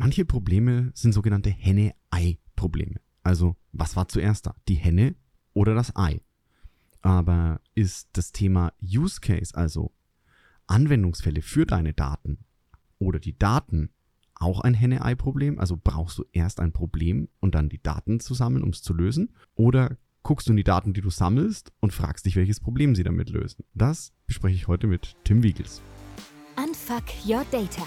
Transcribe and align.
manche 0.00 0.24
Probleme 0.24 0.90
sind 0.94 1.12
sogenannte 1.12 1.50
Henne-Ei-Probleme. 1.50 3.00
Also, 3.22 3.56
was 3.72 3.96
war 3.96 4.08
zuerst 4.08 4.46
da? 4.46 4.54
Die 4.66 4.74
Henne 4.74 5.14
oder 5.52 5.74
das 5.74 5.94
Ei? 5.94 6.22
Aber 7.02 7.60
ist 7.74 8.08
das 8.14 8.32
Thema 8.32 8.72
Use 8.82 9.20
Case, 9.20 9.54
also 9.54 9.92
Anwendungsfälle 10.66 11.42
für 11.42 11.66
deine 11.66 11.92
Daten 11.92 12.38
oder 12.98 13.18
die 13.18 13.38
Daten 13.38 13.90
auch 14.34 14.60
ein 14.60 14.74
Henne-Ei-Problem? 14.74 15.58
Also 15.58 15.78
brauchst 15.82 16.18
du 16.18 16.24
erst 16.32 16.60
ein 16.60 16.72
Problem 16.72 17.28
und 17.40 17.54
dann 17.54 17.68
die 17.68 17.82
Daten 17.82 18.20
zu 18.20 18.34
sammeln, 18.34 18.62
um 18.62 18.70
es 18.70 18.82
zu 18.82 18.94
lösen? 18.94 19.34
Oder 19.54 19.98
guckst 20.22 20.48
du 20.48 20.52
in 20.52 20.56
die 20.56 20.64
Daten, 20.64 20.94
die 20.94 21.00
du 21.00 21.10
sammelst 21.10 21.72
und 21.80 21.92
fragst 21.92 22.26
dich, 22.26 22.36
welches 22.36 22.60
Problem 22.60 22.94
sie 22.94 23.02
damit 23.02 23.30
lösen? 23.30 23.64
Das 23.74 24.12
bespreche 24.26 24.56
ich 24.56 24.68
heute 24.68 24.86
mit 24.86 25.16
Tim 25.24 25.42
Wiegels. 25.42 25.82
Unfuck 26.56 27.04
Your 27.26 27.44
Data. 27.50 27.86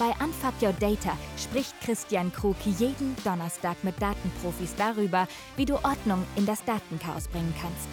Bei 0.00 0.14
Unfuck 0.24 0.54
Your 0.62 0.72
Data 0.72 1.14
spricht 1.36 1.78
Christian 1.82 2.32
Krug 2.32 2.56
jeden 2.64 3.14
Donnerstag 3.22 3.84
mit 3.84 4.00
Datenprofis 4.00 4.74
darüber, 4.76 5.28
wie 5.58 5.66
du 5.66 5.74
Ordnung 5.74 6.24
in 6.36 6.46
das 6.46 6.64
Datenchaos 6.64 7.28
bringen 7.28 7.52
kannst. 7.60 7.86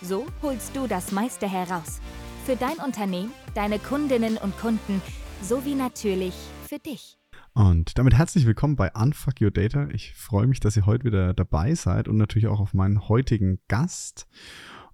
So 0.00 0.28
holst 0.42 0.76
du 0.76 0.86
das 0.86 1.10
meiste 1.10 1.50
heraus. 1.50 2.00
Für 2.44 2.54
dein 2.54 2.76
Unternehmen, 2.76 3.32
deine 3.56 3.80
Kundinnen 3.80 4.36
und 4.36 4.56
Kunden 4.58 5.02
sowie 5.42 5.74
natürlich 5.74 6.34
für 6.68 6.78
dich. 6.78 7.18
Und 7.52 7.98
damit 7.98 8.14
herzlich 8.14 8.46
willkommen 8.46 8.76
bei 8.76 8.92
Unfuck 8.92 9.40
Your 9.40 9.50
Data. 9.50 9.88
Ich 9.92 10.14
freue 10.14 10.46
mich, 10.46 10.60
dass 10.60 10.76
ihr 10.76 10.86
heute 10.86 11.02
wieder 11.02 11.34
dabei 11.34 11.74
seid 11.74 12.06
und 12.06 12.16
natürlich 12.16 12.46
auch 12.46 12.60
auf 12.60 12.74
meinen 12.74 13.08
heutigen 13.08 13.58
Gast. 13.66 14.28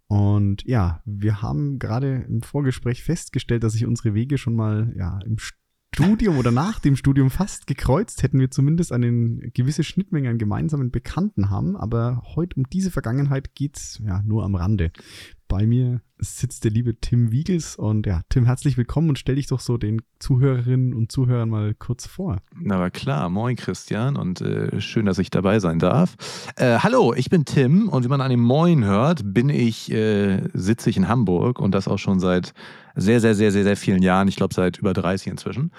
Und 0.07 0.65
ja, 0.65 1.03
wir 1.05 1.43
haben 1.43 1.79
gerade 1.79 2.25
im 2.27 2.41
Vorgespräch 2.41 3.03
festgestellt, 3.03 3.63
dass 3.63 3.75
sich 3.75 3.85
unsere 3.85 4.15
Wege 4.15 4.39
schon 4.39 4.55
mal 4.55 4.95
ja, 4.97 5.19
im 5.27 5.37
Studium 5.95 6.37
oder 6.37 6.51
nach 6.51 6.79
dem 6.79 6.95
Studium 6.95 7.31
fast 7.31 7.67
gekreuzt, 7.67 8.23
hätten 8.23 8.39
wir 8.39 8.51
zumindest 8.51 8.93
eine 8.93 9.39
gewisse 9.55 9.83
Schnittmenge 9.83 10.29
an 10.29 10.39
gemeinsamen 10.39 10.91
Bekannten 10.91 11.49
haben. 11.49 11.75
Aber 11.75 12.23
heute 12.35 12.57
um 12.57 12.65
diese 12.71 12.91
Vergangenheit 12.91 13.55
geht's 13.55 14.01
ja 14.05 14.21
nur 14.23 14.45
am 14.45 14.55
Rande. 14.57 14.93
Bei 15.49 15.67
mir 15.67 16.03
sitzt 16.19 16.65
der 16.65 16.71
liebe 16.71 16.99
Tim 17.01 17.31
Wiegels 17.31 17.77
und 17.77 18.07
ja, 18.07 18.23
Tim, 18.29 18.47
herzlich 18.47 18.77
willkommen 18.77 19.11
und 19.11 19.19
stell 19.19 19.37
dich 19.37 19.47
doch 19.47 19.61
so 19.61 19.79
den 19.79 20.03
Zuhörerinnen 20.19 20.93
und 20.93 21.13
Zuhörern 21.13 21.49
mal 21.49 21.75
kurz 21.75 22.07
vor. 22.07 22.39
Na 22.59 22.77
aber 22.77 22.91
klar, 22.91 23.29
moin 23.29 23.55
Christian 23.55 24.17
und 24.17 24.41
äh, 24.41 24.81
schön, 24.81 25.07
dass 25.07 25.19
ich 25.19 25.31
dabei 25.31 25.61
sein 25.61 25.79
darf. 25.79 26.17
Äh, 26.57 26.79
hallo, 26.81 27.15
ich 27.15 27.31
bin 27.31 27.45
Tim 27.45 27.89
und 27.89 28.05
wie 28.05 28.09
man 28.09 28.21
an 28.21 28.31
dem 28.31 28.41
Moin 28.41 28.85
hört, 28.85 29.23
bin 29.25 29.49
ich, 29.49 29.91
äh, 29.93 30.49
sitze 30.53 30.91
ich 30.91 30.97
in 30.97 31.09
Hamburg 31.09 31.61
und 31.61 31.73
das 31.73 31.87
auch 31.87 31.99
schon 31.99 32.19
seit 32.19 32.53
sehr, 32.97 33.21
sehr, 33.21 33.35
sehr, 33.35 33.53
sehr, 33.53 33.65
sehr 33.65 33.77
vielen 33.77 34.03
Jahren. 34.03 34.27
Ich 34.27 34.37
glaube 34.37 34.55
seit 34.55 34.79
über 34.79 34.93
30 34.93 35.29
inzwischen. 35.29 35.71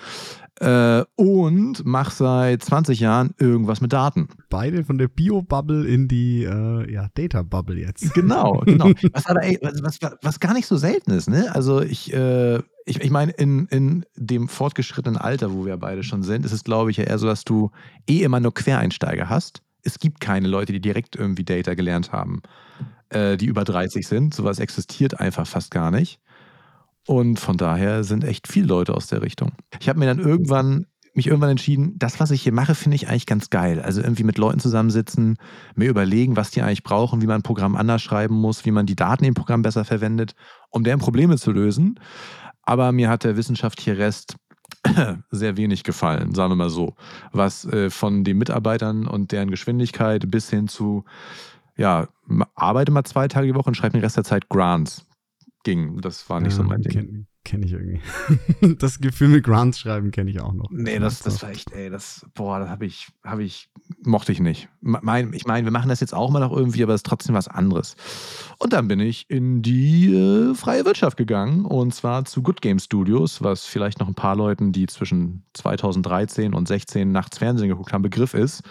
Äh, 0.60 1.04
und 1.16 1.86
mache 1.86 2.16
seit 2.16 2.64
20 2.64 3.00
Jahren 3.00 3.36
irgendwas 3.38 3.80
mit 3.80 3.94
Daten. 3.94 4.28
Beide 4.50 4.84
von 4.84 4.98
der 4.98 5.08
Bio-Bubble 5.08 5.86
in 5.86 6.08
die 6.08 6.45
äh, 6.45 6.92
ja, 6.92 7.10
Data-Bubble 7.14 7.80
jetzt. 7.80 8.14
Genau, 8.16 8.62
genau. 8.66 8.92
Was 9.14 9.28
aber 9.28 9.44
ey, 9.44 9.60
was, 9.62 9.84
was, 9.84 10.00
was 10.22 10.40
gar 10.40 10.54
nicht 10.54 10.66
so 10.66 10.78
selten 10.78 11.12
ist, 11.12 11.30
ne? 11.30 11.54
Also 11.54 11.82
ich, 11.82 12.12
äh, 12.12 12.58
ich, 12.86 13.02
ich 13.02 13.12
meine, 13.12 13.34
in, 13.34 13.68
in 13.68 14.06
dem 14.16 14.48
fortgeschrittenen 14.48 15.18
Alter, 15.18 15.54
wo 15.54 15.66
wir 15.66 15.78
beide 15.78 16.04
schon 16.04 16.23
sind, 16.23 16.44
ist 16.45 16.54
es, 16.54 16.64
glaube 16.64 16.90
ich, 16.90 16.98
ja 16.98 17.04
eher 17.04 17.20
so, 17.20 17.28
dass 17.28 17.44
du 17.44 17.70
eh 18.10 18.23
immer 18.23 18.39
nur 18.39 18.54
Quereinsteiger 18.54 19.30
hast. 19.30 19.61
Es 19.83 20.00
gibt 20.00 20.20
keine 20.22 20.48
Leute, 20.48 20.73
die 20.73 20.82
direkt 20.82 21.16
irgendwie 21.16 21.45
Data 21.45 21.76
gelernt 21.76 22.11
haben, 22.11 22.42
äh, 23.10 23.38
die 23.38 23.45
über 23.45 23.64
30 23.64 24.08
sind. 24.08 24.33
Sowas 24.33 24.58
existiert 24.58 25.20
einfach 25.20 25.45
fast 25.45 25.70
gar 25.70 25.92
nicht. 25.92 26.20
Und 27.08 27.40
von 27.40 27.58
daher 27.58 28.04
sind 28.04 28.23
echt 28.23 28.48
viele 28.48 28.68
Leute 28.68 28.94
aus 28.94 29.08
der 29.08 29.22
Richtung. 29.22 29.54
Ich 29.80 29.88
habe 29.90 29.98
mir 29.98 30.06
dann 30.06 30.20
irgendwann 30.20 30.86
mich 31.18 31.28
irgendwann 31.28 31.50
entschieden, 31.50 31.95
das, 31.98 32.20
was 32.20 32.32
ich 32.32 32.44
hier 32.44 32.54
mache, 32.54 32.76
finde 32.76 32.95
ich 32.95 33.10
eigentlich 33.10 33.26
ganz 33.26 33.50
geil. 33.50 33.82
Also 33.82 34.02
irgendwie 34.02 34.23
mit 34.23 34.38
Leuten 34.38 34.60
zusammensitzen, 34.60 35.38
mir 35.76 35.90
überlegen, 35.90 36.36
was 36.38 36.52
die 36.52 36.62
eigentlich 36.62 36.84
brauchen, 36.84 37.22
wie 37.22 37.26
man 37.26 37.40
ein 37.40 37.44
Programm 37.44 37.76
anders 37.76 38.04
schreiben 38.04 38.36
muss, 38.36 38.66
wie 38.66 38.72
man 38.72 38.86
die 38.86 38.95
Daten 38.95 39.26
im 39.26 39.34
Programm 39.34 39.64
besser 39.64 39.84
verwendet, 39.84 40.36
um 40.70 40.84
deren 40.84 41.00
Probleme 41.00 41.38
zu 41.38 41.52
lösen. 41.52 42.00
Aber 42.62 42.92
mir 42.92 43.10
hat 43.10 43.24
der 43.24 43.36
wissenschaftliche 43.36 43.98
Rest 43.98 44.36
sehr 45.32 45.58
wenig 45.58 45.84
gefallen, 45.84 46.36
sagen 46.36 46.52
wir 46.52 46.56
mal 46.56 46.70
so. 46.70 46.94
Was 47.32 47.66
äh, 47.66 47.89
von 47.89 48.24
den 48.24 48.38
Mitarbeitern 48.38 49.08
und 49.08 49.32
deren 49.32 49.50
Geschwindigkeit 49.50 50.30
bis 50.30 50.50
hin 50.50 50.68
zu, 50.68 51.04
ja, 51.76 52.08
arbeite 52.54 52.92
mal 52.92 53.06
zwei 53.06 53.28
Tage 53.28 53.48
die 53.48 53.56
Woche 53.56 53.70
und 53.70 53.76
schreibe 53.76 53.94
den 53.94 54.04
Rest 54.04 54.18
der 54.18 54.24
Zeit 54.24 54.50
Grants 54.50 55.08
ging. 55.64 56.02
Das 56.02 56.30
war 56.30 56.40
nicht 56.42 56.54
so 56.54 56.64
mein 56.64 56.82
Ding. 56.82 57.28
Kenn, 57.47 57.61
kenne 57.61 57.65
ich 57.65 57.71
irgendwie. 57.71 58.75
das 58.77 58.99
Gefühl 58.99 59.30
mit 59.30 59.43
Grants 59.43 59.80
schreiben 59.80 60.11
kenne 60.11 60.30
ich 60.30 60.41
auch 60.41 60.53
noch. 60.53 60.69
Nee, 60.69 60.99
das, 60.99 61.19
das 61.19 61.41
war 61.41 61.49
echt, 61.49 61.71
ey, 61.71 61.89
das, 61.89 62.25
boah, 62.35 62.59
das 62.59 62.69
habe 62.69 62.85
ich, 62.85 63.08
habe 63.23 63.43
ich, 63.43 63.69
mochte 64.03 64.33
ich 64.33 64.41
nicht. 64.41 64.67
Mein, 64.81 65.31
ich 65.33 65.45
meine, 65.45 65.65
wir 65.65 65.71
machen 65.71 65.87
das 65.87 66.02
jetzt 66.02 66.13
auch 66.13 66.30
mal 66.30 66.39
noch 66.39 66.52
irgendwie, 66.52 66.83
aber 66.83 66.93
es 66.93 66.99
ist 66.99 67.05
trotzdem 67.05 67.35
was 67.35 67.47
anderes. 67.47 67.95
Und 68.59 68.73
dann 68.73 68.87
bin 68.87 68.99
ich 68.99 69.30
in 69.30 69.61
die 69.61 70.13
äh, 70.13 70.55
freie 70.55 70.83
Wirtschaft 70.83 71.15
gegangen 71.15 71.63
und 71.65 71.93
zwar 71.93 72.25
zu 72.25 72.41
Good 72.41 72.61
Game 72.61 72.80
Studios, 72.80 73.41
was 73.41 73.65
vielleicht 73.65 73.99
noch 73.99 74.08
ein 74.08 74.15
paar 74.15 74.35
Leuten, 74.35 74.71
die 74.71 74.87
zwischen 74.87 75.43
2013 75.53 76.53
und 76.53 76.67
16 76.67 77.11
nachts 77.11 77.37
Fernsehen 77.37 77.69
geguckt 77.69 77.93
haben, 77.93 78.02
Begriff 78.02 78.33
ist, 78.33 78.61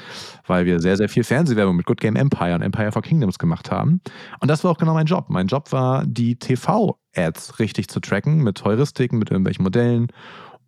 weil 0.46 0.66
wir 0.66 0.80
sehr, 0.80 0.96
sehr 0.96 1.08
viel 1.08 1.24
Fernsehwerbung 1.24 1.76
mit 1.76 1.86
Good 1.86 2.00
Game 2.00 2.16
Empire 2.16 2.54
und 2.54 2.62
Empire 2.62 2.92
for 2.92 3.02
Kingdoms 3.02 3.38
gemacht 3.38 3.70
haben. 3.70 4.00
Und 4.40 4.50
das 4.50 4.64
war 4.64 4.70
auch 4.70 4.78
genau 4.78 4.94
mein 4.94 5.06
Job. 5.06 5.26
Mein 5.28 5.46
Job 5.46 5.72
war, 5.72 6.04
die 6.06 6.38
TV 6.38 6.98
Ads 7.16 7.58
richtig 7.58 7.88
zu 7.88 8.00
tracken 8.00 8.42
mit 8.42 8.56
Heuristiken, 8.66 9.18
mit 9.18 9.30
irgendwelchen 9.30 9.62
Modellen. 9.62 10.08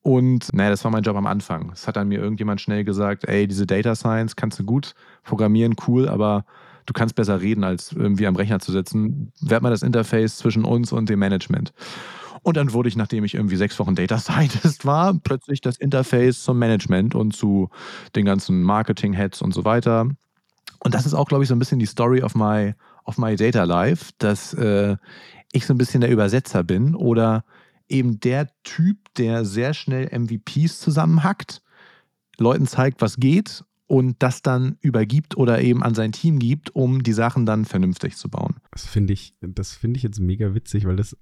Und 0.03 0.53
naja, 0.54 0.70
das 0.70 0.84
war 0.84 0.91
mein 0.91 1.03
Job 1.03 1.16
am 1.16 1.26
Anfang. 1.26 1.70
Es 1.72 1.86
hat 1.86 1.97
dann 1.97 2.09
mir 2.09 2.20
irgendjemand 2.20 2.60
schnell 2.60 2.84
gesagt, 2.84 3.28
ey, 3.28 3.47
diese 3.47 3.66
Data 3.66 3.94
Science 3.94 4.36
kannst 4.36 4.59
du 4.59 4.64
gut 4.64 4.94
programmieren, 5.25 5.75
cool, 5.86 6.08
aber 6.08 6.44
du 6.87 6.92
kannst 6.92 7.14
besser 7.14 7.41
reden, 7.41 7.64
als 7.64 7.92
irgendwie 7.92 8.26
am 8.26 8.37
Rechner 8.37 8.60
zu 8.60 8.72
sitzen. 8.72 9.32
Werd 9.41 9.62
mal 9.62 9.70
das 9.70 9.82
Interface 9.82 10.38
zwischen 10.38 10.64
uns 10.64 10.92
und 10.92 11.08
dem 11.08 11.19
Management. 11.19 11.72
Und 12.42 12.56
dann 12.56 12.72
wurde 12.72 12.88
ich, 12.88 12.97
nachdem 12.97 13.25
ich 13.25 13.34
irgendwie 13.34 13.56
sechs 13.56 13.78
Wochen 13.78 13.94
Data 13.94 14.19
Scientist 14.19 14.87
war, 14.87 15.14
plötzlich 15.14 15.60
das 15.60 15.76
Interface 15.76 16.42
zum 16.42 16.58
Management 16.58 17.14
und 17.14 17.37
zu 17.37 17.69
den 18.14 18.25
ganzen 18.25 18.62
Marketing-Heads 18.62 19.42
und 19.42 19.53
so 19.53 19.64
weiter. 19.64 20.08
Und 20.81 20.94
das 20.94 21.06
ist 21.06 21.14
auch, 21.14 21.28
glaube 21.28 21.42
ich, 21.42 21.48
so 21.48 21.54
ein 21.54 21.58
bisschen 21.58 21.81
die 21.81 21.87
Story 21.87 22.22
of 22.22 22.34
my, 22.34 22.75
of 23.04 23.19
my 23.19 23.37
Data 23.37 23.64
Life, 23.64 24.12
dass 24.19 24.54
äh, 24.54 24.97
ich 25.53 25.66
so 25.66 25.75
ein 25.75 25.78
bisschen 25.78 26.00
der 26.00 26.10
Übersetzer 26.10 26.62
bin 26.62 26.94
oder 26.94 27.44
eben 27.88 28.21
der 28.21 28.49
Typ, 28.62 29.12
der 29.15 29.44
sehr 29.44 29.75
schnell 29.75 30.09
MVPs 30.16 30.81
zusammenhackt, 30.81 31.62
Leuten 32.38 32.66
zeigt, 32.66 33.00
was 33.00 33.16
geht 33.16 33.65
und 33.87 34.22
das 34.22 34.43
dann 34.43 34.76
übergibt 34.81 35.37
oder 35.37 35.60
eben 35.60 35.82
an 35.82 35.94
sein 35.94 36.12
Team 36.12 36.38
gibt, 36.38 36.75
um 36.75 37.03
die 37.03 37.12
Sachen 37.12 37.47
dann 37.47 37.65
vernünftig 37.65 38.16
zu 38.16 38.28
bauen. 38.28 38.56
Das 38.71 38.87
finde 38.87 39.15
ich, 39.15 39.34
das 39.41 39.72
ich 39.97 40.03
jetzt 40.03 40.21
mega 40.21 40.54
witzig, 40.54 40.87
weil 40.87 40.97
das 40.97 41.16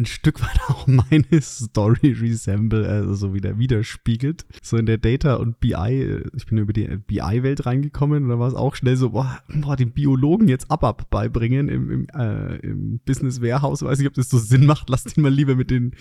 ein 0.00 0.06
Stück 0.06 0.40
weit 0.42 0.60
auch 0.68 0.86
meine 0.86 1.40
Story 1.40 2.12
resemble, 2.12 2.88
also 2.88 3.14
so 3.14 3.34
wieder 3.34 3.58
widerspiegelt. 3.58 4.44
So 4.62 4.76
in 4.76 4.86
der 4.86 4.98
Data 4.98 5.34
und 5.34 5.60
BI, 5.60 6.22
ich 6.34 6.46
bin 6.46 6.58
über 6.58 6.72
die 6.72 6.86
BI-Welt 7.06 7.66
reingekommen 7.66 8.24
und 8.24 8.30
da 8.30 8.38
war 8.38 8.48
es 8.48 8.54
auch 8.54 8.74
schnell 8.74 8.96
so, 8.96 9.10
boah, 9.10 9.40
boah, 9.48 9.76
den 9.76 9.92
Biologen 9.92 10.48
jetzt 10.48 10.70
ABAP 10.70 11.10
beibringen 11.10 11.68
im, 11.68 11.90
im, 11.90 12.06
äh, 12.14 12.56
im 12.56 13.00
Business 13.04 13.40
Warehouse. 13.42 13.82
Weiß 13.82 13.98
nicht, 13.98 14.08
ob 14.08 14.14
das 14.14 14.28
so 14.28 14.38
Sinn 14.38 14.66
macht. 14.66 14.88
Lass 14.88 15.04
den 15.04 15.22
mal 15.22 15.32
lieber 15.32 15.54
mit 15.54 15.70
den, 15.70 15.94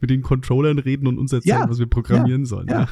mit 0.00 0.10
den 0.10 0.22
Controllern 0.22 0.78
reden 0.78 1.06
und 1.06 1.18
uns 1.18 1.32
erzählen, 1.32 1.60
ja, 1.60 1.70
was 1.70 1.78
wir 1.78 1.86
programmieren 1.86 2.42
ja, 2.42 2.46
sollen. 2.46 2.68
Ja. 2.68 2.88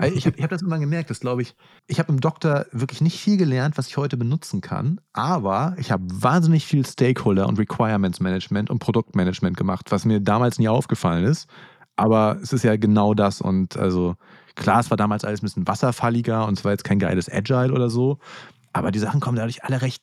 ja. 0.00 0.06
Ich 0.06 0.26
habe 0.26 0.36
ich 0.36 0.42
hab 0.42 0.50
das 0.50 0.62
immer 0.62 0.78
gemerkt, 0.78 1.10
dass 1.10 1.20
glaube 1.20 1.42
ich, 1.42 1.54
ich 1.86 1.98
habe 1.98 2.12
im 2.12 2.20
Doktor 2.20 2.66
wirklich 2.72 3.00
nicht 3.00 3.18
viel 3.18 3.36
gelernt, 3.36 3.76
was 3.78 3.88
ich 3.88 3.96
heute 3.96 4.16
benutzen 4.16 4.60
kann, 4.60 5.00
aber 5.12 5.74
ich 5.78 5.90
habe 5.90 6.04
wahnsinnig 6.10 6.66
viel 6.66 6.86
Stakeholder 6.86 7.46
und 7.48 7.58
Requirements 7.58 8.20
Management 8.20 8.70
und 8.70 8.78
Produktmanagement 8.78 9.56
gemacht, 9.56 9.90
was 9.90 9.97
mir 10.04 10.20
damals 10.20 10.58
nie 10.58 10.68
aufgefallen 10.68 11.24
ist. 11.24 11.48
Aber 11.96 12.38
es 12.42 12.52
ist 12.52 12.64
ja 12.64 12.76
genau 12.76 13.14
das. 13.14 13.40
Und 13.40 13.76
also 13.76 14.14
klar, 14.54 14.80
es 14.80 14.90
war 14.90 14.96
damals 14.96 15.24
alles 15.24 15.42
ein 15.42 15.46
bisschen 15.46 15.66
wasserfalliger 15.66 16.46
und 16.46 16.58
es 16.58 16.64
war 16.64 16.72
jetzt 16.72 16.84
kein 16.84 16.98
geiles 16.98 17.30
Agile 17.30 17.72
oder 17.72 17.90
so. 17.90 18.18
Aber 18.72 18.90
die 18.90 18.98
Sachen 18.98 19.20
kommen 19.20 19.36
dadurch 19.36 19.64
alle 19.64 19.82
recht 19.82 20.02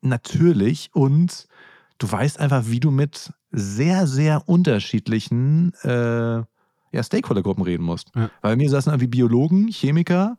natürlich 0.00 0.90
und 0.92 1.46
du 1.98 2.10
weißt 2.10 2.38
einfach, 2.40 2.64
wie 2.66 2.80
du 2.80 2.90
mit 2.90 3.32
sehr, 3.50 4.06
sehr 4.06 4.48
unterschiedlichen 4.48 5.72
äh, 5.82 6.42
ja, 6.92 7.02
Stakeholder-Gruppen 7.02 7.64
reden 7.64 7.84
musst. 7.84 8.10
Ja. 8.14 8.30
Bei 8.40 8.56
mir 8.56 8.70
saßen 8.70 8.90
irgendwie 8.90 9.08
Biologen, 9.08 9.68
Chemiker, 9.68 10.36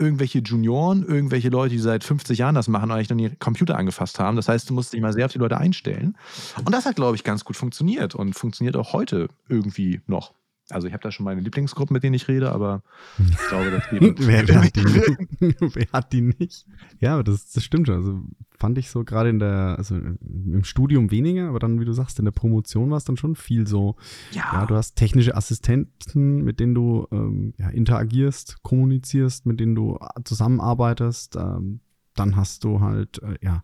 irgendwelche 0.00 0.38
Junioren, 0.40 1.04
irgendwelche 1.04 1.50
Leute, 1.50 1.74
die 1.74 1.80
seit 1.80 2.02
50 2.02 2.38
Jahren 2.38 2.54
das 2.54 2.68
machen 2.68 2.90
und 2.90 2.96
eigentlich 2.96 3.10
noch 3.10 3.16
nie 3.16 3.30
Computer 3.38 3.76
angefasst 3.76 4.18
haben. 4.18 4.36
Das 4.36 4.48
heißt, 4.48 4.70
du 4.70 4.74
musst 4.74 4.92
dich 4.92 5.00
mal 5.00 5.12
sehr 5.12 5.26
auf 5.26 5.32
die 5.32 5.38
Leute 5.38 5.58
einstellen. 5.58 6.16
Und 6.64 6.72
das 6.72 6.86
hat, 6.86 6.96
glaube 6.96 7.16
ich, 7.16 7.24
ganz 7.24 7.44
gut 7.44 7.56
funktioniert 7.56 8.14
und 8.14 8.34
funktioniert 8.34 8.76
auch 8.76 8.92
heute 8.92 9.28
irgendwie 9.48 10.00
noch. 10.06 10.32
Also 10.72 10.86
ich 10.86 10.92
habe 10.92 11.02
da 11.02 11.10
schon 11.10 11.24
meine 11.24 11.40
Lieblingsgruppen, 11.40 11.94
mit 11.94 12.02
denen 12.02 12.14
ich 12.14 12.28
rede, 12.28 12.52
aber 12.52 12.82
ich 13.18 13.48
glaube, 13.48 13.70
das 13.70 13.88
geht 13.90 14.14
wer, 14.26 14.48
wer, 14.48 14.62
hat 14.62 14.76
die, 14.76 14.84
wer 15.74 15.92
hat 15.92 16.12
die 16.12 16.20
nicht? 16.22 16.66
Ja, 16.98 17.22
das, 17.22 17.50
das 17.50 17.64
stimmt 17.64 17.86
schon. 17.86 17.96
Also 17.96 18.22
fand 18.58 18.78
ich 18.78 18.90
so 18.90 19.04
gerade 19.04 19.30
in 19.30 19.38
der, 19.38 19.76
also 19.78 19.96
im 19.96 20.64
Studium 20.64 21.10
weniger, 21.10 21.48
aber 21.48 21.58
dann, 21.58 21.80
wie 21.80 21.84
du 21.84 21.92
sagst, 21.92 22.18
in 22.18 22.24
der 22.24 22.32
Promotion 22.32 22.90
war 22.90 22.98
es 22.98 23.04
dann 23.04 23.16
schon 23.16 23.36
viel 23.36 23.66
so. 23.66 23.96
Ja. 24.32 24.44
ja 24.52 24.66
du 24.66 24.74
hast 24.74 24.94
technische 24.94 25.36
Assistenten, 25.36 26.42
mit 26.42 26.60
denen 26.60 26.74
du 26.74 27.06
ähm, 27.10 27.54
ja, 27.58 27.68
interagierst, 27.70 28.62
kommunizierst, 28.62 29.46
mit 29.46 29.60
denen 29.60 29.74
du 29.74 29.98
zusammenarbeitest. 30.24 31.36
Ähm, 31.36 31.80
dann 32.20 32.36
hast 32.36 32.64
du 32.64 32.80
halt, 32.80 33.22
äh, 33.22 33.36
ja, 33.42 33.62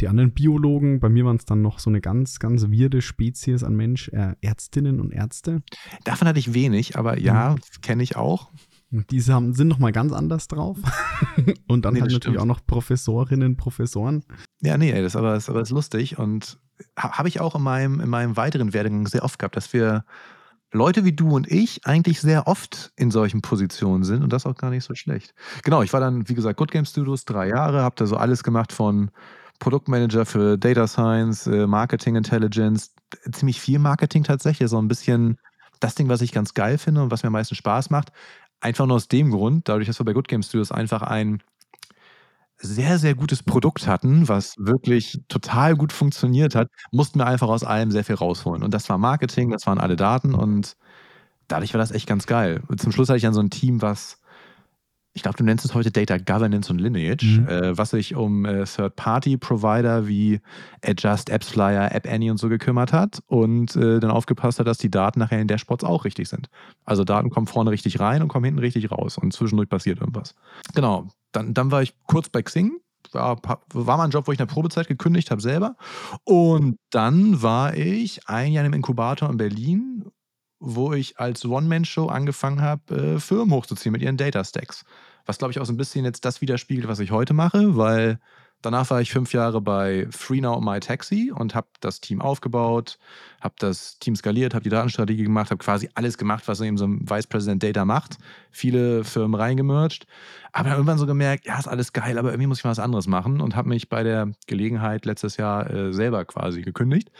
die 0.00 0.08
anderen 0.08 0.32
Biologen. 0.32 1.00
Bei 1.00 1.08
mir 1.08 1.24
waren 1.24 1.36
es 1.36 1.44
dann 1.44 1.62
noch 1.62 1.78
so 1.78 1.88
eine 1.88 2.00
ganz, 2.00 2.38
ganz 2.38 2.68
wirde 2.68 3.00
Spezies 3.00 3.62
an 3.62 3.74
Mensch, 3.76 4.08
äh, 4.08 4.34
Ärztinnen 4.40 5.00
und 5.00 5.12
Ärzte. 5.12 5.62
Davon 6.04 6.28
hatte 6.28 6.38
ich 6.38 6.52
wenig, 6.52 6.98
aber 6.98 7.18
ja, 7.18 7.52
mhm. 7.52 7.80
kenne 7.82 8.02
ich 8.02 8.16
auch. 8.16 8.50
Diese 8.90 9.32
haben, 9.32 9.54
sind 9.54 9.68
nochmal 9.68 9.92
ganz 9.92 10.12
anders 10.12 10.48
drauf. 10.48 10.78
und 11.68 11.84
dann 11.84 11.94
nee, 11.94 12.00
halt 12.00 12.10
natürlich 12.10 12.34
stimmt. 12.34 12.38
auch 12.38 12.44
noch 12.44 12.66
Professorinnen, 12.66 13.56
Professoren. 13.56 14.24
Ja, 14.60 14.76
nee, 14.76 14.92
das, 15.00 15.16
aber, 15.16 15.34
das, 15.34 15.48
aber 15.48 15.60
ist 15.62 15.70
lustig. 15.70 16.18
Und 16.18 16.58
habe 16.96 17.28
ich 17.28 17.40
auch 17.40 17.54
in 17.54 17.62
meinem, 17.62 18.00
in 18.00 18.08
meinem 18.08 18.36
weiteren 18.36 18.72
Werdegang 18.72 19.06
sehr 19.06 19.24
oft 19.24 19.38
gehabt, 19.38 19.56
dass 19.56 19.72
wir 19.72 20.04
Leute 20.74 21.04
wie 21.04 21.12
du 21.12 21.30
und 21.30 21.50
ich 21.50 21.86
eigentlich 21.86 22.20
sehr 22.20 22.48
oft 22.48 22.92
in 22.96 23.12
solchen 23.12 23.42
Positionen 23.42 24.02
sind 24.02 24.24
und 24.24 24.32
das 24.32 24.44
auch 24.44 24.56
gar 24.56 24.70
nicht 24.70 24.84
so 24.84 24.94
schlecht. 24.94 25.32
Genau, 25.62 25.82
ich 25.82 25.92
war 25.92 26.00
dann, 26.00 26.28
wie 26.28 26.34
gesagt, 26.34 26.58
Good 26.58 26.72
Game 26.72 26.84
Studios 26.84 27.24
drei 27.24 27.48
Jahre, 27.48 27.82
habe 27.82 27.94
da 27.96 28.06
so 28.06 28.16
alles 28.16 28.42
gemacht 28.42 28.72
von 28.72 29.10
Produktmanager 29.60 30.26
für 30.26 30.58
Data 30.58 30.88
Science, 30.88 31.46
äh, 31.46 31.68
Marketing 31.68 32.16
Intelligence, 32.16 32.92
ziemlich 33.30 33.60
viel 33.60 33.78
Marketing 33.78 34.24
tatsächlich, 34.24 34.68
so 34.68 34.78
ein 34.78 34.88
bisschen 34.88 35.38
das 35.78 35.94
Ding, 35.94 36.08
was 36.08 36.22
ich 36.22 36.32
ganz 36.32 36.54
geil 36.54 36.76
finde 36.76 37.04
und 37.04 37.12
was 37.12 37.22
mir 37.22 37.28
am 37.28 37.34
meisten 37.34 37.54
Spaß 37.54 37.90
macht. 37.90 38.10
Einfach 38.60 38.86
nur 38.86 38.96
aus 38.96 39.06
dem 39.06 39.30
Grund, 39.30 39.68
dadurch, 39.68 39.86
dass 39.86 40.00
wir 40.00 40.04
bei 40.04 40.12
Good 40.12 40.26
Game 40.26 40.42
Studios 40.42 40.72
einfach 40.72 41.02
ein 41.02 41.40
sehr, 42.58 42.98
sehr 42.98 43.14
gutes 43.14 43.42
Produkt 43.42 43.86
hatten, 43.86 44.28
was 44.28 44.54
wirklich 44.58 45.20
total 45.28 45.76
gut 45.76 45.92
funktioniert 45.92 46.54
hat, 46.54 46.68
mussten 46.92 47.18
wir 47.18 47.26
einfach 47.26 47.48
aus 47.48 47.64
allem 47.64 47.90
sehr 47.90 48.04
viel 48.04 48.14
rausholen. 48.14 48.62
Und 48.62 48.72
das 48.72 48.88
war 48.88 48.98
Marketing, 48.98 49.50
das 49.50 49.66
waren 49.66 49.78
alle 49.78 49.96
Daten 49.96 50.34
und 50.34 50.76
dadurch 51.48 51.74
war 51.74 51.78
das 51.78 51.90
echt 51.90 52.06
ganz 52.06 52.26
geil. 52.26 52.62
Und 52.68 52.80
zum 52.80 52.92
Schluss 52.92 53.08
hatte 53.08 53.18
ich 53.18 53.22
dann 53.22 53.34
so 53.34 53.40
ein 53.40 53.50
Team, 53.50 53.82
was, 53.82 54.20
ich 55.12 55.22
glaube, 55.22 55.36
du 55.36 55.44
nennst 55.44 55.64
es 55.64 55.74
heute 55.74 55.90
Data 55.90 56.16
Governance 56.16 56.72
und 56.72 56.80
Lineage, 56.80 57.40
mhm. 57.40 57.48
äh, 57.48 57.76
was 57.76 57.90
sich 57.90 58.14
um 58.14 58.44
äh, 58.44 58.64
Third-Party-Provider 58.64 60.06
wie 60.06 60.40
Adjust, 60.84 61.30
AppsFlyer, 61.30 61.92
App 61.94 62.08
Annie 62.10 62.30
und 62.30 62.38
so 62.38 62.48
gekümmert 62.48 62.92
hat 62.92 63.20
und 63.26 63.76
äh, 63.76 64.00
dann 64.00 64.10
aufgepasst 64.10 64.58
hat, 64.60 64.66
dass 64.66 64.78
die 64.78 64.90
Daten 64.90 65.18
nachher 65.18 65.40
in 65.40 65.48
Dashboards 65.48 65.84
auch 65.84 66.04
richtig 66.04 66.28
sind. 66.28 66.48
Also 66.84 67.04
Daten 67.04 67.30
kommen 67.30 67.46
vorne 67.46 67.70
richtig 67.70 68.00
rein 68.00 68.22
und 68.22 68.28
kommen 68.28 68.44
hinten 68.44 68.60
richtig 68.60 68.90
raus 68.90 69.18
und 69.18 69.32
zwischendurch 69.32 69.68
passiert 69.68 70.00
irgendwas. 70.00 70.34
Genau, 70.74 71.08
dann, 71.34 71.54
dann 71.54 71.70
war 71.70 71.82
ich 71.82 71.94
kurz 72.06 72.28
bei 72.28 72.42
Xing. 72.42 72.80
War, 73.12 73.40
war 73.72 73.96
mal 73.96 74.04
ein 74.04 74.10
Job, 74.10 74.26
wo 74.26 74.32
ich 74.32 74.38
in 74.38 74.46
der 74.46 74.52
Probezeit 74.52 74.88
gekündigt 74.88 75.30
habe 75.30 75.40
selber. 75.40 75.76
Und 76.24 76.76
dann 76.90 77.42
war 77.42 77.76
ich 77.76 78.28
ein 78.28 78.52
Jahr 78.52 78.64
im 78.64 78.72
Inkubator 78.72 79.30
in 79.30 79.36
Berlin, 79.36 80.04
wo 80.58 80.92
ich 80.94 81.18
als 81.18 81.44
One-Man-Show 81.44 82.06
angefangen 82.06 82.62
habe, 82.62 83.16
äh, 83.16 83.20
Firmen 83.20 83.54
hochzuziehen 83.54 83.92
mit 83.92 84.02
ihren 84.02 84.16
Data-Stacks. 84.16 84.84
Was, 85.26 85.38
glaube 85.38 85.52
ich, 85.52 85.60
auch 85.60 85.66
so 85.66 85.72
ein 85.72 85.76
bisschen 85.76 86.04
jetzt 86.04 86.24
das 86.24 86.40
widerspiegelt, 86.40 86.88
was 86.88 86.98
ich 86.98 87.10
heute 87.10 87.34
mache, 87.34 87.76
weil 87.76 88.18
Danach 88.64 88.88
war 88.88 89.02
ich 89.02 89.12
fünf 89.12 89.34
Jahre 89.34 89.60
bei 89.60 90.06
FreeNow 90.10 90.58
My 90.64 90.80
Taxi 90.80 91.30
und 91.30 91.54
habe 91.54 91.66
das 91.80 92.00
Team 92.00 92.22
aufgebaut, 92.22 92.98
habe 93.42 93.54
das 93.58 93.98
Team 93.98 94.16
skaliert, 94.16 94.54
habe 94.54 94.62
die 94.62 94.70
Datenstrategie 94.70 95.24
gemacht, 95.24 95.50
habe 95.50 95.62
quasi 95.62 95.90
alles 95.94 96.16
gemacht, 96.16 96.44
was 96.46 96.62
eben 96.62 96.78
so 96.78 96.86
ein 96.86 97.06
Vice 97.06 97.26
President 97.26 97.62
Data 97.62 97.84
macht. 97.84 98.16
Viele 98.50 99.04
Firmen 99.04 99.38
reingemerged. 99.38 100.06
Aber 100.52 100.70
dann 100.70 100.78
irgendwann 100.78 100.96
so 100.96 101.04
gemerkt, 101.04 101.44
ja, 101.44 101.58
ist 101.58 101.68
alles 101.68 101.92
geil, 101.92 102.16
aber 102.16 102.30
irgendwie 102.30 102.46
muss 102.46 102.58
ich 102.58 102.64
mal 102.64 102.70
was 102.70 102.78
anderes 102.78 103.06
machen 103.06 103.42
und 103.42 103.54
habe 103.54 103.68
mich 103.68 103.90
bei 103.90 104.02
der 104.02 104.32
Gelegenheit 104.46 105.04
letztes 105.04 105.36
Jahr 105.36 105.68
äh, 105.68 105.92
selber 105.92 106.24
quasi 106.24 106.62
gekündigt 106.62 107.10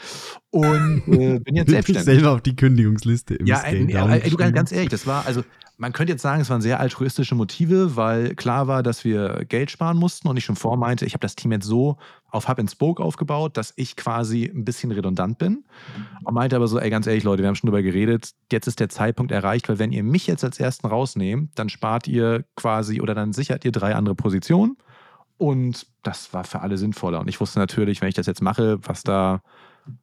und 0.48 1.02
äh, 1.08 1.40
bin 1.40 1.56
jetzt 1.56 1.68
selbstständig. 1.70 2.04
selber 2.04 2.30
auf 2.30 2.40
die 2.40 2.56
Kündigungsliste 2.56 3.34
im 3.34 3.46
ja, 3.46 3.60
äh, 3.64 3.82
äh, 3.82 4.30
du, 4.30 4.36
ganz 4.36 4.72
ehrlich, 4.72 4.88
das 4.88 5.06
war 5.06 5.26
also 5.26 5.42
man 5.76 5.92
könnte 5.92 6.12
jetzt 6.12 6.22
sagen, 6.22 6.40
es 6.40 6.50
waren 6.50 6.60
sehr 6.60 6.78
altruistische 6.78 7.34
Motive, 7.34 7.96
weil 7.96 8.34
klar 8.36 8.68
war, 8.68 8.82
dass 8.82 9.04
wir 9.04 9.44
Geld 9.48 9.70
sparen 9.70 9.96
mussten 9.96 10.28
und 10.28 10.36
ich 10.36 10.44
schon 10.44 10.56
vor 10.56 10.76
meinte, 10.76 11.04
ich 11.04 11.14
habe 11.14 11.20
das 11.20 11.34
Team 11.34 11.50
jetzt 11.52 11.66
so 11.66 11.96
auf 12.30 12.48
Hub 12.48 12.58
and 12.58 12.70
Spoke 12.70 13.02
aufgebaut, 13.02 13.56
dass 13.56 13.72
ich 13.76 13.96
quasi 13.96 14.44
ein 14.44 14.64
bisschen 14.64 14.92
redundant 14.92 15.38
bin. 15.38 15.64
Und 16.22 16.34
meinte 16.34 16.56
aber 16.56 16.68
so, 16.68 16.78
ey, 16.78 16.90
ganz 16.90 17.06
ehrlich, 17.06 17.24
Leute, 17.24 17.42
wir 17.42 17.48
haben 17.48 17.56
schon 17.56 17.68
drüber 17.68 17.82
geredet, 17.82 18.30
jetzt 18.52 18.66
ist 18.66 18.78
der 18.78 18.88
Zeitpunkt 18.88 19.32
erreicht, 19.32 19.68
weil 19.68 19.78
wenn 19.78 19.92
ihr 19.92 20.04
mich 20.04 20.26
jetzt 20.26 20.44
als 20.44 20.60
ersten 20.60 20.86
rausnehmt, 20.86 21.50
dann 21.56 21.68
spart 21.68 22.06
ihr 22.06 22.44
quasi 22.56 23.00
oder 23.00 23.14
dann 23.14 23.32
sichert 23.32 23.64
ihr 23.64 23.72
drei 23.72 23.94
andere 23.94 24.14
Positionen. 24.14 24.76
Und 25.38 25.86
das 26.02 26.32
war 26.32 26.44
für 26.44 26.60
alle 26.60 26.78
sinnvoller. 26.78 27.20
Und 27.20 27.28
ich 27.28 27.40
wusste 27.40 27.58
natürlich, 27.58 28.00
wenn 28.00 28.08
ich 28.08 28.14
das 28.14 28.26
jetzt 28.26 28.42
mache, 28.42 28.78
was 28.82 29.02
da 29.02 29.42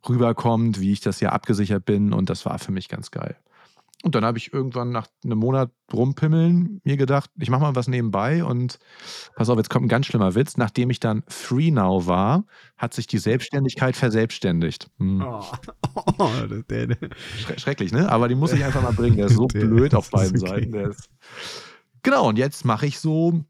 rüberkommt, 0.07 0.79
wie 0.81 0.91
ich 0.91 0.99
das 0.99 1.21
ja 1.21 1.29
abgesichert 1.29 1.85
bin. 1.85 2.11
Und 2.11 2.29
das 2.29 2.45
war 2.45 2.59
für 2.59 2.71
mich 2.71 2.89
ganz 2.89 3.11
geil. 3.11 3.37
Und 4.03 4.15
dann 4.15 4.25
habe 4.25 4.37
ich 4.37 4.51
irgendwann 4.51 4.91
nach 4.91 5.07
einem 5.23 5.37
Monat 5.37 5.71
rumpimmeln 5.93 6.81
mir 6.83 6.97
gedacht, 6.97 7.29
ich 7.39 7.49
mache 7.49 7.61
mal 7.61 7.75
was 7.75 7.87
nebenbei 7.87 8.43
und 8.43 8.79
pass 9.35 9.49
auf, 9.49 9.57
jetzt 9.57 9.69
kommt 9.69 9.85
ein 9.85 9.89
ganz 9.89 10.07
schlimmer 10.07 10.33
Witz. 10.33 10.57
Nachdem 10.57 10.89
ich 10.89 10.99
dann 10.99 11.23
Free 11.27 11.69
Now 11.69 12.07
war, 12.07 12.45
hat 12.77 12.93
sich 12.93 13.05
die 13.05 13.19
Selbstständigkeit 13.19 13.95
verselbstständigt. 13.95 14.89
Hm. 14.97 15.21
Oh. 15.21 15.43
Oh, 16.17 16.29
Schrecklich, 17.57 17.91
ne? 17.91 18.09
Aber 18.09 18.29
die 18.29 18.35
muss 18.35 18.53
ich 18.53 18.63
einfach 18.63 18.81
mal 18.81 18.93
bringen. 18.93 19.17
Der 19.17 19.25
ist 19.25 19.35
so 19.35 19.47
der 19.47 19.65
blöd 19.65 19.93
auf 19.93 20.09
beiden 20.09 20.41
okay. 20.41 20.49
Seiten. 20.71 20.95
Genau, 22.01 22.29
und 22.29 22.37
jetzt 22.37 22.63
mache 22.63 22.85
ich 22.85 22.99
so, 22.99 23.43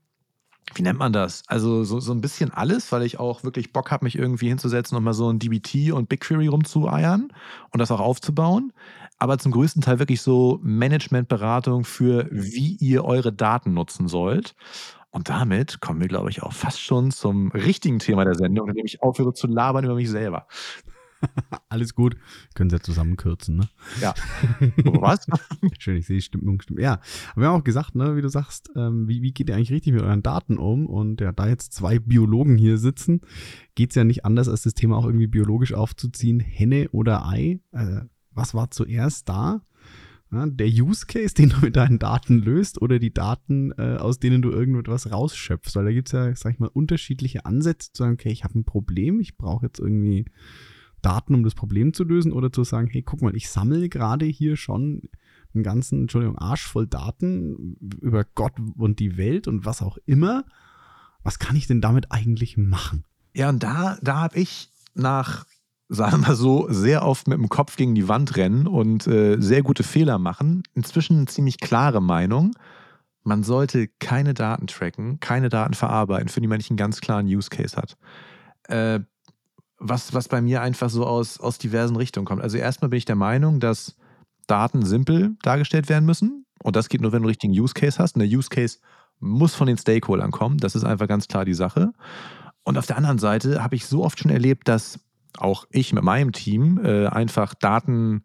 wie 0.74 0.84
nennt 0.84 1.00
man 1.00 1.12
das? 1.12 1.44
Also 1.48 1.84
so, 1.84 2.00
so 2.00 2.14
ein 2.14 2.22
bisschen 2.22 2.52
alles, 2.52 2.92
weil 2.92 3.04
ich 3.04 3.20
auch 3.20 3.44
wirklich 3.44 3.74
Bock 3.74 3.92
habe, 3.92 4.06
mich 4.06 4.18
irgendwie 4.18 4.48
hinzusetzen 4.48 4.98
und 4.98 5.04
mal 5.04 5.14
so 5.14 5.30
ein 5.30 5.40
DBT 5.40 5.92
und 5.92 6.08
BigQuery 6.08 6.48
rumzueiern 6.48 7.34
und 7.72 7.80
das 7.80 7.92
auch 7.92 8.00
aufzubauen 8.00 8.72
aber 9.22 9.38
zum 9.38 9.52
größten 9.52 9.84
Teil 9.84 10.00
wirklich 10.00 10.20
so 10.20 10.60
Managementberatung 10.64 11.84
für, 11.84 12.28
wie 12.32 12.76
ihr 12.80 13.06
eure 13.06 13.32
Daten 13.32 13.72
nutzen 13.72 14.08
sollt. 14.08 14.56
Und 15.12 15.30
damit 15.30 15.80
kommen 15.80 16.00
wir, 16.00 16.08
glaube 16.08 16.32
ich, 16.32 16.42
auch 16.42 16.54
fast 16.54 16.82
schon 16.82 17.12
zum 17.12 17.52
richtigen 17.52 18.00
Thema 18.00 18.26
der 18.26 18.34
Sendung, 18.34 18.70
indem 18.70 18.88
ich 18.88 19.04
aufhöre 19.04 19.34
zu 19.34 19.46
labern 19.46 19.86
über 19.86 19.94
mich 19.94 20.10
selber. 20.10 20.48
Alles 21.70 21.96
gut. 21.96 22.16
Können 22.56 22.70
Sie 22.70 22.76
ja 22.76 22.82
zusammenkürzen, 22.82 23.58
ne? 23.58 23.70
Ja. 24.02 24.14
Was? 24.84 25.28
Schön, 25.80 25.98
ich 25.98 26.08
sehe 26.08 26.18
die 26.18 26.22
Stimmung. 26.22 26.62
Stimmt. 26.62 26.80
Ja, 26.80 27.00
aber 27.32 27.42
wir 27.42 27.48
haben 27.50 27.62
auch 27.62 27.64
gesagt, 27.64 27.96
ne, 27.96 28.16
wie 28.16 28.22
du 28.22 28.30
sagst, 28.30 28.72
ähm, 28.76 29.08
wie, 29.08 29.22
wie 29.22 29.32
geht 29.32 29.50
ihr 29.50 29.56
eigentlich 29.56 29.72
richtig 29.72 29.94
mit 29.94 30.02
euren 30.02 30.24
Daten 30.24 30.58
um? 30.58 30.86
Und 30.86 31.22
ja, 31.22 31.32
da 31.32 31.48
jetzt 31.48 31.74
zwei 31.74 32.00
Biologen 32.00 32.58
hier 32.58 32.78
sitzen, 32.78 33.22
geht 33.76 33.92
es 33.92 33.96
ja 33.96 34.04
nicht 34.04 34.26
anders, 34.26 34.48
als 34.50 34.64
das 34.64 34.74
Thema 34.74 34.98
auch 34.98 35.06
irgendwie 35.06 35.28
biologisch 35.28 35.74
aufzuziehen. 35.74 36.40
Henne 36.40 36.90
oder 36.92 37.28
Ei? 37.28 37.60
Äh, 37.72 38.02
was 38.32 38.54
war 38.54 38.72
zuerst 38.72 39.30
da? 39.30 39.62
Ja, 40.32 40.46
der 40.46 40.68
Use 40.68 41.06
Case, 41.08 41.34
den 41.34 41.50
du 41.50 41.58
mit 41.60 41.76
deinen 41.76 42.00
Daten 42.00 42.40
löst 42.40 42.82
oder 42.82 43.00
die 43.00 43.14
Daten, 43.14 43.72
äh, 43.78 43.98
aus 43.98 44.18
denen 44.20 44.42
du 44.42 44.50
irgendetwas 44.50 45.12
rausschöpfst. 45.12 45.76
Weil 45.76 45.86
da 45.86 45.92
gibt 45.92 46.08
es 46.08 46.14
ja, 46.14 46.34
sag 46.36 46.54
ich 46.54 46.60
mal, 46.60 46.70
unterschiedliche 46.72 47.46
Ansätze 47.46 47.92
zu 47.92 48.04
sagen, 48.04 48.14
okay, 48.14 48.30
ich 48.30 48.46
habe 48.46 48.58
ein 48.58 48.64
Problem, 48.64 49.20
ich 49.20 49.36
brauche 49.36 49.66
jetzt 49.66 49.80
irgendwie 49.80 50.26
Daten, 51.02 51.36
um 51.36 51.44
das 51.44 51.56
Problem 51.56 51.94
zu 51.94 52.04
lösen 52.04 52.32
oder 52.32 52.52
zu 52.52 52.64
sagen, 52.64 52.88
hey, 52.92 53.02
guck 53.02 53.22
mal, 53.22 53.36
ich 53.36 53.50
sammle 53.50 53.90
gerade 53.90 54.26
hier 54.26 54.56
schon 54.56 55.10
einen 55.54 55.64
ganzen, 55.64 56.02
Entschuldigung, 56.02 56.38
Arsch 56.38 56.66
voll 56.66 56.88
Daten 56.88 57.78
über 58.02 58.24
Gott 58.24 58.54
und 58.78 59.00
die 59.00 59.18
Welt 59.18 59.48
und 59.48 59.66
was 59.66 59.82
auch 59.82 59.98
immer. 60.06 60.46
Was 61.24 61.40
kann 61.40 61.56
ich 61.56 61.68
denn 61.68 61.82
damit 61.82 62.12
eigentlich 62.12 62.58
machen? 62.58 63.04
Ja, 63.34 63.50
und 63.50 63.62
da, 63.62 63.98
da 64.02 64.22
habe 64.22 64.40
ich 64.40 64.72
nach 64.94 65.46
sagen 65.94 66.26
wir 66.26 66.36
so, 66.36 66.68
sehr 66.70 67.06
oft 67.06 67.28
mit 67.28 67.38
dem 67.38 67.50
Kopf 67.50 67.76
gegen 67.76 67.96
die 67.96 68.08
Wand 68.08 68.38
rennen 68.38 68.66
und 68.66 69.08
äh, 69.08 69.36
sehr 69.42 69.62
gute 69.62 69.84
Fehler 69.84 70.20
machen. 70.20 70.64
Inzwischen 70.74 71.18
eine 71.18 71.26
ziemlich 71.26 71.60
klare 71.60 72.02
Meinung. 72.02 72.56
Man 73.24 73.44
sollte 73.44 73.90
keine 74.00 74.34
Daten 74.34 74.68
tracken, 74.68 75.20
keine 75.20 75.50
Daten 75.50 75.74
verarbeiten, 75.74 76.30
für 76.30 76.40
die 76.40 76.48
man 76.48 76.58
nicht 76.58 76.72
einen 76.72 76.78
ganz 76.78 77.02
klaren 77.02 77.28
Use 77.28 77.50
Case 77.50 77.76
hat. 77.76 77.98
Äh, 78.70 79.02
was, 79.82 80.14
was 80.14 80.28
bei 80.28 80.42
mir 80.42 80.62
einfach 80.62 80.90
so 80.90 81.06
aus, 81.06 81.40
aus 81.40 81.58
diversen 81.58 81.96
Richtungen 81.96 82.26
kommt. 82.26 82.42
Also 82.42 82.58
erstmal 82.58 82.90
bin 82.90 82.98
ich 82.98 83.06
der 83.06 83.16
Meinung, 83.16 83.60
dass 83.60 83.98
Daten 84.48 84.86
simpel 84.86 85.36
dargestellt 85.42 85.90
werden 85.90 86.06
müssen. 86.06 86.46
Und 86.64 86.76
das 86.76 86.88
geht 86.88 87.02
nur, 87.02 87.12
wenn 87.12 87.24
du 87.24 87.28
einen 87.28 87.30
richtigen 87.30 87.54
Use 87.54 87.74
Case 87.74 87.98
hast. 87.98 88.16
Und 88.16 88.20
der 88.20 88.30
Use 88.30 88.50
Case 88.50 88.78
muss 89.20 89.56
von 89.56 89.68
den 89.68 89.78
Stakeholdern 89.78 90.32
kommen. 90.32 90.58
Das 90.58 90.76
ist 90.76 90.84
einfach 90.84 91.08
ganz 91.08 91.28
klar 91.28 91.46
die 91.46 91.56
Sache. 91.56 91.94
Und 92.64 92.78
auf 92.78 92.86
der 92.86 92.98
anderen 92.98 93.18
Seite 93.18 93.64
habe 93.64 93.76
ich 93.76 93.88
so 93.88 94.04
oft 94.04 94.20
schon 94.20 94.30
erlebt, 94.30 94.68
dass 94.68 95.00
auch 95.38 95.66
ich 95.72 95.94
mit 95.94 96.04
meinem 96.04 96.32
Team 96.32 96.80
äh, 96.84 97.08
einfach 97.08 97.56
Daten 97.56 98.24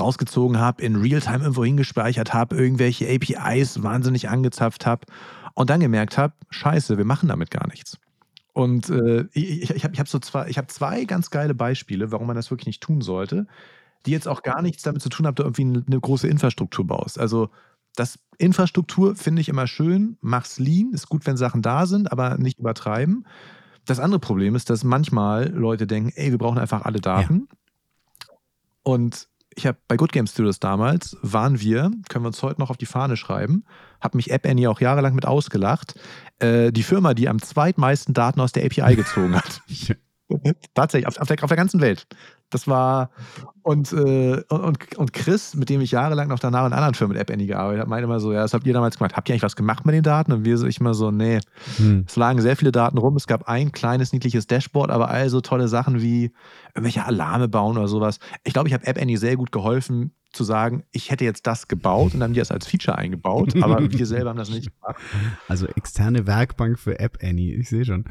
rausgezogen 0.00 0.58
habe, 0.58 0.82
in 0.82 0.96
Realtime 0.96 1.40
irgendwo 1.40 1.64
hingespeichert 1.64 2.34
habe, 2.34 2.56
irgendwelche 2.56 3.08
APIs 3.08 3.82
wahnsinnig 3.82 4.28
angezapft 4.28 4.86
habe 4.86 5.06
und 5.54 5.70
dann 5.70 5.80
gemerkt 5.80 6.18
habe, 6.18 6.34
scheiße, 6.50 6.98
wir 6.98 7.04
machen 7.04 7.28
damit 7.28 7.50
gar 7.50 7.68
nichts. 7.68 7.98
Und 8.58 8.90
äh, 8.90 9.28
ich, 9.34 9.70
ich 9.70 9.84
habe 9.84 9.94
ich 9.94 10.00
hab 10.00 10.08
so 10.08 10.18
zwei, 10.18 10.48
ich 10.48 10.58
hab 10.58 10.68
zwei 10.68 11.04
ganz 11.04 11.30
geile 11.30 11.54
Beispiele, 11.54 12.10
warum 12.10 12.26
man 12.26 12.34
das 12.34 12.50
wirklich 12.50 12.66
nicht 12.66 12.82
tun 12.82 13.02
sollte, 13.02 13.46
die 14.04 14.10
jetzt 14.10 14.26
auch 14.26 14.42
gar 14.42 14.62
nichts 14.62 14.82
damit 14.82 15.00
zu 15.00 15.08
tun 15.08 15.28
haben, 15.28 15.36
da 15.36 15.44
irgendwie 15.44 15.62
eine 15.86 16.00
große 16.00 16.26
Infrastruktur 16.26 16.84
baust. 16.84 17.20
Also 17.20 17.50
das 17.94 18.18
Infrastruktur 18.36 19.14
finde 19.14 19.42
ich 19.42 19.48
immer 19.48 19.68
schön, 19.68 20.16
mach's 20.22 20.58
lean, 20.58 20.90
ist 20.92 21.08
gut, 21.08 21.24
wenn 21.24 21.36
Sachen 21.36 21.62
da 21.62 21.86
sind, 21.86 22.10
aber 22.10 22.36
nicht 22.36 22.58
übertreiben. 22.58 23.28
Das 23.86 24.00
andere 24.00 24.18
Problem 24.18 24.56
ist, 24.56 24.70
dass 24.70 24.82
manchmal 24.82 25.50
Leute 25.50 25.86
denken, 25.86 26.10
ey, 26.16 26.32
wir 26.32 26.38
brauchen 26.38 26.58
einfach 26.58 26.82
alle 26.82 27.00
Daten. 27.00 27.46
Ja. 27.48 28.34
Und 28.82 29.28
ich 29.58 29.66
habe 29.66 29.76
bei 29.88 29.96
Good 29.96 30.12
Game 30.12 30.26
Studios 30.26 30.60
damals, 30.60 31.16
waren 31.20 31.60
wir, 31.60 31.90
können 32.08 32.24
wir 32.24 32.28
uns 32.28 32.42
heute 32.42 32.60
noch 32.60 32.70
auf 32.70 32.76
die 32.76 32.86
Fahne 32.86 33.16
schreiben, 33.16 33.64
habe 34.00 34.16
mich 34.16 34.30
App 34.30 34.46
Annie 34.46 34.70
auch 34.70 34.80
jahrelang 34.80 35.14
mit 35.14 35.26
ausgelacht, 35.26 35.98
äh, 36.38 36.70
die 36.70 36.84
Firma, 36.84 37.12
die 37.12 37.28
am 37.28 37.42
zweitmeisten 37.42 38.14
Daten 38.14 38.40
aus 38.40 38.52
der 38.52 38.64
API 38.64 38.94
gezogen 38.94 39.34
hat. 39.34 39.60
Tatsächlich, 40.74 41.08
auf, 41.08 41.18
auf, 41.18 41.26
der, 41.26 41.42
auf 41.42 41.48
der 41.48 41.56
ganzen 41.56 41.80
Welt. 41.80 42.06
Das 42.50 42.66
war, 42.66 43.10
und, 43.62 43.92
äh, 43.92 44.42
und, 44.48 44.96
und 44.96 45.12
Chris, 45.12 45.54
mit 45.54 45.68
dem 45.68 45.82
ich 45.82 45.90
jahrelang 45.90 46.28
noch 46.28 46.38
danach 46.38 46.66
in 46.66 46.72
anderen 46.72 46.94
Firmen 46.94 47.14
mit 47.14 47.20
App 47.20 47.30
Annie 47.30 47.46
gearbeitet 47.46 47.80
habe, 47.80 47.90
meinte 47.90 48.04
immer 48.04 48.20
so, 48.20 48.32
ja, 48.32 48.40
das 48.40 48.54
habt 48.54 48.66
ihr 48.66 48.72
damals 48.72 48.96
gemacht. 48.96 49.14
Habt 49.14 49.28
ihr 49.28 49.34
eigentlich 49.34 49.42
was 49.42 49.56
gemacht 49.56 49.84
mit 49.84 49.94
den 49.94 50.02
Daten? 50.02 50.32
Und 50.32 50.44
wir 50.44 50.56
so, 50.56 50.66
ich 50.66 50.80
immer 50.80 50.94
so, 50.94 51.10
nee. 51.10 51.40
Hm. 51.76 52.04
Es 52.08 52.16
lagen 52.16 52.40
sehr 52.40 52.56
viele 52.56 52.72
Daten 52.72 52.96
rum. 52.96 53.16
Es 53.16 53.26
gab 53.26 53.48
ein 53.48 53.72
kleines, 53.72 54.12
niedliches 54.12 54.46
Dashboard, 54.46 54.90
aber 54.90 55.10
all 55.10 55.28
so 55.28 55.40
tolle 55.40 55.68
Sachen 55.68 56.00
wie 56.00 56.32
irgendwelche 56.74 57.04
Alarme 57.04 57.48
bauen 57.48 57.76
oder 57.76 57.88
sowas. 57.88 58.18
Ich 58.44 58.54
glaube, 58.54 58.68
ich 58.68 58.74
habe 58.74 58.86
App 58.86 59.00
Annie 59.00 59.18
sehr 59.18 59.36
gut 59.36 59.52
geholfen, 59.52 60.12
zu 60.38 60.44
sagen, 60.44 60.84
ich 60.92 61.10
hätte 61.10 61.24
jetzt 61.24 61.46
das 61.46 61.66
gebaut 61.66 62.14
und 62.14 62.20
dann 62.20 62.28
haben 62.28 62.34
die 62.34 62.38
das 62.38 62.52
als 62.52 62.66
Feature 62.66 62.96
eingebaut, 62.96 63.60
aber 63.60 63.80
wir 63.90 64.06
selber 64.06 64.30
haben 64.30 64.38
das 64.38 64.50
nicht 64.50 64.70
gemacht. 64.72 64.96
Also 65.48 65.66
externe 65.66 66.26
Werkbank 66.26 66.78
für 66.78 66.98
App 67.00 67.18
Annie, 67.22 67.54
ich 67.56 67.68
sehe 67.68 67.84
schon. 67.84 68.04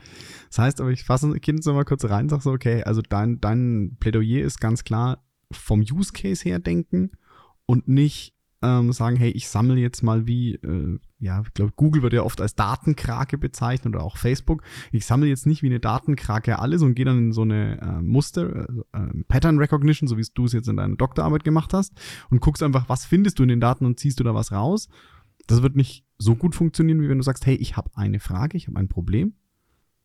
Das 0.50 0.60
heißt 0.60 0.82
aber, 0.82 0.92
ich 0.92 1.06
fasse 1.06 1.32
Kind 1.40 1.64
so 1.64 1.74
mal 1.74 1.86
kurz 1.86 2.04
rein 2.06 2.26
und 2.26 2.30
sage 2.30 2.42
so, 2.44 2.52
okay, 2.52 2.84
also 2.84 3.02
dein, 3.02 3.40
dein 3.40 3.96
Plädoyer 4.00 4.44
ist 4.46 4.60
ganz 4.60 4.84
klar 4.84 5.24
vom 5.52 5.80
Use 5.80 6.12
Case 6.12 6.44
her 6.44 6.60
denken 6.60 7.12
und 7.66 7.88
nicht 7.88 8.37
ähm, 8.62 8.92
sagen, 8.92 9.18
hey, 9.18 9.30
ich 9.30 9.50
sammle 9.50 9.76
jetzt 9.76 10.02
mal 10.02 10.26
wie, 10.26 10.56
äh, 10.56 11.00
ja, 11.20 11.42
ich 11.42 11.54
glaube, 11.54 11.74
Google 11.76 12.02
wird 12.02 12.14
ja 12.14 12.24
oft 12.24 12.42
als 12.42 12.56
Datenkrake 12.56 13.38
bezeichnet 13.38 13.96
oder 13.96 14.04
auch 14.04 14.18
Facebook. 14.18 14.64
Ich 14.92 15.06
sammle 15.06 15.28
jetzt 15.28 15.46
nicht 15.46 15.62
wie 15.62 15.68
eine 15.68 15.80
Datenkrake 15.80 16.58
alles 16.58 16.82
und 16.82 16.96
gehe 16.96 17.06
dann 17.06 17.18
in 17.18 17.32
so 17.32 17.44
eine 17.44 17.80
äh, 17.82 18.02
Muster, 18.02 18.68
äh, 18.94 18.98
äh 18.98 19.24
Pattern 19.28 19.60
Recognition, 19.60 20.08
so 20.08 20.18
wie 20.18 20.26
du 20.34 20.46
es 20.46 20.54
jetzt 20.54 20.68
in 20.68 20.78
deiner 20.78 20.96
Doktorarbeit 20.96 21.44
gemacht 21.44 21.74
hast 21.74 21.94
und 22.30 22.42
guckst 22.42 22.64
einfach, 22.64 22.90
was 22.90 23.06
findest 23.06 23.38
du 23.40 23.44
in 23.44 23.50
den 23.50 23.60
Daten 23.62 23.86
und 23.86 24.00
ziehst 24.00 24.20
du 24.20 24.24
da 24.24 24.34
was 24.34 24.52
raus. 24.52 24.90
Das 25.46 25.62
wird 25.62 25.76
nicht 25.76 26.06
so 26.18 26.36
gut 26.36 26.56
funktionieren, 26.56 27.02
wie 27.02 27.10
wenn 27.10 27.20
du 27.20 27.24
sagst, 27.24 27.46
hey, 27.46 27.56
ich 27.56 27.78
habe 27.78 27.92
eine 27.96 28.20
Frage, 28.20 28.58
ich 28.58 28.68
habe 28.68 28.80
ein 28.80 28.90
Problem. 28.90 29.34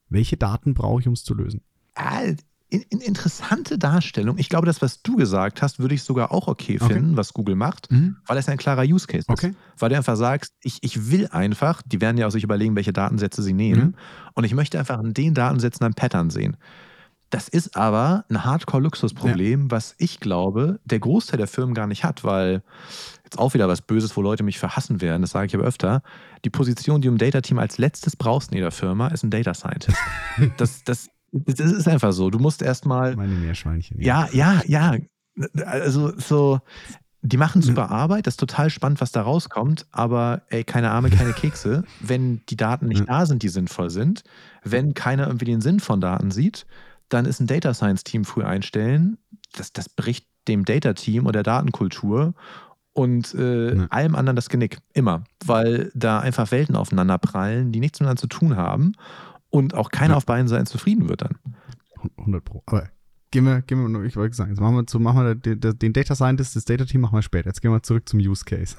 Welche 0.08 0.36
Daten 0.36 0.74
brauche 0.74 1.00
ich, 1.00 1.08
um 1.08 1.14
es 1.14 1.24
zu 1.24 1.34
lösen? 1.34 1.62
Ah, 1.94 2.22
in, 2.72 2.82
in 2.88 3.00
interessante 3.00 3.78
Darstellung. 3.78 4.38
Ich 4.38 4.48
glaube, 4.48 4.66
das, 4.66 4.80
was 4.80 5.02
du 5.02 5.16
gesagt 5.16 5.60
hast, 5.60 5.78
würde 5.78 5.94
ich 5.94 6.02
sogar 6.02 6.32
auch 6.32 6.48
okay 6.48 6.78
finden, 6.78 7.10
okay. 7.10 7.16
was 7.16 7.34
Google 7.34 7.54
macht, 7.54 7.90
mhm. 7.90 8.16
weil 8.26 8.38
es 8.38 8.48
ein 8.48 8.56
klarer 8.56 8.82
Use 8.82 9.06
Case 9.06 9.26
okay. 9.28 9.48
ist. 9.48 9.56
Weil 9.78 9.90
du 9.90 9.96
einfach 9.96 10.16
sagst, 10.16 10.54
ich, 10.62 10.78
ich 10.80 11.10
will 11.10 11.28
einfach, 11.28 11.82
die 11.84 12.00
werden 12.00 12.16
ja 12.16 12.26
auch 12.26 12.30
sich 12.30 12.44
überlegen, 12.44 12.74
welche 12.74 12.94
Datensätze 12.94 13.42
sie 13.42 13.52
nehmen, 13.52 13.88
mhm. 13.88 13.94
und 14.34 14.44
ich 14.44 14.54
möchte 14.54 14.78
einfach 14.78 14.98
in 15.00 15.12
den 15.12 15.34
Datensätzen 15.34 15.84
ein 15.84 15.92
Pattern 15.92 16.30
sehen. 16.30 16.56
Das 17.28 17.48
ist 17.48 17.76
aber 17.76 18.24
ein 18.28 18.44
Hardcore-Luxusproblem, 18.44 19.62
ja. 19.62 19.70
was 19.70 19.94
ich 19.98 20.20
glaube, 20.20 20.80
der 20.84 20.98
Großteil 20.98 21.38
der 21.38 21.46
Firmen 21.46 21.74
gar 21.74 21.86
nicht 21.86 22.04
hat, 22.04 22.24
weil 22.24 22.62
jetzt 23.24 23.38
auch 23.38 23.52
wieder 23.52 23.68
was 23.68 23.82
Böses, 23.82 24.16
wo 24.16 24.22
Leute 24.22 24.42
mich 24.42 24.58
verhassen 24.58 25.00
werden, 25.00 25.22
das 25.22 25.30
sage 25.30 25.46
ich 25.46 25.54
aber 25.54 25.64
öfter. 25.64 26.02
Die 26.44 26.50
Position, 26.50 27.00
die 27.00 27.08
du 27.08 27.12
im 27.12 27.18
Data-Team 27.18 27.58
als 27.58 27.78
letztes 27.78 28.16
brauchst 28.16 28.50
in 28.50 28.56
jeder 28.56 28.70
Firma, 28.70 29.08
ist 29.08 29.24
ein 29.24 29.30
Data 29.30 29.52
Scientist. 29.54 29.98
das, 30.56 30.84
das 30.84 31.08
das 31.32 31.72
ist 31.72 31.88
einfach 31.88 32.12
so. 32.12 32.30
Du 32.30 32.38
musst 32.38 32.62
erstmal. 32.62 33.16
Meine 33.16 33.34
Meerschweinchen. 33.34 34.00
Ja, 34.00 34.28
ja, 34.32 34.60
ja. 34.66 34.96
Also 35.64 36.12
so, 36.18 36.60
die 37.22 37.36
machen 37.36 37.62
super 37.62 37.90
Arbeit, 37.90 38.26
das 38.26 38.34
ist 38.34 38.40
total 38.40 38.68
spannend, 38.68 39.00
was 39.00 39.12
da 39.12 39.22
rauskommt, 39.22 39.86
aber 39.92 40.42
ey, 40.48 40.64
keine 40.64 40.90
Arme, 40.90 41.08
keine 41.08 41.32
Kekse. 41.32 41.84
Wenn 42.00 42.42
die 42.48 42.56
Daten 42.56 42.88
nicht 42.88 43.08
da 43.08 43.26
sind, 43.26 43.42
die 43.42 43.48
sinnvoll 43.48 43.90
sind, 43.90 44.24
wenn 44.64 44.94
keiner 44.94 45.26
irgendwie 45.26 45.46
den 45.46 45.60
Sinn 45.60 45.80
von 45.80 46.00
Daten 46.00 46.30
sieht, 46.30 46.66
dann 47.08 47.24
ist 47.24 47.40
ein 47.40 47.46
Data 47.46 47.74
Science 47.74 48.04
Team 48.04 48.24
früh 48.24 48.42
einstellen. 48.42 49.18
Das, 49.54 49.72
das 49.72 49.88
bricht 49.88 50.26
dem 50.48 50.64
Data 50.64 50.94
Team 50.94 51.26
oder 51.26 51.42
der 51.42 51.54
Datenkultur 51.54 52.34
und 52.92 53.34
äh, 53.34 53.76
ja. 53.76 53.86
allem 53.90 54.14
anderen 54.14 54.36
das 54.36 54.48
Genick. 54.48 54.78
Immer. 54.92 55.24
Weil 55.44 55.90
da 55.94 56.20
einfach 56.20 56.50
Welten 56.50 56.76
aufeinander 56.76 57.18
prallen, 57.18 57.72
die 57.72 57.80
nichts 57.80 58.00
miteinander 58.00 58.20
zu 58.20 58.26
tun 58.26 58.56
haben 58.56 58.94
und 59.52 59.74
auch 59.74 59.90
keiner 59.90 60.14
ja. 60.14 60.16
auf 60.16 60.26
beiden 60.26 60.48
Seiten 60.48 60.66
zufrieden 60.66 61.08
wird 61.08 61.22
dann. 61.22 61.38
100 62.16 62.44
Pro. 62.44 62.62
Aber 62.66 62.88
gehen 63.30 63.44
wir, 63.44 63.62
gehen 63.62 63.92
wir, 63.92 64.04
ich 64.04 64.16
wollte 64.16 64.34
sagen, 64.34 64.50
jetzt 64.50 64.60
machen 64.60 64.74
wir, 64.74 64.86
zu, 64.86 64.98
machen 64.98 65.24
wir 65.24 65.34
den, 65.34 65.78
den 65.78 65.92
Data 65.92 66.14
Scientist, 66.14 66.56
das 66.56 66.64
Data 66.64 66.86
Team 66.86 67.02
machen 67.02 67.16
wir 67.16 67.22
später. 67.22 67.48
Jetzt 67.48 67.60
gehen 67.60 67.70
wir 67.70 67.82
zurück 67.82 68.08
zum 68.08 68.18
Use 68.18 68.44
Case. 68.44 68.76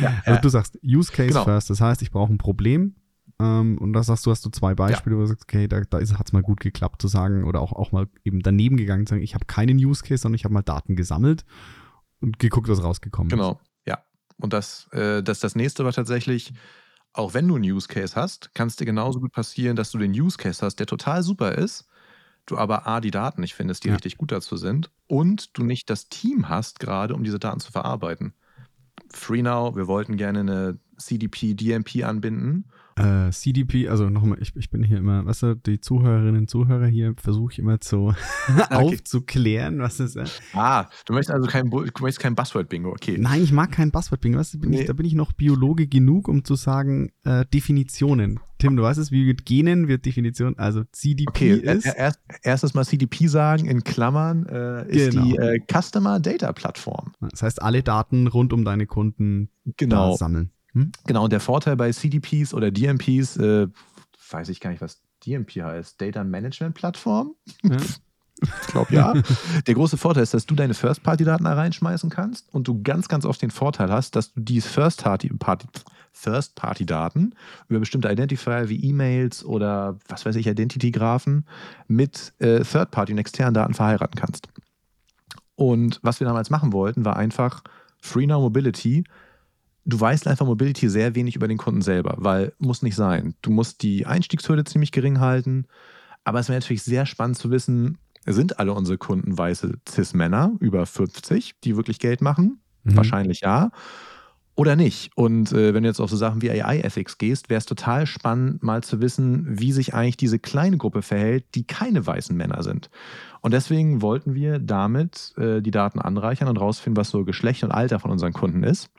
Ja, 0.00 0.14
also 0.24 0.38
äh, 0.38 0.40
du 0.40 0.48
sagst 0.48 0.78
Use 0.82 1.12
Case 1.12 1.30
genau. 1.30 1.44
first, 1.44 1.68
das 1.70 1.80
heißt, 1.80 2.02
ich 2.02 2.10
brauche 2.10 2.32
ein 2.32 2.38
Problem. 2.38 2.94
Ähm, 3.40 3.78
und 3.78 3.92
da 3.92 4.02
sagst 4.02 4.24
du, 4.24 4.30
hast 4.30 4.44
du 4.46 4.50
zwei 4.50 4.74
Beispiele, 4.74 5.16
ja. 5.16 5.18
wo 5.18 5.24
du 5.24 5.28
sagst, 5.28 5.44
okay, 5.44 5.66
da, 5.66 5.80
da 5.80 5.98
hat 5.98 6.26
es 6.26 6.32
mal 6.32 6.42
gut 6.42 6.60
geklappt 6.60 7.02
zu 7.02 7.08
sagen 7.08 7.44
oder 7.44 7.60
auch, 7.60 7.72
auch 7.72 7.92
mal 7.92 8.06
eben 8.24 8.40
daneben 8.40 8.76
gegangen 8.76 9.06
zu 9.06 9.10
sagen, 9.10 9.22
ich 9.22 9.34
habe 9.34 9.44
keinen 9.44 9.76
Use 9.76 10.02
Case, 10.02 10.22
sondern 10.22 10.36
ich 10.36 10.44
habe 10.44 10.54
mal 10.54 10.62
Daten 10.62 10.96
gesammelt 10.96 11.44
und 12.20 12.38
geguckt, 12.38 12.68
was 12.68 12.82
rausgekommen 12.82 13.28
genau. 13.28 13.52
ist. 13.52 13.58
Genau, 13.58 13.98
ja. 13.98 14.04
Und 14.38 14.52
das, 14.52 14.88
äh, 14.92 15.22
das, 15.22 15.40
das 15.40 15.54
nächste 15.54 15.84
war 15.84 15.92
tatsächlich, 15.92 16.54
auch 17.16 17.34
wenn 17.34 17.48
du 17.48 17.56
einen 17.56 17.64
Use 17.64 17.88
Case 17.88 18.14
hast, 18.14 18.54
kann 18.54 18.68
es 18.68 18.76
dir 18.76 18.84
genauso 18.84 19.20
gut 19.20 19.32
passieren, 19.32 19.76
dass 19.76 19.90
du 19.90 19.98
den 19.98 20.12
Use 20.12 20.36
Case 20.36 20.64
hast, 20.64 20.76
der 20.76 20.86
total 20.86 21.22
super 21.22 21.52
ist, 21.52 21.88
du 22.44 22.58
aber 22.58 22.86
A, 22.86 23.00
die 23.00 23.10
Daten 23.10 23.40
nicht 23.40 23.54
findest, 23.54 23.84
die 23.84 23.88
ja. 23.88 23.94
richtig 23.94 24.18
gut 24.18 24.32
dazu 24.32 24.56
sind 24.56 24.90
und 25.06 25.56
du 25.56 25.64
nicht 25.64 25.90
das 25.90 26.08
Team 26.08 26.48
hast 26.48 26.78
gerade, 26.78 27.14
um 27.14 27.24
diese 27.24 27.38
Daten 27.38 27.60
zu 27.60 27.72
verarbeiten. 27.72 28.34
FreeNow, 29.10 29.76
wir 29.76 29.86
wollten 29.86 30.16
gerne 30.16 30.40
eine 30.40 30.78
CDP, 30.98 31.54
DMP 31.54 32.04
anbinden 32.04 32.66
äh, 32.96 33.30
CDP, 33.30 33.88
also 33.88 34.08
nochmal, 34.08 34.38
ich, 34.40 34.56
ich 34.56 34.70
bin 34.70 34.82
hier 34.82 34.98
immer, 34.98 35.26
weißt 35.26 35.42
du, 35.42 35.54
die 35.54 35.80
Zuhörerinnen 35.80 36.42
und 36.42 36.50
Zuhörer 36.50 36.86
hier 36.86 37.14
versuche 37.16 37.52
ich 37.52 37.58
immer 37.58 37.80
zu 37.80 38.14
aufzuklären, 38.70 39.80
was 39.80 40.00
ist. 40.00 40.16
Äh, 40.16 40.24
ah, 40.54 40.86
du 41.04 41.12
möchtest 41.12 41.34
also 41.34 41.46
kein, 41.46 41.68
du 41.70 41.82
möchtest 42.00 42.20
kein 42.20 42.34
Buzzword-Bingo, 42.34 42.90
okay. 42.90 43.18
Nein, 43.18 43.42
ich 43.42 43.52
mag 43.52 43.70
kein 43.70 43.90
Buzzword-Bingo, 43.90 44.38
weißt 44.38 44.54
du, 44.54 44.58
bin 44.60 44.70
nee. 44.70 44.80
ich, 44.80 44.86
da 44.86 44.94
bin 44.94 45.04
ich 45.04 45.14
noch 45.14 45.32
Biologe 45.32 45.86
genug, 45.86 46.28
um 46.28 46.44
zu 46.44 46.54
sagen, 46.54 47.12
äh, 47.24 47.44
Definitionen. 47.52 48.40
Tim, 48.58 48.76
du 48.76 48.82
weißt 48.82 48.98
es, 48.98 49.10
wie 49.10 49.26
mit 49.26 49.44
Genen 49.44 49.86
wird 49.88 50.06
Definition, 50.06 50.56
also 50.56 50.82
CDP 50.90 51.28
okay, 51.28 51.52
ist. 51.52 51.84
Erst, 51.84 52.20
erstes 52.42 52.72
Mal 52.72 52.86
CDP 52.86 53.26
sagen, 53.26 53.66
in 53.66 53.84
Klammern, 53.84 54.46
äh, 54.46 54.88
ist 54.88 55.10
genau. 55.10 55.24
die 55.24 55.36
äh, 55.36 55.60
Customer 55.70 56.18
Data 56.18 56.52
Plattform. 56.54 57.12
Das 57.20 57.42
heißt, 57.42 57.60
alle 57.60 57.82
Daten 57.82 58.26
rund 58.26 58.54
um 58.54 58.64
deine 58.64 58.86
Kunden 58.86 59.50
genau. 59.76 60.16
sammeln. 60.16 60.52
Hm? 60.76 60.92
Genau, 61.06 61.24
und 61.24 61.32
der 61.32 61.40
Vorteil 61.40 61.74
bei 61.74 61.90
CDPs 61.90 62.52
oder 62.52 62.70
DMPs, 62.70 63.38
äh, 63.38 63.66
weiß 64.30 64.50
ich 64.50 64.60
gar 64.60 64.70
nicht, 64.70 64.82
was 64.82 65.00
DMP 65.24 65.62
heißt, 65.62 66.00
Data 66.00 66.22
Management 66.22 66.74
Plattform. 66.74 67.34
Ja. 67.62 67.78
Ich 68.42 68.66
glaube 68.66 68.94
ja. 68.94 69.14
Der 69.66 69.72
große 69.72 69.96
Vorteil 69.96 70.22
ist, 70.22 70.34
dass 70.34 70.44
du 70.44 70.54
deine 70.54 70.74
First-Party-Daten 70.74 71.44
da 71.44 71.54
reinschmeißen 71.54 72.10
kannst 72.10 72.52
und 72.52 72.68
du 72.68 72.82
ganz, 72.82 73.08
ganz 73.08 73.24
oft 73.24 73.40
den 73.40 73.50
Vorteil 73.50 73.90
hast, 73.90 74.14
dass 74.14 74.34
du 74.34 74.42
die 74.42 74.60
First-Party-Daten 74.60 77.34
über 77.68 77.80
bestimmte 77.80 78.12
Identifier 78.12 78.68
wie 78.68 78.84
E-Mails 78.84 79.42
oder 79.42 79.96
was 80.08 80.26
weiß 80.26 80.36
ich, 80.36 80.48
Identity-Graphen 80.48 81.46
mit 81.88 82.34
äh, 82.38 82.60
Third-Party 82.60 83.12
und 83.12 83.18
externen 83.20 83.54
Daten 83.54 83.72
verheiraten 83.72 84.20
kannst. 84.20 84.48
Und 85.54 85.98
was 86.02 86.20
wir 86.20 86.26
damals 86.26 86.50
machen 86.50 86.74
wollten, 86.74 87.06
war 87.06 87.16
einfach 87.16 87.62
FreeNow 88.02 88.42
Mobility 88.42 89.04
du 89.86 89.98
weißt 89.98 90.26
einfach 90.26 90.44
Mobility 90.44 90.90
sehr 90.90 91.14
wenig 91.14 91.36
über 91.36 91.48
den 91.48 91.56
Kunden 91.56 91.80
selber, 91.80 92.16
weil 92.18 92.52
muss 92.58 92.82
nicht 92.82 92.96
sein. 92.96 93.34
Du 93.40 93.50
musst 93.50 93.82
die 93.82 94.04
Einstiegshürde 94.04 94.64
ziemlich 94.64 94.92
gering 94.92 95.20
halten, 95.20 95.66
aber 96.24 96.40
es 96.40 96.48
wäre 96.48 96.58
natürlich 96.58 96.82
sehr 96.82 97.06
spannend 97.06 97.38
zu 97.38 97.50
wissen, 97.50 97.98
sind 98.26 98.58
alle 98.58 98.74
unsere 98.74 98.98
Kunden 98.98 99.38
weiße 99.38 99.78
Cis-Männer 99.88 100.52
über 100.58 100.84
50, 100.84 101.54
die 101.62 101.76
wirklich 101.76 102.00
Geld 102.00 102.20
machen? 102.20 102.58
Mhm. 102.82 102.96
Wahrscheinlich 102.96 103.40
ja. 103.40 103.70
Oder 104.56 104.74
nicht. 104.74 105.10
Und 105.14 105.52
äh, 105.52 105.74
wenn 105.74 105.82
du 105.82 105.88
jetzt 105.88 106.00
auf 106.00 106.10
so 106.10 106.16
Sachen 106.16 106.42
wie 106.42 106.50
AI-Ethics 106.50 107.18
gehst, 107.18 107.50
wäre 107.50 107.58
es 107.58 107.66
total 107.66 108.06
spannend, 108.06 108.62
mal 108.62 108.82
zu 108.82 109.00
wissen, 109.00 109.44
wie 109.60 109.70
sich 109.70 109.94
eigentlich 109.94 110.16
diese 110.16 110.38
kleine 110.38 110.78
Gruppe 110.78 111.02
verhält, 111.02 111.44
die 111.54 111.64
keine 111.64 112.04
weißen 112.04 112.34
Männer 112.34 112.62
sind. 112.62 112.90
Und 113.42 113.52
deswegen 113.52 114.00
wollten 114.00 114.34
wir 114.34 114.58
damit 114.58 115.34
äh, 115.36 115.60
die 115.60 115.70
Daten 115.70 116.00
anreichern 116.00 116.48
und 116.48 116.56
rausfinden, 116.56 116.96
was 116.96 117.10
so 117.10 117.24
Geschlecht 117.24 117.62
und 117.62 117.70
Alter 117.70 118.00
von 118.00 118.10
unseren 118.10 118.32
Kunden 118.32 118.64
ist. 118.64 118.90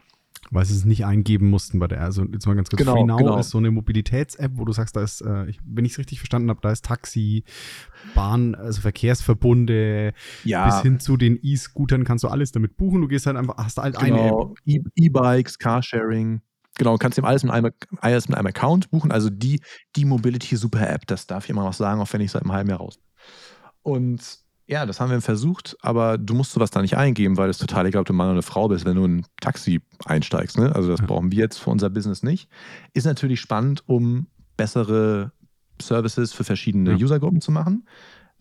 Weil 0.49 0.65
sie 0.65 0.75
es 0.75 0.85
nicht 0.85 1.05
eingeben 1.05 1.49
mussten 1.49 1.79
bei 1.79 1.87
der, 1.87 2.01
also 2.01 2.23
jetzt 2.23 2.45
mal 2.45 2.55
ganz 2.55 2.69
kurz, 2.69 2.79
genau, 2.79 2.95
FreeNow 2.95 3.17
genau. 3.17 3.39
ist 3.39 3.49
so 3.49 3.57
eine 3.57 3.71
Mobilitäts-App, 3.71 4.51
wo 4.55 4.65
du 4.65 4.71
sagst, 4.71 4.95
da 4.95 5.03
ist, 5.03 5.21
äh, 5.21 5.51
wenn 5.65 5.85
ich 5.85 5.93
es 5.93 5.99
richtig 5.99 6.19
verstanden 6.19 6.49
habe, 6.49 6.59
da 6.61 6.71
ist 6.71 6.85
Taxi, 6.85 7.43
Bahn, 8.15 8.55
also 8.55 8.81
Verkehrsverbunde, 8.81 10.13
ja. 10.43 10.65
bis 10.65 10.81
hin 10.81 10.99
zu 10.99 11.17
den 11.17 11.39
E-Scootern 11.41 12.03
kannst 12.03 12.23
du 12.23 12.29
alles 12.29 12.51
damit 12.51 12.77
buchen. 12.77 13.01
Du 13.01 13.07
gehst 13.07 13.25
halt 13.25 13.37
einfach, 13.37 13.57
hast 13.57 13.77
halt 13.77 13.99
genau. 13.99 14.55
eine 14.65 14.77
App. 14.77 14.87
E-Bikes, 14.95 15.59
Carsharing. 15.59 16.41
Genau, 16.77 16.97
kannst 16.97 17.17
ihm 17.17 17.25
alles 17.25 17.43
mit 17.43 17.51
einem, 17.51 17.71
alles 17.99 18.29
mit 18.29 18.37
einem 18.37 18.47
Account 18.47 18.91
buchen. 18.91 19.11
Also 19.11 19.29
die, 19.29 19.61
die 19.95 20.05
Mobility 20.05 20.55
Super 20.55 20.89
App, 20.89 21.07
das 21.07 21.25
darf 21.25 21.45
ich 21.45 21.49
immer 21.49 21.63
noch 21.63 21.73
sagen, 21.73 21.99
auch 21.99 22.13
wenn 22.13 22.21
ich 22.21 22.31
seit 22.31 22.43
einem 22.43 22.53
halben 22.53 22.69
Jahr 22.69 22.79
raus 22.79 22.97
bin. 22.97 23.05
Und 23.81 24.46
ja, 24.67 24.85
das 24.85 24.99
haben 24.99 25.11
wir 25.11 25.21
versucht, 25.21 25.77
aber 25.81 26.17
du 26.17 26.33
musst 26.33 26.51
sowas 26.51 26.71
da 26.71 26.81
nicht 26.81 26.97
eingeben, 26.97 27.37
weil 27.37 27.49
es 27.49 27.57
total 27.57 27.85
egal, 27.85 28.01
ob 28.01 28.07
du 28.07 28.13
Mann 28.13 28.27
oder 28.27 28.33
eine 28.33 28.41
Frau 28.41 28.67
bist, 28.67 28.85
wenn 28.85 28.95
du 28.95 29.05
in 29.05 29.17
ein 29.19 29.25
Taxi 29.39 29.81
einsteigst. 30.05 30.57
Ne? 30.57 30.75
Also 30.75 30.89
das 30.89 30.99
ja. 30.99 31.05
brauchen 31.05 31.31
wir 31.31 31.39
jetzt 31.39 31.57
für 31.57 31.69
unser 31.69 31.89
Business 31.89 32.21
nicht. 32.21 32.49
Ist 32.93 33.05
natürlich 33.05 33.39
spannend, 33.39 33.83
um 33.87 34.27
bessere 34.57 35.31
Services 35.81 36.33
für 36.33 36.43
verschiedene 36.43 36.91
ja. 36.91 36.97
Usergruppen 36.97 37.39
zu 37.39 37.51
machen. 37.51 37.85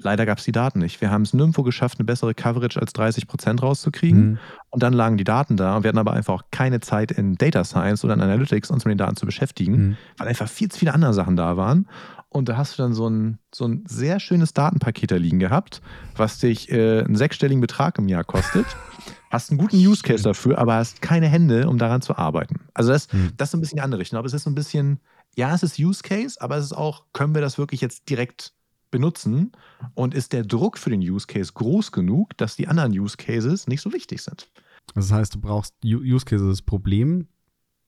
Leider 0.02 0.26
gab 0.26 0.38
es 0.38 0.44
die 0.44 0.52
Daten 0.52 0.80
nicht. 0.80 1.00
Wir 1.00 1.10
haben 1.10 1.22
es 1.22 1.32
nirgendwo 1.32 1.62
geschafft, 1.62 1.98
eine 1.98 2.04
bessere 2.04 2.34
Coverage 2.34 2.78
als 2.78 2.92
30 2.92 3.26
Prozent 3.26 3.62
rauszukriegen. 3.62 4.30
Mhm. 4.30 4.38
Und 4.70 4.82
dann 4.82 4.92
lagen 4.92 5.16
die 5.16 5.24
Daten 5.24 5.56
da. 5.56 5.82
Wir 5.82 5.88
hatten 5.88 5.98
aber 5.98 6.12
einfach 6.12 6.34
auch 6.34 6.42
keine 6.50 6.80
Zeit 6.80 7.12
in 7.12 7.36
Data 7.36 7.64
Science 7.64 8.04
oder 8.04 8.12
in 8.12 8.20
Analytics, 8.20 8.70
uns 8.70 8.84
mit 8.84 8.92
den 8.92 8.98
Daten 8.98 9.16
zu 9.16 9.24
beschäftigen, 9.24 9.72
mhm. 9.72 9.96
weil 10.18 10.28
einfach 10.28 10.48
viel 10.48 10.70
zu 10.70 10.78
viele 10.78 10.92
andere 10.92 11.14
Sachen 11.14 11.36
da 11.36 11.56
waren. 11.56 11.88
Und 12.28 12.48
da 12.48 12.56
hast 12.56 12.76
du 12.76 12.82
dann 12.82 12.92
so 12.92 13.08
ein, 13.08 13.38
so 13.54 13.66
ein 13.66 13.84
sehr 13.86 14.20
schönes 14.20 14.52
Datenpaket 14.52 15.10
da 15.10 15.16
liegen 15.16 15.38
gehabt, 15.38 15.80
was 16.16 16.38
dich 16.38 16.70
äh, 16.70 17.00
einen 17.00 17.16
sechsstelligen 17.16 17.60
Betrag 17.60 17.98
im 17.98 18.08
Jahr 18.08 18.24
kostet. 18.24 18.66
hast 19.30 19.50
einen 19.50 19.58
guten 19.58 19.76
Use 19.76 20.02
Case 20.02 20.22
dafür, 20.22 20.58
aber 20.58 20.74
hast 20.74 21.02
keine 21.02 21.28
Hände, 21.28 21.68
um 21.68 21.78
daran 21.78 22.02
zu 22.02 22.16
arbeiten. 22.16 22.60
Also 22.74 22.92
das, 22.92 23.12
mhm. 23.12 23.32
das 23.36 23.50
ist 23.50 23.54
ein 23.54 23.60
bisschen 23.60 23.76
die 23.76 23.82
andere 23.82 24.00
Richtung. 24.00 24.18
Aber 24.18 24.26
es 24.26 24.34
ist 24.34 24.42
so 24.42 24.50
ein 24.50 24.54
bisschen, 24.54 25.00
ja, 25.34 25.54
es 25.54 25.62
ist 25.62 25.78
Use 25.78 26.02
Case, 26.02 26.40
aber 26.40 26.56
es 26.56 26.66
ist 26.66 26.72
auch, 26.72 27.04
können 27.12 27.34
wir 27.34 27.42
das 27.42 27.58
wirklich 27.58 27.80
jetzt 27.80 28.08
direkt 28.08 28.52
benutzen? 28.90 29.52
Und 29.94 30.14
ist 30.14 30.32
der 30.32 30.44
Druck 30.44 30.78
für 30.78 30.90
den 30.90 31.00
Use 31.00 31.26
Case 31.26 31.52
groß 31.52 31.92
genug, 31.92 32.36
dass 32.36 32.56
die 32.56 32.68
anderen 32.68 32.92
Use 32.92 33.16
Cases 33.16 33.66
nicht 33.66 33.82
so 33.82 33.92
wichtig 33.92 34.22
sind? 34.22 34.48
Das 34.94 35.12
heißt, 35.12 35.34
du 35.34 35.40
brauchst 35.40 35.74
Use 35.84 36.24
Cases 36.24 36.48
das 36.48 36.62
Problem, 36.62 37.28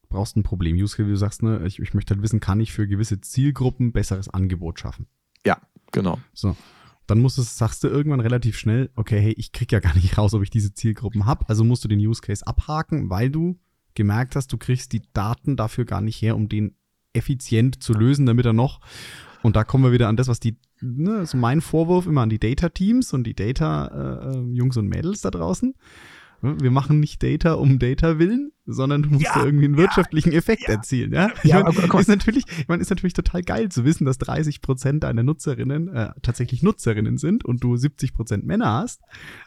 brauchst 0.08 0.36
ein 0.36 0.42
Problem. 0.42 0.76
Use 0.76 0.96
Case, 0.96 1.06
wie 1.06 1.12
du 1.12 1.16
sagst, 1.16 1.42
ne, 1.42 1.64
ich, 1.66 1.78
ich 1.78 1.94
möchte 1.94 2.14
halt 2.14 2.22
wissen, 2.22 2.40
kann 2.40 2.60
ich 2.60 2.72
für 2.72 2.86
gewisse 2.86 3.20
Zielgruppen 3.20 3.92
besseres 3.92 4.28
Angebot 4.28 4.80
schaffen? 4.80 5.06
Ja, 5.44 5.60
genau. 5.92 6.18
So. 6.32 6.56
Dann 7.06 7.20
musst 7.20 7.38
du, 7.38 7.42
sagst 7.42 7.84
du 7.84 7.88
irgendwann 7.88 8.20
relativ 8.20 8.58
schnell, 8.58 8.90
okay, 8.94 9.20
hey, 9.20 9.32
ich 9.32 9.52
krieg 9.52 9.72
ja 9.72 9.80
gar 9.80 9.94
nicht 9.94 10.18
raus, 10.18 10.34
ob 10.34 10.42
ich 10.42 10.50
diese 10.50 10.74
Zielgruppen 10.74 11.26
habe. 11.26 11.48
Also 11.48 11.64
musst 11.64 11.84
du 11.84 11.88
den 11.88 12.00
Use 12.00 12.20
Case 12.20 12.46
abhaken, 12.46 13.10
weil 13.10 13.30
du 13.30 13.58
gemerkt 13.94 14.36
hast, 14.36 14.52
du 14.52 14.58
kriegst 14.58 14.92
die 14.92 15.02
Daten 15.12 15.56
dafür 15.56 15.84
gar 15.84 16.00
nicht 16.00 16.20
her, 16.22 16.36
um 16.36 16.48
den 16.48 16.76
effizient 17.12 17.82
zu 17.82 17.94
lösen, 17.94 18.26
damit 18.26 18.46
er 18.46 18.52
noch 18.52 18.80
und 19.42 19.56
da 19.56 19.64
kommen 19.64 19.84
wir 19.84 19.92
wieder 19.92 20.08
an 20.08 20.16
das, 20.16 20.28
was 20.28 20.40
die, 20.40 20.56
ne, 20.80 21.26
so 21.26 21.36
mein 21.36 21.60
Vorwurf 21.60 22.06
immer 22.06 22.22
an 22.22 22.28
die 22.28 22.40
Data-Teams 22.40 23.12
und 23.12 23.24
die 23.24 23.34
Data-Jungs 23.34 24.76
äh, 24.76 24.78
und 24.78 24.88
Mädels 24.88 25.20
da 25.20 25.30
draußen. 25.30 25.74
Wir 26.40 26.70
machen 26.70 27.00
nicht 27.00 27.22
Data 27.22 27.54
um 27.54 27.78
Data 27.78 28.18
willen, 28.18 28.52
sondern 28.64 29.02
du 29.02 29.10
musst 29.10 29.24
ja, 29.24 29.34
da 29.34 29.44
irgendwie 29.44 29.64
einen 29.64 29.76
wirtschaftlichen 29.76 30.30
ja, 30.30 30.38
Effekt 30.38 30.62
ja. 30.62 30.74
erzielen. 30.74 31.12
Ja? 31.12 31.30
Ich 31.42 31.50
ja, 31.50 31.62
meine, 31.62 32.00
ist 32.00 32.08
natürlich, 32.08 32.44
ich 32.58 32.68
meine, 32.68 32.80
ist 32.80 32.90
natürlich 32.90 33.14
total 33.14 33.42
geil 33.42 33.70
zu 33.70 33.84
wissen, 33.84 34.04
dass 34.04 34.18
30 34.18 34.60
Prozent 34.60 35.02
deiner 35.02 35.22
Nutzerinnen 35.22 35.88
äh, 35.88 36.10
tatsächlich 36.22 36.62
Nutzerinnen 36.62 37.18
sind 37.18 37.44
und 37.44 37.64
du 37.64 37.76
70 37.76 38.14
Prozent 38.14 38.46
Männer 38.46 38.72
hast. 38.72 39.00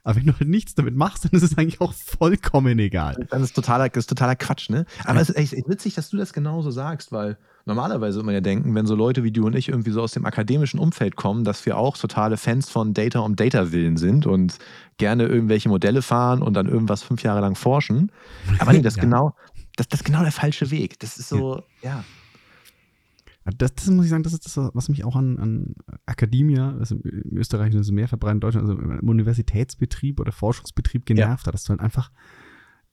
Aber 0.04 0.18
wenn 0.18 0.26
du 0.26 0.34
halt 0.34 0.50
nichts 0.50 0.76
damit 0.76 0.96
machst, 0.96 1.26
dann 1.26 1.32
ist 1.32 1.44
es 1.44 1.58
eigentlich 1.58 1.80
auch 1.80 1.94
vollkommen 1.94 2.78
egal. 2.80 3.26
Dann 3.30 3.44
ist 3.44 3.56
totaler, 3.56 3.88
das 3.88 4.04
ist 4.04 4.08
totaler 4.08 4.36
Quatsch, 4.36 4.70
ne? 4.70 4.86
Aber 5.06 5.22
es 5.22 5.30
ist 5.30 5.38
echt 5.38 5.54
witzig, 5.70 5.94
dass 5.96 6.10
du 6.10 6.18
das 6.18 6.34
genauso 6.34 6.72
sagst, 6.72 7.12
weil 7.12 7.38
normalerweise 7.66 8.18
würde 8.18 8.26
man 8.26 8.36
ja 8.36 8.42
denken, 8.42 8.76
wenn 8.76 8.86
so 8.86 8.96
Leute 8.96 9.24
wie 9.24 9.32
du 9.32 9.46
und 9.46 9.56
ich 9.56 9.70
irgendwie 9.70 9.92
so 9.92 10.02
aus 10.02 10.12
dem 10.12 10.26
akademischen 10.26 10.80
Umfeld 10.80 11.16
kommen, 11.16 11.44
dass 11.44 11.66
wir 11.66 11.78
auch 11.78 11.98
totale 11.98 12.38
Fans 12.38 12.70
von 12.70 12.94
Data 12.94 13.20
um 13.20 13.36
Data 13.36 13.72
willen 13.72 13.98
sind 13.98 14.26
und 14.26 14.58
gerne 14.98 15.26
irgendwelche 15.26 15.70
Modelle 15.70 16.02
fahren 16.02 16.42
und 16.42 16.54
dann 16.54 16.68
irgendwas 16.68 17.04
fünf 17.04 17.24
Jahre 17.24 17.42
lang 17.42 17.56
forschen. 17.56 18.12
Aber 18.60 18.74
nee, 18.74 18.82
das 18.84 18.96
ja. 18.96 19.04
genau, 19.04 19.36
das, 19.76 19.88
das 19.88 20.02
ist 20.02 20.06
genau 20.06 20.22
der 20.22 20.32
falsche 20.32 20.72
Weg. 20.72 21.00
Das 21.00 21.18
ist 21.18 21.30
so, 21.30 21.64
ja. 21.82 21.90
ja. 23.44 23.52
Das, 23.58 23.74
das, 23.74 23.88
muss 23.88 24.06
ich 24.06 24.12
sagen, 24.12 24.24
das 24.24 24.34
ist 24.34 24.46
das, 24.46 24.70
was 24.74 24.90
mich 24.90 25.04
auch 25.04 25.16
an, 25.16 25.40
an 25.40 25.76
Akademia, 26.06 26.76
also 26.78 26.96
im 26.96 27.38
Österreich 27.38 27.74
ist 27.74 27.88
es 27.88 27.92
mehr 27.92 28.08
verbreitet, 28.08 28.36
in 28.36 28.40
Deutschland, 28.42 28.70
also 28.70 28.80
im 28.80 29.10
Universitätsbetrieb 29.10 30.20
oder 30.20 30.32
Forschungsbetrieb 30.32 31.08
genervt 31.08 31.42
ja. 31.42 31.48
hat, 31.48 31.54
dass 31.56 31.64
du 31.64 31.70
halt 31.72 31.80
einfach 31.80 32.12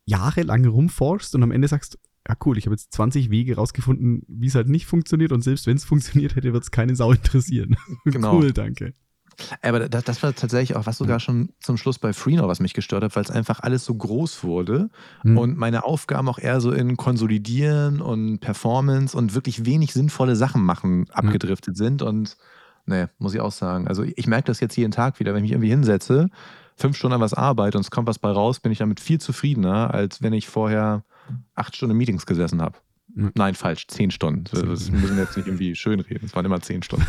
jahrelang 0.06 0.64
rumforschst 0.64 1.34
und 1.34 1.42
am 1.42 1.50
Ende 1.50 1.68
sagst, 1.68 1.98
ja 2.28 2.36
cool, 2.44 2.58
ich 2.58 2.66
habe 2.66 2.74
jetzt 2.74 2.92
20 2.92 3.30
Wege 3.30 3.56
rausgefunden, 3.56 4.22
wie 4.28 4.46
es 4.46 4.54
halt 4.54 4.68
nicht 4.68 4.86
funktioniert 4.86 5.32
und 5.32 5.42
selbst 5.42 5.66
wenn 5.66 5.76
es 5.76 5.84
funktioniert 5.86 6.36
hätte, 6.36 6.52
wird 6.52 6.62
es 6.62 6.70
keine 6.70 6.94
Sau 6.96 7.12
interessieren. 7.12 7.76
Genau. 8.04 8.36
cool, 8.36 8.52
danke. 8.52 8.94
Aber 9.62 9.88
das, 9.88 10.04
das, 10.04 10.22
war 10.22 10.34
tatsächlich 10.34 10.76
auch 10.76 10.86
was 10.86 10.98
sogar 10.98 11.20
schon 11.20 11.50
zum 11.60 11.76
Schluss 11.76 11.98
bei 11.98 12.12
Freenode, 12.12 12.48
was 12.48 12.60
mich 12.60 12.74
gestört 12.74 13.04
hat, 13.04 13.14
weil 13.14 13.22
es 13.22 13.30
einfach 13.30 13.60
alles 13.60 13.84
so 13.84 13.94
groß 13.94 14.42
wurde 14.42 14.90
mhm. 15.22 15.38
und 15.38 15.56
meine 15.56 15.84
Aufgaben 15.84 16.28
auch 16.28 16.38
eher 16.38 16.60
so 16.60 16.72
in 16.72 16.96
Konsolidieren 16.96 18.00
und 18.00 18.40
Performance 18.40 19.16
und 19.16 19.34
wirklich 19.34 19.64
wenig 19.64 19.92
sinnvolle 19.92 20.34
Sachen 20.34 20.62
machen 20.64 21.08
abgedriftet 21.10 21.74
mhm. 21.74 21.78
sind. 21.78 22.02
Und 22.02 22.36
nee, 22.86 23.06
muss 23.18 23.34
ich 23.34 23.40
auch 23.40 23.52
sagen. 23.52 23.86
Also 23.86 24.02
ich 24.02 24.26
merke 24.26 24.46
das 24.46 24.60
jetzt 24.60 24.76
jeden 24.76 24.92
Tag 24.92 25.20
wieder, 25.20 25.34
wenn 25.34 25.44
ich 25.44 25.50
mich 25.50 25.52
irgendwie 25.52 25.70
hinsetze, 25.70 26.30
fünf 26.76 26.96
Stunden 26.96 27.14
an 27.14 27.20
was 27.20 27.34
arbeite 27.34 27.78
und 27.78 27.84
es 27.84 27.90
kommt 27.90 28.08
was 28.08 28.18
bei 28.18 28.30
raus, 28.30 28.60
bin 28.60 28.72
ich 28.72 28.78
damit 28.78 28.98
viel 28.98 29.20
zufriedener, 29.20 29.92
als 29.94 30.22
wenn 30.22 30.32
ich 30.32 30.48
vorher 30.48 31.04
acht 31.54 31.76
Stunden 31.76 31.96
Meetings 31.96 32.26
gesessen 32.26 32.60
habe. 32.62 32.78
Mhm. 33.14 33.32
Nein, 33.34 33.54
falsch, 33.54 33.86
zehn 33.88 34.10
Stunden. 34.10 34.44
Das 34.44 34.62
müssen 34.90 35.16
wir 35.16 35.22
jetzt 35.22 35.36
nicht 35.36 35.46
irgendwie 35.46 35.74
schön 35.74 36.00
reden. 36.00 36.26
Es 36.26 36.34
waren 36.34 36.44
immer 36.44 36.60
zehn 36.60 36.82
Stunden. 36.82 37.06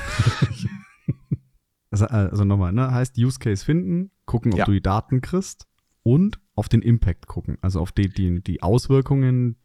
also, 1.92 2.06
also 2.06 2.46
nochmal, 2.46 2.74
ne? 2.74 2.92
Heißt 2.92 3.18
Use 3.18 3.40
Case 3.40 3.64
finden, 3.64 4.12
gucken, 4.26 4.54
ob 4.54 4.60
ja. 4.60 4.66
du 4.66 4.72
die 4.72 4.82
Daten 4.82 5.22
kriegst 5.22 5.68
und 6.04 6.40
auf 6.56 6.70
den 6.70 6.82
Impact 6.82 7.28
gucken. 7.28 7.58
Also 7.62 7.80
auf 7.80 7.92
die, 7.92 8.10
die, 8.10 8.42
die 8.42 8.62
Auswirkungen, 8.62 9.58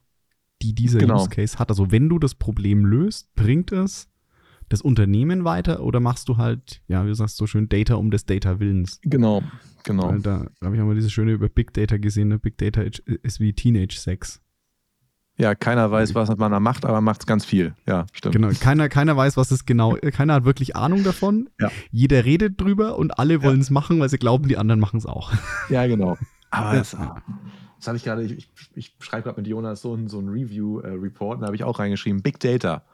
die 0.62 0.74
dieser 0.74 0.98
genau. 0.98 1.20
Use 1.20 1.30
Case 1.30 1.58
hat. 1.58 1.70
Also 1.70 1.90
wenn 1.90 2.08
du 2.08 2.18
das 2.18 2.34
Problem 2.34 2.84
löst, 2.84 3.34
bringt 3.34 3.72
es 3.72 4.08
das 4.68 4.80
Unternehmen 4.80 5.44
weiter 5.44 5.82
oder 5.82 6.00
machst 6.00 6.28
du 6.28 6.36
halt, 6.36 6.82
ja, 6.88 7.04
wie 7.04 7.08
du 7.08 7.14
sagst 7.14 7.36
so 7.36 7.46
schön, 7.46 7.68
Data 7.68 7.94
um 7.94 8.10
des 8.10 8.24
Data 8.24 8.60
Willens? 8.60 8.98
Genau, 9.02 9.42
genau. 9.82 10.08
Weil 10.08 10.20
da, 10.20 10.46
da 10.60 10.66
habe 10.66 10.76
ich 10.76 10.82
auch 10.82 10.86
mal 10.86 10.94
diese 10.94 11.10
schöne 11.10 11.32
über 11.32 11.48
Big 11.48 11.74
Data 11.74 11.98
gesehen. 11.98 12.28
Ne? 12.28 12.38
Big 12.38 12.58
Data 12.58 12.82
ist 12.82 13.40
wie 13.40 13.52
Teenage 13.52 13.98
Sex. 13.98 14.40
Ja, 15.37 15.57
keiner 15.57 15.90
weiß, 15.90 16.14
was 16.14 16.29
man 16.37 16.53
da 16.53 16.61
macht, 16.61 16.85
aber 16.85 17.01
macht 17.01 17.23
es 17.23 17.27
ganz 17.27 17.44
viel. 17.44 17.75
Ja, 17.87 18.07
stimmt. 18.12 18.37
Genau, 18.37 18.51
keiner, 18.61 18.88
keiner 18.88 19.16
weiß, 19.16 19.37
was 19.37 19.51
es 19.51 19.66
genau 19.66 19.97
ist. 19.97 20.14
Keiner 20.16 20.35
hat 20.35 20.44
wirklich 20.44 20.77
Ahnung 20.77 21.03
davon. 21.03 21.51
Ja. 21.61 21.70
Jeder 21.90 22.25
redet 22.25 22.61
drüber 22.61 22.97
und 22.97 23.18
alle 23.18 23.42
wollen 23.42 23.61
es 23.61 23.68
ja. 23.68 23.75
machen, 23.75 23.99
weil 23.99 24.09
sie 24.09 24.18
glauben, 24.18 24.47
die 24.47 24.57
anderen 24.57 24.81
machen 24.81 24.99
es 24.99 25.07
auch. 25.07 25.33
Ja, 25.70 25.87
genau. 25.87 26.16
Aber 26.51 26.77
das, 26.77 26.90
das 26.90 27.87
habe 27.87 27.97
ich 27.97 28.05
gerade, 28.05 28.23
ich, 28.23 28.37
ich, 28.37 28.49
ich 28.75 28.97
schreibe 29.01 29.25
gerade 29.25 29.40
mit 29.40 29.49
Jonas 29.49 29.83
so 29.83 29.94
ein, 29.94 30.09
so 30.09 30.18
Review-Report, 30.20 31.38
äh, 31.38 31.40
da 31.40 31.47
habe 31.47 31.57
ich 31.57 31.64
auch 31.64 31.79
reingeschrieben, 31.79 32.23
Big 32.23 32.38
Data. 32.38 32.85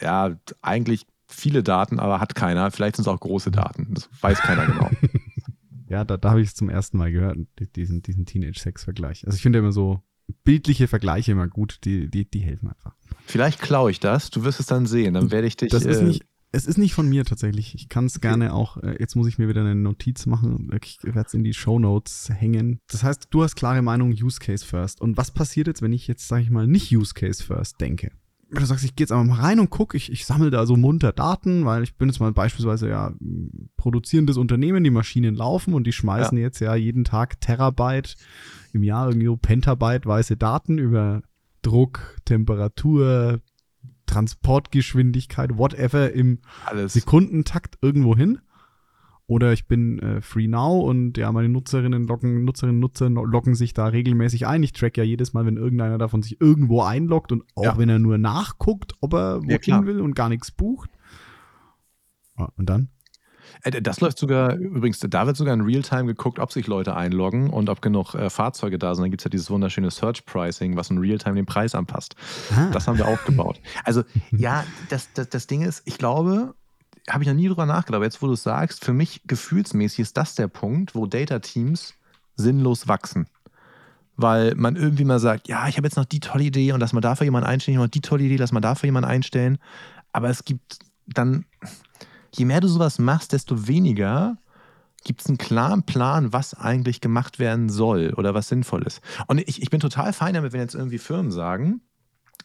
Ja, 0.00 0.36
eigentlich 0.62 1.06
viele 1.28 1.62
Daten, 1.62 2.00
aber 2.00 2.20
hat 2.20 2.34
keiner. 2.34 2.70
Vielleicht 2.70 2.96
sind 2.96 3.04
es 3.04 3.08
auch 3.08 3.20
große 3.20 3.50
Daten. 3.50 3.94
Das 3.94 4.08
weiß 4.20 4.40
keiner 4.40 4.66
genau. 4.66 4.90
ja, 5.88 6.04
da, 6.04 6.16
da 6.16 6.30
habe 6.30 6.40
ich 6.40 6.48
es 6.48 6.54
zum 6.54 6.68
ersten 6.68 6.98
Mal 6.98 7.12
gehört, 7.12 7.38
diesen, 7.76 8.02
diesen 8.02 8.26
Teenage-Sex-Vergleich. 8.26 9.26
Also 9.26 9.36
ich 9.36 9.42
finde 9.42 9.60
immer 9.60 9.72
so, 9.72 10.02
bildliche 10.44 10.88
Vergleiche 10.88 11.32
immer 11.32 11.48
gut, 11.48 11.80
die, 11.84 12.10
die, 12.10 12.28
die 12.28 12.40
helfen 12.40 12.68
einfach. 12.68 12.94
Vielleicht 13.26 13.60
klaue 13.60 13.90
ich 13.90 14.00
das, 14.00 14.30
du 14.30 14.44
wirst 14.44 14.60
es 14.60 14.66
dann 14.66 14.86
sehen, 14.86 15.14
dann 15.14 15.30
werde 15.30 15.46
ich 15.46 15.56
dich. 15.56 15.70
Das 15.70 15.84
ist 15.84 16.00
äh, 16.00 16.04
nicht, 16.04 16.24
es 16.52 16.66
ist 16.66 16.78
nicht 16.78 16.94
von 16.94 17.08
mir 17.08 17.24
tatsächlich. 17.24 17.74
Ich 17.74 17.88
kann 17.88 18.06
es 18.06 18.20
gerne 18.20 18.52
auch, 18.54 18.76
äh, 18.78 18.96
jetzt 18.98 19.14
muss 19.14 19.28
ich 19.28 19.38
mir 19.38 19.48
wieder 19.48 19.60
eine 19.60 19.74
Notiz 19.74 20.26
machen, 20.26 20.70
ich 20.82 20.98
werde 21.02 21.26
es 21.26 21.34
in 21.34 21.44
die 21.44 21.54
Show 21.54 21.78
Notes 21.78 22.28
hängen. 22.32 22.80
Das 22.90 23.02
heißt, 23.02 23.28
du 23.30 23.42
hast 23.42 23.54
klare 23.54 23.82
Meinung, 23.82 24.10
Use 24.10 24.38
Case 24.40 24.64
first. 24.64 25.00
Und 25.00 25.16
was 25.16 25.30
passiert 25.30 25.66
jetzt, 25.68 25.82
wenn 25.82 25.92
ich 25.92 26.08
jetzt, 26.08 26.26
sage 26.26 26.42
ich 26.42 26.50
mal, 26.50 26.66
nicht 26.66 26.94
Use 26.94 27.14
Case 27.14 27.42
first 27.42 27.80
denke? 27.80 28.12
Wenn 28.50 28.60
du 28.60 28.66
sagst, 28.66 28.84
ich 28.84 28.96
gehe 28.96 29.04
jetzt 29.04 29.12
einfach 29.12 29.36
mal 29.36 29.40
rein 29.40 29.60
und 29.60 29.70
gucke, 29.70 29.96
ich, 29.96 30.10
ich 30.10 30.26
sammle 30.26 30.50
da 30.50 30.66
so 30.66 30.76
munter 30.76 31.12
Daten, 31.12 31.64
weil 31.64 31.82
ich 31.82 31.94
bin 31.94 32.08
jetzt 32.08 32.18
mal 32.18 32.32
beispielsweise 32.32 32.88
ja 32.88 33.12
produzierendes 33.76 34.36
Unternehmen, 34.36 34.82
die 34.82 34.90
Maschinen 34.90 35.36
laufen 35.36 35.72
und 35.72 35.86
die 35.86 35.92
schmeißen 35.92 36.36
ja. 36.36 36.44
jetzt 36.44 36.60
ja 36.60 36.74
jeden 36.74 37.04
Tag 37.04 37.40
Terabyte 37.40 38.16
im 38.72 38.82
Jahr 38.82 39.08
irgendwie 39.08 39.34
Pentabyte 39.36 40.04
weiße 40.04 40.36
Daten 40.36 40.78
über 40.78 41.22
Druck, 41.62 42.16
Temperatur, 42.24 43.40
Transportgeschwindigkeit, 44.06 45.56
whatever 45.56 46.12
im 46.12 46.40
Alles. 46.64 46.94
Sekundentakt 46.94 47.78
irgendwo 47.80 48.16
hin. 48.16 48.40
Oder 49.30 49.52
ich 49.52 49.68
bin 49.68 50.00
äh, 50.00 50.20
Free 50.22 50.48
Now 50.48 50.80
und 50.80 51.16
ja, 51.16 51.30
meine 51.30 51.48
Nutzerinnen 51.48 52.08
loggen, 52.08 52.44
Nutzerinnen, 52.44 52.80
Nutzer 52.80 53.08
loggen 53.08 53.54
sich 53.54 53.72
da 53.72 53.86
regelmäßig 53.86 54.48
ein. 54.48 54.64
Ich 54.64 54.72
track 54.72 54.96
ja 54.96 55.04
jedes 55.04 55.34
Mal, 55.34 55.46
wenn 55.46 55.56
irgendeiner 55.56 55.98
davon 55.98 56.20
sich 56.20 56.40
irgendwo 56.40 56.82
einloggt 56.82 57.30
und 57.30 57.44
auch 57.54 57.62
ja. 57.62 57.78
wenn 57.78 57.88
er 57.88 58.00
nur 58.00 58.18
nachguckt, 58.18 58.94
ob 59.00 59.14
er 59.14 59.40
wohin 59.44 59.60
ja, 59.66 59.86
will 59.86 60.00
und 60.00 60.16
gar 60.16 60.30
nichts 60.30 60.50
bucht. 60.50 60.90
Und 62.56 62.68
dann? 62.68 62.88
Äh, 63.62 63.80
das 63.80 64.00
läuft 64.00 64.18
sogar, 64.18 64.56
übrigens, 64.56 64.98
da 64.98 65.26
wird 65.28 65.36
sogar 65.36 65.54
in 65.54 65.60
Realtime 65.60 66.06
geguckt, 66.06 66.40
ob 66.40 66.50
sich 66.50 66.66
Leute 66.66 66.96
einloggen 66.96 67.50
und 67.50 67.70
ob 67.70 67.82
genug 67.82 68.16
äh, 68.16 68.30
Fahrzeuge 68.30 68.80
da 68.80 68.96
sind. 68.96 69.04
Dann 69.04 69.10
gibt 69.12 69.20
es 69.20 69.24
ja 69.26 69.30
dieses 69.30 69.48
wunderschöne 69.48 69.92
Search 69.92 70.26
Pricing, 70.26 70.74
was 70.74 70.90
in 70.90 70.98
Realtime 70.98 71.36
den 71.36 71.46
Preis 71.46 71.76
anpasst. 71.76 72.16
Ah. 72.50 72.70
Das 72.72 72.88
haben 72.88 72.98
wir 72.98 73.06
aufgebaut. 73.06 73.60
Also, 73.84 74.02
ja, 74.32 74.64
das, 74.88 75.12
das, 75.12 75.28
das 75.28 75.46
Ding 75.46 75.62
ist, 75.62 75.82
ich 75.84 75.98
glaube, 75.98 76.56
habe 77.08 77.22
ich 77.22 77.28
noch 77.28 77.34
nie 77.36 77.48
drüber 77.48 77.66
nachgedacht, 77.66 77.96
aber 77.96 78.04
jetzt, 78.04 78.20
wo 78.22 78.26
du 78.26 78.34
es 78.34 78.42
sagst, 78.42 78.84
für 78.84 78.92
mich 78.92 79.22
gefühlsmäßig 79.26 80.00
ist 80.00 80.16
das 80.16 80.34
der 80.34 80.48
Punkt, 80.48 80.94
wo 80.94 81.06
Data-Teams 81.06 81.94
sinnlos 82.36 82.88
wachsen. 82.88 83.26
weil 84.16 84.54
man 84.54 84.76
irgendwie 84.76 85.04
mal 85.04 85.18
sagt, 85.18 85.48
ja, 85.48 85.66
ich 85.68 85.76
habe 85.76 85.86
jetzt 85.86 85.96
noch 85.96 86.04
die 86.04 86.20
tolle 86.20 86.44
Idee 86.44 86.72
und 86.72 86.80
dass 86.80 86.92
man 86.92 87.02
dafür 87.02 87.24
jemanden 87.24 87.48
einstellen, 87.48 87.74
ich 87.74 87.78
habe 87.78 87.86
noch 87.86 87.90
die 87.92 88.00
tolle 88.00 88.24
Idee, 88.24 88.36
dass 88.36 88.52
man 88.52 88.62
dafür 88.62 88.86
jemanden 88.86 89.08
einstellen. 89.08 89.58
Aber 90.12 90.28
es 90.28 90.44
gibt 90.44 90.78
dann, 91.06 91.44
je 92.34 92.44
mehr 92.44 92.60
du 92.60 92.68
sowas 92.68 92.98
machst, 92.98 93.32
desto 93.32 93.66
weniger 93.66 94.36
gibt 95.04 95.22
es 95.22 95.28
einen 95.28 95.38
klaren 95.38 95.84
Plan, 95.84 96.32
was 96.32 96.52
eigentlich 96.54 97.00
gemacht 97.00 97.38
werden 97.38 97.70
soll 97.70 98.12
oder 98.16 98.34
was 98.34 98.48
sinnvoll 98.48 98.82
ist. 98.82 99.00
Und 99.26 99.38
ich, 99.38 99.62
ich 99.62 99.70
bin 99.70 99.80
total 99.80 100.12
fein 100.12 100.34
damit, 100.34 100.52
wenn 100.52 100.60
jetzt 100.60 100.74
irgendwie 100.74 100.98
Firmen 100.98 101.30
sagen, 101.30 101.80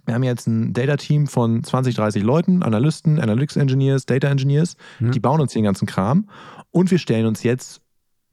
wir 0.05 0.13
haben 0.13 0.23
jetzt 0.23 0.47
ein 0.47 0.73
Data-Team 0.73 1.27
von 1.27 1.63
20, 1.63 1.95
30 1.95 2.23
Leuten, 2.23 2.63
Analysten, 2.63 3.19
Analytics 3.19 3.55
Engineers, 3.55 4.05
Data 4.05 4.27
Engineers, 4.27 4.77
mhm. 4.99 5.11
die 5.11 5.19
bauen 5.19 5.41
uns 5.41 5.53
den 5.53 5.63
ganzen 5.63 5.85
Kram 5.85 6.29
und 6.71 6.91
wir 6.91 6.99
stellen 6.99 7.25
uns 7.25 7.43
jetzt 7.43 7.81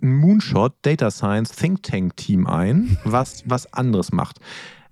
ein 0.02 0.14
Moonshot 0.14 0.74
Data 0.82 1.10
Science 1.10 1.52
Think 1.52 1.82
Tank 1.82 2.16
Team 2.16 2.46
ein, 2.46 2.98
was 3.04 3.44
was 3.46 3.72
anderes 3.72 4.12
macht. 4.12 4.38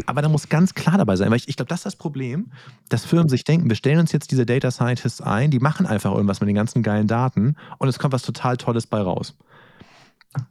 Aber 0.07 0.23
da 0.23 0.29
muss 0.29 0.49
ganz 0.49 0.75
klar 0.75 0.99
dabei 0.99 1.17
sein, 1.17 1.31
weil 1.31 1.37
ich, 1.37 1.49
ich 1.49 1.57
glaube, 1.57 1.69
das 1.69 1.81
ist 1.81 1.87
das 1.87 1.97
Problem, 1.97 2.51
dass 2.89 3.05
Firmen 3.05 3.29
sich 3.29 3.45
denken, 3.45 3.69
wir 3.69 3.77
stellen 3.77 3.99
uns 3.99 4.13
jetzt 4.13 4.31
diese 4.31 4.47
Data 4.47 4.71
Scientists 4.71 5.21
ein, 5.21 5.51
die 5.51 5.59
machen 5.59 5.87
einfach 5.87 6.13
irgendwas 6.13 6.41
mit 6.41 6.49
den 6.49 6.57
ganzen 6.57 6.83
geilen 6.83 7.07
Daten 7.07 7.57
und 7.79 7.89
es 7.89 7.99
kommt 7.99 8.15
was 8.15 8.23
total 8.23 8.57
Tolles 8.57 8.87
bei 8.87 9.01
raus. 9.01 9.37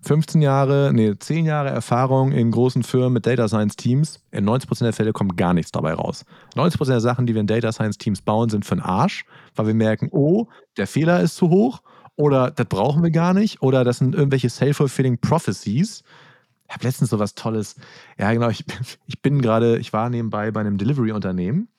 15 0.02 0.42
Jahre, 0.42 0.92
nee, 0.94 1.16
10 1.18 1.46
Jahre 1.46 1.70
Erfahrung 1.70 2.34
in 2.34 2.52
großen 2.52 2.84
Firmen 2.84 3.14
mit 3.14 3.26
Data 3.26 3.48
Science 3.48 3.78
Teams. 3.78 4.20
In 4.32 4.48
90% 4.48 4.84
der 4.84 4.94
Fälle 4.94 5.14
kommt 5.14 5.38
gar 5.38 5.54
nichts 5.54 5.72
dabei 5.72 5.94
raus. 5.94 6.26
90% 6.56 6.88
der 6.88 7.00
Sachen, 7.00 7.26
die 7.26 7.34
wir 7.34 7.42
in 7.42 7.48
Data 7.48 7.72
Science 7.72 7.98
Teams 7.98 8.22
bauen, 8.22 8.50
sind 8.50 8.66
für 8.66 8.76
den 8.76 8.84
Arsch, 8.84 9.26
weil 9.56 9.68
wir 9.68 9.74
merken, 9.74 10.10
oh, 10.12 10.48
der 10.76 10.88
Fehler 10.88 11.22
ist 11.22 11.38
zu 11.38 11.50
hoch 11.50 11.82
oder 12.18 12.52
das 12.52 12.66
brauchen 12.68 13.04
wir 13.04 13.12
gar 13.12 13.34
nicht 13.34 13.62
oder 13.62 13.86
das 13.86 14.00
sind 14.00 14.16
irgendwelche 14.16 14.50
self-fulfilling 14.50 15.20
prophecies. 15.20 16.04
Ich 16.68 16.74
habe 16.74 16.86
letztens 16.86 17.10
so 17.10 17.20
was 17.20 17.34
Tolles. 17.34 17.76
Ja, 18.18 18.34
genau. 18.34 18.50
Ich, 18.50 18.66
ich 19.08 19.22
bin 19.22 19.42
gerade, 19.42 19.78
ich 19.80 19.94
war 19.94 20.10
nebenbei 20.10 20.52
bei 20.52 20.60
einem 20.60 20.78
Delivery-Unternehmen, 20.78 21.70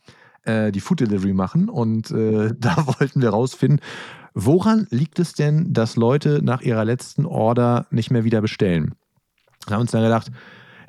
äh, 0.44 0.72
die 0.72 0.80
Food 0.80 1.00
Delivery 1.00 1.34
machen 1.34 1.68
und 1.68 2.10
äh, 2.10 2.54
da 2.58 2.86
wollten 2.86 3.20
wir 3.20 3.28
rausfinden, 3.28 3.80
woran 4.34 4.86
liegt 4.90 5.18
es 5.18 5.32
denn, 5.32 5.72
dass 5.72 5.96
Leute 5.96 6.40
nach 6.42 6.62
ihrer 6.62 6.84
letzten 6.84 7.26
Order 7.26 7.86
nicht 7.90 8.10
mehr 8.10 8.24
wieder 8.24 8.40
bestellen? 8.40 8.94
Wir 9.66 9.74
haben 9.74 9.82
uns 9.82 9.90
dann 9.90 10.02
gedacht, 10.02 10.30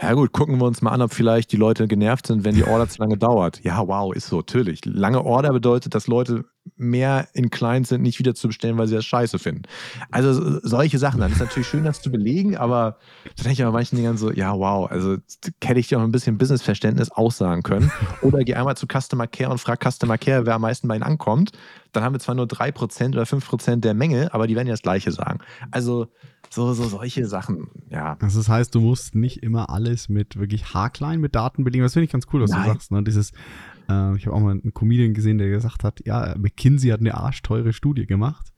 ja 0.01 0.13
gut, 0.13 0.31
gucken 0.31 0.57
wir 0.57 0.65
uns 0.65 0.81
mal 0.81 0.91
an, 0.91 1.01
ob 1.01 1.13
vielleicht 1.13 1.51
die 1.51 1.57
Leute 1.57 1.87
genervt 1.87 2.27
sind, 2.27 2.43
wenn 2.43 2.55
die 2.55 2.63
Order 2.63 2.87
zu 2.89 2.99
lange 2.99 3.17
dauert. 3.17 3.63
Ja, 3.63 3.87
wow, 3.87 4.13
ist 4.15 4.27
so, 4.27 4.37
natürlich. 4.37 4.83
Lange 4.85 5.23
Order 5.23 5.51
bedeutet, 5.51 5.93
dass 5.93 6.07
Leute 6.07 6.45
mehr 6.75 7.27
inclined 7.33 7.87
sind, 7.87 8.01
nicht 8.01 8.19
wieder 8.19 8.35
zu 8.35 8.47
bestellen, 8.47 8.77
weil 8.77 8.87
sie 8.87 8.95
das 8.95 9.05
scheiße 9.05 9.39
finden. 9.39 9.63
Also 10.11 10.59
solche 10.61 10.99
Sachen. 10.99 11.19
Dann 11.19 11.31
ist 11.31 11.39
natürlich 11.39 11.67
schön, 11.67 11.83
das 11.83 12.01
zu 12.01 12.11
belegen, 12.11 12.55
aber 12.55 12.97
da 13.35 13.43
denke 13.43 13.51
ich 13.53 13.59
bei 13.59 13.71
manchen 13.71 13.95
Dingen 13.95 14.17
so, 14.17 14.31
ja, 14.31 14.53
wow, 14.57 14.89
also 14.89 15.17
hätte 15.63 15.79
ich 15.79 15.87
dir 15.87 15.99
auch 15.99 16.03
ein 16.03 16.11
bisschen 16.11 16.37
Businessverständnis 16.37 17.11
aussagen 17.11 17.63
können. 17.63 17.91
Oder 18.21 18.43
geh 18.43 18.53
einmal 18.53 18.77
zu 18.77 18.85
Customer 18.87 19.27
Care 19.27 19.51
und 19.51 19.57
frag 19.59 19.83
Customer 19.83 20.17
Care, 20.17 20.45
wer 20.45 20.55
am 20.55 20.61
meisten 20.61 20.87
bei 20.87 20.95
ihnen 20.95 21.03
ankommt. 21.03 21.51
Dann 21.91 22.03
haben 22.03 22.13
wir 22.13 22.19
zwar 22.19 22.35
nur 22.35 22.45
3% 22.45 23.09
oder 23.09 23.23
5% 23.23 23.77
der 23.77 23.93
Menge, 23.93 24.33
aber 24.33 24.47
die 24.47 24.55
werden 24.55 24.67
ja 24.67 24.73
das 24.73 24.81
Gleiche 24.81 25.11
sagen. 25.11 25.39
Also 25.71 26.07
so, 26.49 26.73
so 26.73 26.83
solche 26.83 27.25
Sachen, 27.27 27.69
ja. 27.89 28.17
Also 28.19 28.39
das 28.39 28.49
heißt, 28.49 28.75
du 28.75 28.81
musst 28.81 29.15
nicht 29.15 29.41
immer 29.41 29.69
alles 29.69 30.09
mit 30.09 30.37
wirklich 30.37 30.73
haarklein 30.73 31.19
mit 31.19 31.35
Daten 31.35 31.63
belegen. 31.63 31.83
Das 31.83 31.93
finde 31.93 32.05
ich 32.05 32.11
ganz 32.11 32.25
cool, 32.33 32.41
was 32.41 32.51
Nein. 32.51 32.63
du 32.63 32.67
sagst. 32.69 32.91
Ne? 32.91 33.03
Dieses, 33.03 33.31
äh, 33.89 34.15
ich 34.15 34.25
habe 34.25 34.35
auch 34.35 34.41
mal 34.41 34.51
einen 34.51 34.73
Comedian 34.73 35.13
gesehen, 35.13 35.37
der 35.37 35.49
gesagt 35.49 35.83
hat, 35.83 36.05
ja, 36.05 36.35
McKinsey 36.37 36.89
hat 36.89 36.99
eine 36.99 37.15
arschteure 37.15 37.73
Studie 37.73 38.05
gemacht 38.05 38.51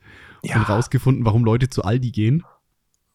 ja. 0.44 0.58
und 0.58 0.70
rausgefunden, 0.70 1.26
warum 1.26 1.46
Leute 1.46 1.70
zu 1.70 1.84
Aldi 1.84 2.12
gehen 2.12 2.44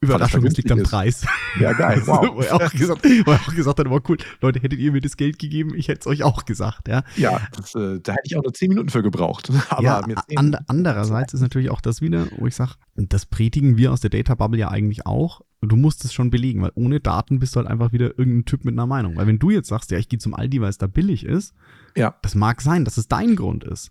Überraschung, 0.01 0.45
es 0.47 0.57
liegt 0.57 0.71
am 0.71 0.83
Preis. 0.83 1.27
Ja, 1.59 1.73
geil. 1.73 2.03
Wow. 2.07 2.37
wo, 2.37 2.41
er 2.41 2.55
auch 2.55 2.71
gesagt, 2.71 3.05
wo 3.05 3.33
er 3.33 3.41
auch 3.41 3.55
gesagt 3.55 3.81
hat, 3.81 3.91
war 3.91 4.01
cool, 4.09 4.17
Leute, 4.41 4.61
hättet 4.61 4.79
ihr 4.79 4.93
mir 4.93 5.01
das 5.01 5.17
Geld 5.17 5.39
gegeben, 5.39 5.75
ich 5.75 5.89
hätte 5.89 6.01
es 6.01 6.07
euch 6.07 6.23
auch 6.23 6.45
gesagt, 6.45 6.89
ja. 6.89 7.03
Ja, 7.17 7.41
das, 7.57 7.75
äh, 7.75 8.01
da 8.01 8.13
hätte 8.13 8.23
ich 8.25 8.37
auch 8.37 8.43
nur 8.43 8.55
zehn 8.55 8.69
Minuten 8.69 8.89
für 8.89 9.03
gebraucht. 9.03 9.51
Aber 9.69 9.83
ja, 9.83 10.01
an, 10.37 10.57
andererseits 10.69 11.35
ist 11.35 11.41
natürlich 11.41 11.71
auch 11.71 11.81
das 11.81 12.01
wieder, 12.01 12.27
wo 12.37 12.47
ich 12.47 12.55
sage, 12.55 12.73
das 12.95 13.27
predigen 13.27 13.77
wir 13.77 13.93
aus 13.93 14.01
der 14.01 14.11
Data 14.11 14.35
Bubble 14.37 14.59
ja 14.59 14.71
eigentlich 14.71 15.07
auch. 15.07 15.43
Du 15.61 15.75
musst 15.75 16.05
es 16.05 16.13
schon 16.13 16.31
belegen, 16.31 16.63
weil 16.63 16.73
ohne 16.77 17.01
Daten 17.01 17.41
bist 17.41 17.57
du 17.57 17.61
halt 17.61 17.69
einfach 17.69 17.93
wieder 17.93 18.17
irgendein 18.17 18.45
Typ 18.45 18.65
mit 18.65 18.75
einer 18.75 18.87
Meinung. 18.87 19.17
Weil 19.17 19.27
wenn 19.27 19.41
du 19.41 19.51
jetzt 19.51 19.69
sagst, 19.69 19.91
ja, 19.91 19.99
ich 19.99 20.09
gehe 20.09 20.21
zum 20.21 20.35
Aldi, 20.35 20.61
weil 20.61 20.71
es 20.71 20.79
da 20.79 20.87
billig 20.87 21.25
ist, 21.27 21.55
ja. 21.97 22.15
das 22.23 22.37
mag 22.37 22.63
sein, 22.63 22.85
dass 22.85 22.97
es 22.97 23.09
dein 23.09 23.35
Grund 23.35 23.65
ist. 23.65 23.91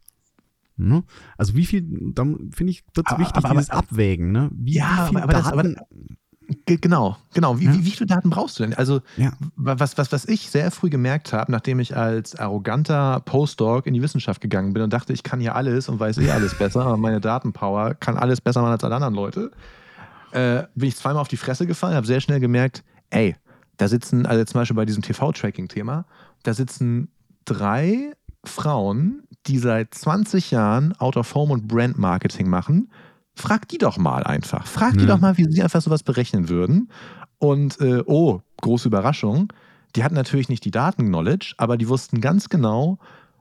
Ne? 0.78 1.04
Also 1.38 1.56
wie 1.56 1.66
viel, 1.66 1.84
da 2.14 2.24
finde 2.24 2.72
ich, 2.72 2.84
wird 2.94 3.08
es 3.10 3.18
wichtig, 3.18 3.38
aber, 3.38 3.50
dieses 3.50 3.70
aber, 3.70 3.80
Abwägen. 3.80 4.32
Ne? 4.32 4.50
Wie, 4.54 4.76
ja, 4.76 5.06
wie 5.06 5.10
viel 5.10 5.22
aber, 5.22 5.34
Daten, 5.34 5.76
das, 5.76 5.84
Genau, 6.66 7.18
genau. 7.34 7.60
Wie, 7.60 7.66
ja. 7.66 7.74
wie, 7.74 7.84
wie, 7.84 7.92
viele 7.92 8.08
Daten 8.08 8.30
brauchst 8.30 8.58
du 8.58 8.64
denn? 8.64 8.74
Also, 8.74 9.02
ja. 9.18 9.34
was, 9.58 9.98
was, 9.98 10.12
was 10.14 10.26
ich 10.26 10.50
sehr 10.50 10.72
früh 10.72 10.90
gemerkt 10.90 11.34
habe, 11.34 11.52
nachdem 11.52 11.80
ich 11.80 11.98
als 11.98 12.36
arroganter 12.36 13.20
Postdoc 13.26 13.86
in 13.86 13.94
die 13.94 14.02
Wissenschaft 14.02 14.40
gegangen 14.40 14.72
bin 14.72 14.84
und 14.84 14.94
dachte, 14.94 15.12
ich 15.12 15.24
kann 15.24 15.42
hier 15.42 15.56
alles 15.56 15.90
und 15.90 16.00
weiß 16.00 16.20
eh 16.20 16.32
alles 16.32 16.58
besser, 16.58 16.86
aber 16.86 16.98
meine 16.98 17.20
Datenpower 17.20 17.96
kann 17.96 18.16
alles 18.18 18.40
besser 18.40 18.62
machen 18.62 18.72
als 18.72 18.84
alle 18.84 18.96
anderen 18.96 19.14
Leute, 19.14 19.52
äh, 20.32 20.64
bin 20.76 20.88
ich 20.88 20.96
zweimal 20.96 21.22
auf 21.22 21.28
die 21.28 21.38
Fresse 21.38 21.68
gefallen, 21.68 21.96
habe 21.96 22.08
sehr 22.08 22.22
schnell 22.22 22.40
gemerkt, 22.40 22.84
ey, 23.10 23.36
da 23.76 23.90
sitzen, 23.90 24.26
also 24.26 24.44
zum 24.46 24.62
Beispiel 24.62 24.76
bei 24.76 24.86
diesem 24.86 25.04
TV-Tracking-Thema, 25.04 26.06
da 26.44 26.54
sitzen 26.54 27.10
drei 27.44 28.14
Frauen, 28.46 29.24
die 29.48 29.60
seit 29.60 29.94
20 29.94 30.52
Jahren 30.52 30.94
Out-of-Home 30.94 31.54
und 31.54 31.68
Brand-Marketing 31.68 32.50
machen 32.50 32.90
frag 33.38 33.68
die 33.68 33.78
doch 33.78 33.98
mal 33.98 34.24
einfach. 34.24 34.66
Frag 34.66 34.94
die 34.94 35.02
ja. 35.02 35.06
doch 35.06 35.20
mal, 35.20 35.38
wie 35.38 35.46
sie 35.46 35.62
einfach 35.62 35.82
sowas 35.82 36.04
berechnen 36.04 36.50
würden. 36.50 36.90
Und 37.40 37.80
äh, 37.80 38.04
oh, 38.06 38.42
große 38.62 38.88
Überraschung, 38.88 39.54
die 39.96 40.04
hatten 40.04 40.16
natürlich 40.16 40.50
nicht 40.50 40.66
die 40.66 40.72
Daten-Knowledge, 40.72 41.54
aber 41.58 41.78
die 41.78 41.88
wussten 41.88 42.20
ganz 42.20 42.50
genau, 42.50 42.98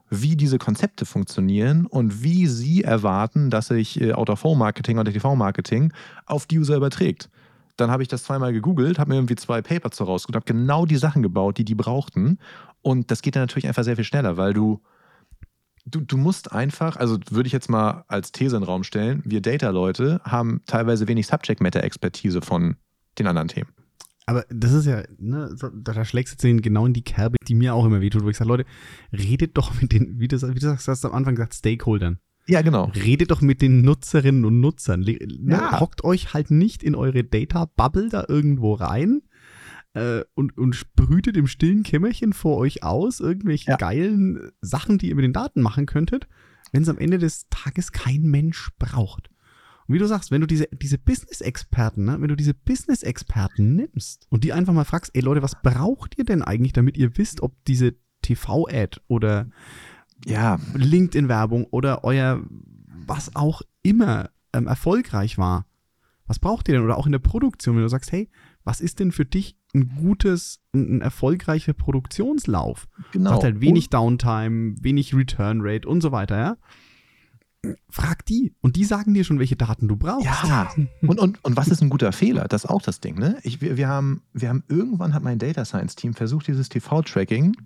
wie 0.09 0.35
diese 0.35 0.57
Konzepte 0.57 1.05
funktionieren 1.05 1.85
und 1.85 2.23
wie 2.23 2.47
sie 2.47 2.83
erwarten, 2.83 3.49
dass 3.49 3.67
sich 3.67 3.99
äh, 3.99 4.13
Out-of-Home-Marketing 4.13 4.99
oder 4.99 5.11
TV-Marketing 5.11 5.91
auf 6.25 6.45
die 6.45 6.59
User 6.59 6.77
überträgt. 6.77 7.29
Dann 7.75 7.91
habe 7.91 8.03
ich 8.03 8.07
das 8.07 8.23
zweimal 8.23 8.53
gegoogelt, 8.53 8.99
habe 8.99 9.09
mir 9.09 9.17
irgendwie 9.17 9.35
zwei 9.35 9.61
Papers 9.61 9.99
rausgesucht, 9.99 10.35
habe 10.35 10.45
genau 10.45 10.85
die 10.85 10.95
Sachen 10.95 11.21
gebaut, 11.21 11.57
die 11.57 11.65
die 11.65 11.75
brauchten. 11.75 12.39
Und 12.81 13.11
das 13.11 13.21
geht 13.21 13.35
dann 13.35 13.43
natürlich 13.43 13.67
einfach 13.67 13.83
sehr 13.83 13.95
viel 13.95 14.05
schneller, 14.05 14.37
weil 14.37 14.53
du 14.53 14.79
du, 15.89 16.01
du 16.01 16.17
musst 16.17 16.51
einfach, 16.51 16.97
also 16.97 17.17
würde 17.29 17.47
ich 17.47 17.53
jetzt 17.53 17.69
mal 17.69 18.03
als 18.07 18.31
These 18.31 18.55
in 18.55 18.61
den 18.61 18.67
Raum 18.67 18.83
stellen, 18.83 19.21
wir 19.25 19.41
Data-Leute 19.41 20.21
haben 20.23 20.61
teilweise 20.65 21.07
wenig 21.07 21.27
Subject-Matter-Expertise 21.27 22.41
von 22.41 22.75
den 23.17 23.27
anderen 23.27 23.47
Themen. 23.47 23.69
Aber 24.25 24.45
das 24.49 24.73
ist 24.73 24.85
ja, 24.85 25.03
ne, 25.17 25.55
da 25.73 26.03
schlägst 26.03 26.43
du 26.43 26.47
jetzt 26.47 26.63
genau 26.63 26.85
in 26.85 26.93
die 26.93 27.03
Kerbe, 27.03 27.37
die 27.47 27.55
mir 27.55 27.73
auch 27.73 27.85
immer 27.85 28.01
wehtut, 28.01 28.23
wo 28.23 28.29
ich 28.29 28.35
sage, 28.35 28.49
Leute, 28.49 28.65
redet 29.13 29.57
doch 29.57 29.81
mit 29.81 29.93
den, 29.93 30.19
wie 30.19 30.27
du, 30.27 30.41
wie 30.41 30.59
du 30.59 30.59
sagst, 30.59 30.87
hast 30.89 31.03
du 31.03 31.07
am 31.07 31.13
Anfang 31.13 31.35
gesagt, 31.35 31.55
Stakeholdern. 31.55 32.19
Ja, 32.45 32.61
genau. 32.61 32.91
Redet 32.95 33.31
doch 33.31 33.41
mit 33.41 33.61
den 33.61 33.81
Nutzerinnen 33.81 34.45
und 34.45 34.59
Nutzern. 34.59 35.01
Ne, 35.01 35.17
ja. 35.49 35.79
Hockt 35.79 36.03
euch 36.03 36.33
halt 36.33 36.51
nicht 36.51 36.83
in 36.83 36.95
eure 36.95 37.23
Data-Bubble 37.23 38.09
da 38.09 38.25
irgendwo 38.27 38.73
rein, 38.73 39.21
äh, 39.93 40.23
und, 40.33 40.57
und 40.57 40.75
sprühtet 40.75 41.37
im 41.37 41.47
stillen 41.47 41.83
Kämmerchen 41.83 42.33
vor 42.33 42.57
euch 42.57 42.83
aus 42.83 43.19
irgendwelche 43.19 43.71
ja. 43.71 43.77
geilen 43.77 44.51
Sachen, 44.61 44.97
die 44.97 45.09
ihr 45.09 45.15
mit 45.15 45.23
den 45.23 45.33
Daten 45.33 45.61
machen 45.61 45.85
könntet, 45.85 46.27
wenn 46.71 46.83
es 46.83 46.89
am 46.89 46.97
Ende 46.97 47.17
des 47.17 47.47
Tages 47.49 47.91
kein 47.91 48.23
Mensch 48.23 48.69
braucht. 48.79 49.29
Und 49.87 49.95
wie 49.95 49.99
du 49.99 50.07
sagst, 50.07 50.31
wenn 50.31 50.41
du 50.41 50.47
diese, 50.47 50.67
diese 50.73 50.97
Business-Experten, 50.97 52.05
ne, 52.05 52.17
wenn 52.19 52.27
du 52.27 52.35
diese 52.35 52.53
Business-Experten 52.53 53.75
nimmst 53.75 54.27
und 54.29 54.43
die 54.43 54.51
einfach 54.53 54.73
mal 54.73 54.83
fragst, 54.83 55.11
ey 55.13 55.21
Leute, 55.21 55.41
was 55.41 55.61
braucht 55.61 56.17
ihr 56.17 56.25
denn 56.25 56.41
eigentlich, 56.41 56.73
damit 56.73 56.97
ihr 56.97 57.17
wisst, 57.17 57.41
ob 57.41 57.55
diese 57.65 57.95
TV-Ad 58.21 58.99
oder 59.07 59.49
ja, 60.25 60.59
LinkedIn-Werbung 60.73 61.65
oder 61.65 62.03
euer 62.03 62.41
was 63.05 63.35
auch 63.35 63.61
immer 63.83 64.29
ähm, 64.51 64.67
erfolgreich 64.67 65.37
war? 65.37 65.65
Was 66.25 66.39
braucht 66.39 66.67
ihr 66.67 66.75
denn? 66.75 66.83
Oder 66.83 66.97
auch 66.97 67.05
in 67.05 67.13
der 67.13 67.19
Produktion, 67.19 67.75
wenn 67.75 67.83
du 67.83 67.89
sagst, 67.89 68.11
hey, 68.11 68.29
was 68.65 68.81
ist 68.81 68.99
denn 68.99 69.13
für 69.13 69.25
dich 69.25 69.56
ein 69.73 69.95
gutes, 69.95 70.59
ein, 70.73 70.97
ein 70.97 71.01
erfolgreicher 71.01 71.73
Produktionslauf? 71.73 72.87
Genau. 73.11 73.31
Hat 73.31 73.43
halt 73.43 73.61
wenig 73.61 73.85
und 73.85 73.93
Downtime, 73.93 74.75
wenig 74.81 75.13
Return 75.13 75.59
Rate 75.61 75.87
und 75.87 76.01
so 76.01 76.11
weiter, 76.11 76.37
ja? 76.37 76.57
Frag 77.89 78.25
die 78.25 78.53
und 78.61 78.75
die 78.75 78.85
sagen 78.85 79.13
dir 79.13 79.23
schon, 79.23 79.39
welche 79.39 79.55
Daten 79.55 79.87
du 79.87 79.97
brauchst. 79.97 80.25
Ja, 80.25 80.71
und, 81.01 81.19
und, 81.19 81.43
und 81.43 81.57
was 81.57 81.67
ist 81.67 81.81
ein 81.81 81.89
guter 81.89 82.11
Fehler? 82.11 82.47
Das 82.47 82.63
ist 82.63 82.69
auch 82.69 82.81
das 82.81 83.01
Ding, 83.01 83.17
ne? 83.17 83.37
Ich, 83.43 83.61
wir, 83.61 83.77
wir, 83.77 83.87
haben, 83.87 84.21
wir 84.31 84.49
haben 84.49 84.63
irgendwann 84.69 85.13
hat 85.13 85.23
mein 85.23 85.39
Data 85.39 85.65
Science 85.65 85.95
Team 85.95 86.13
versucht, 86.13 86.47
dieses 86.47 86.69
TV-Tracking, 86.69 87.57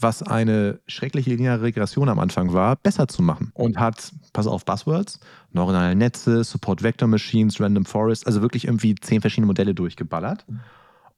was 0.00 0.22
eine 0.22 0.80
schreckliche 0.86 1.30
lineare 1.30 1.62
Regression 1.62 2.08
am 2.08 2.18
Anfang 2.18 2.52
war, 2.52 2.76
besser 2.76 3.08
zu 3.08 3.20
machen. 3.20 3.50
Und 3.54 3.78
hat, 3.78 4.12
pass 4.32 4.46
auf, 4.46 4.64
Buzzwords, 4.64 5.20
neuronale 5.50 5.96
Netze, 5.96 6.44
Support 6.44 6.82
Vector 6.82 7.08
Machines, 7.08 7.60
Random 7.60 7.84
Forest, 7.84 8.26
also 8.26 8.40
wirklich 8.40 8.66
irgendwie 8.66 8.94
zehn 8.94 9.20
verschiedene 9.20 9.48
Modelle 9.48 9.74
durchgeballert 9.74 10.46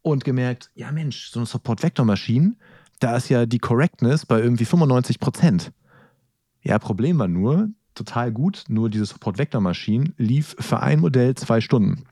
und 0.04 0.22
gemerkt, 0.22 0.70
ja 0.74 0.92
Mensch, 0.92 1.30
so 1.30 1.40
eine 1.40 1.46
Support 1.46 1.82
Vector 1.82 2.04
Maschine, 2.04 2.56
da 3.00 3.16
ist 3.16 3.30
ja 3.30 3.46
die 3.46 3.58
Correctness 3.58 4.26
bei 4.26 4.38
irgendwie 4.38 4.66
95 4.66 5.18
Prozent. 5.18 5.72
Ja, 6.62 6.78
Problem 6.78 7.18
war 7.18 7.26
nur, 7.26 7.70
total 7.94 8.30
gut, 8.30 8.64
nur 8.68 8.90
diese 8.90 9.06
Support 9.06 9.38
Vector 9.38 9.60
Maschine 9.60 10.12
lief 10.18 10.56
für 10.58 10.80
ein 10.80 11.00
Modell 11.00 11.34
zwei 11.34 11.60
Stunden. 11.60 12.04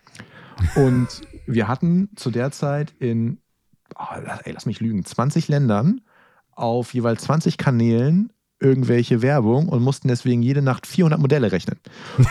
Und 0.75 1.09
wir 1.47 1.69
hatten 1.69 2.09
zu 2.17 2.31
der 2.31 2.51
Zeit 2.51 2.95
in 2.99 3.39
oh, 3.95 4.17
ey, 4.45 4.53
lass 4.53 4.65
mich 4.67 4.81
lügen, 4.81 5.05
20 5.05 5.49
Ländern 5.49 6.01
auf 6.53 6.95
jeweils 6.95 7.25
20 7.25 7.59
Kanälen 7.59 8.33
irgendwelche 8.63 9.23
Werbung 9.23 9.69
und 9.69 9.83
mussten 9.83 10.09
deswegen 10.09 10.43
jede 10.43 10.63
Nacht 10.63 10.87
400 10.87 11.21
Modelle 11.21 11.51
rechnen. 11.53 11.79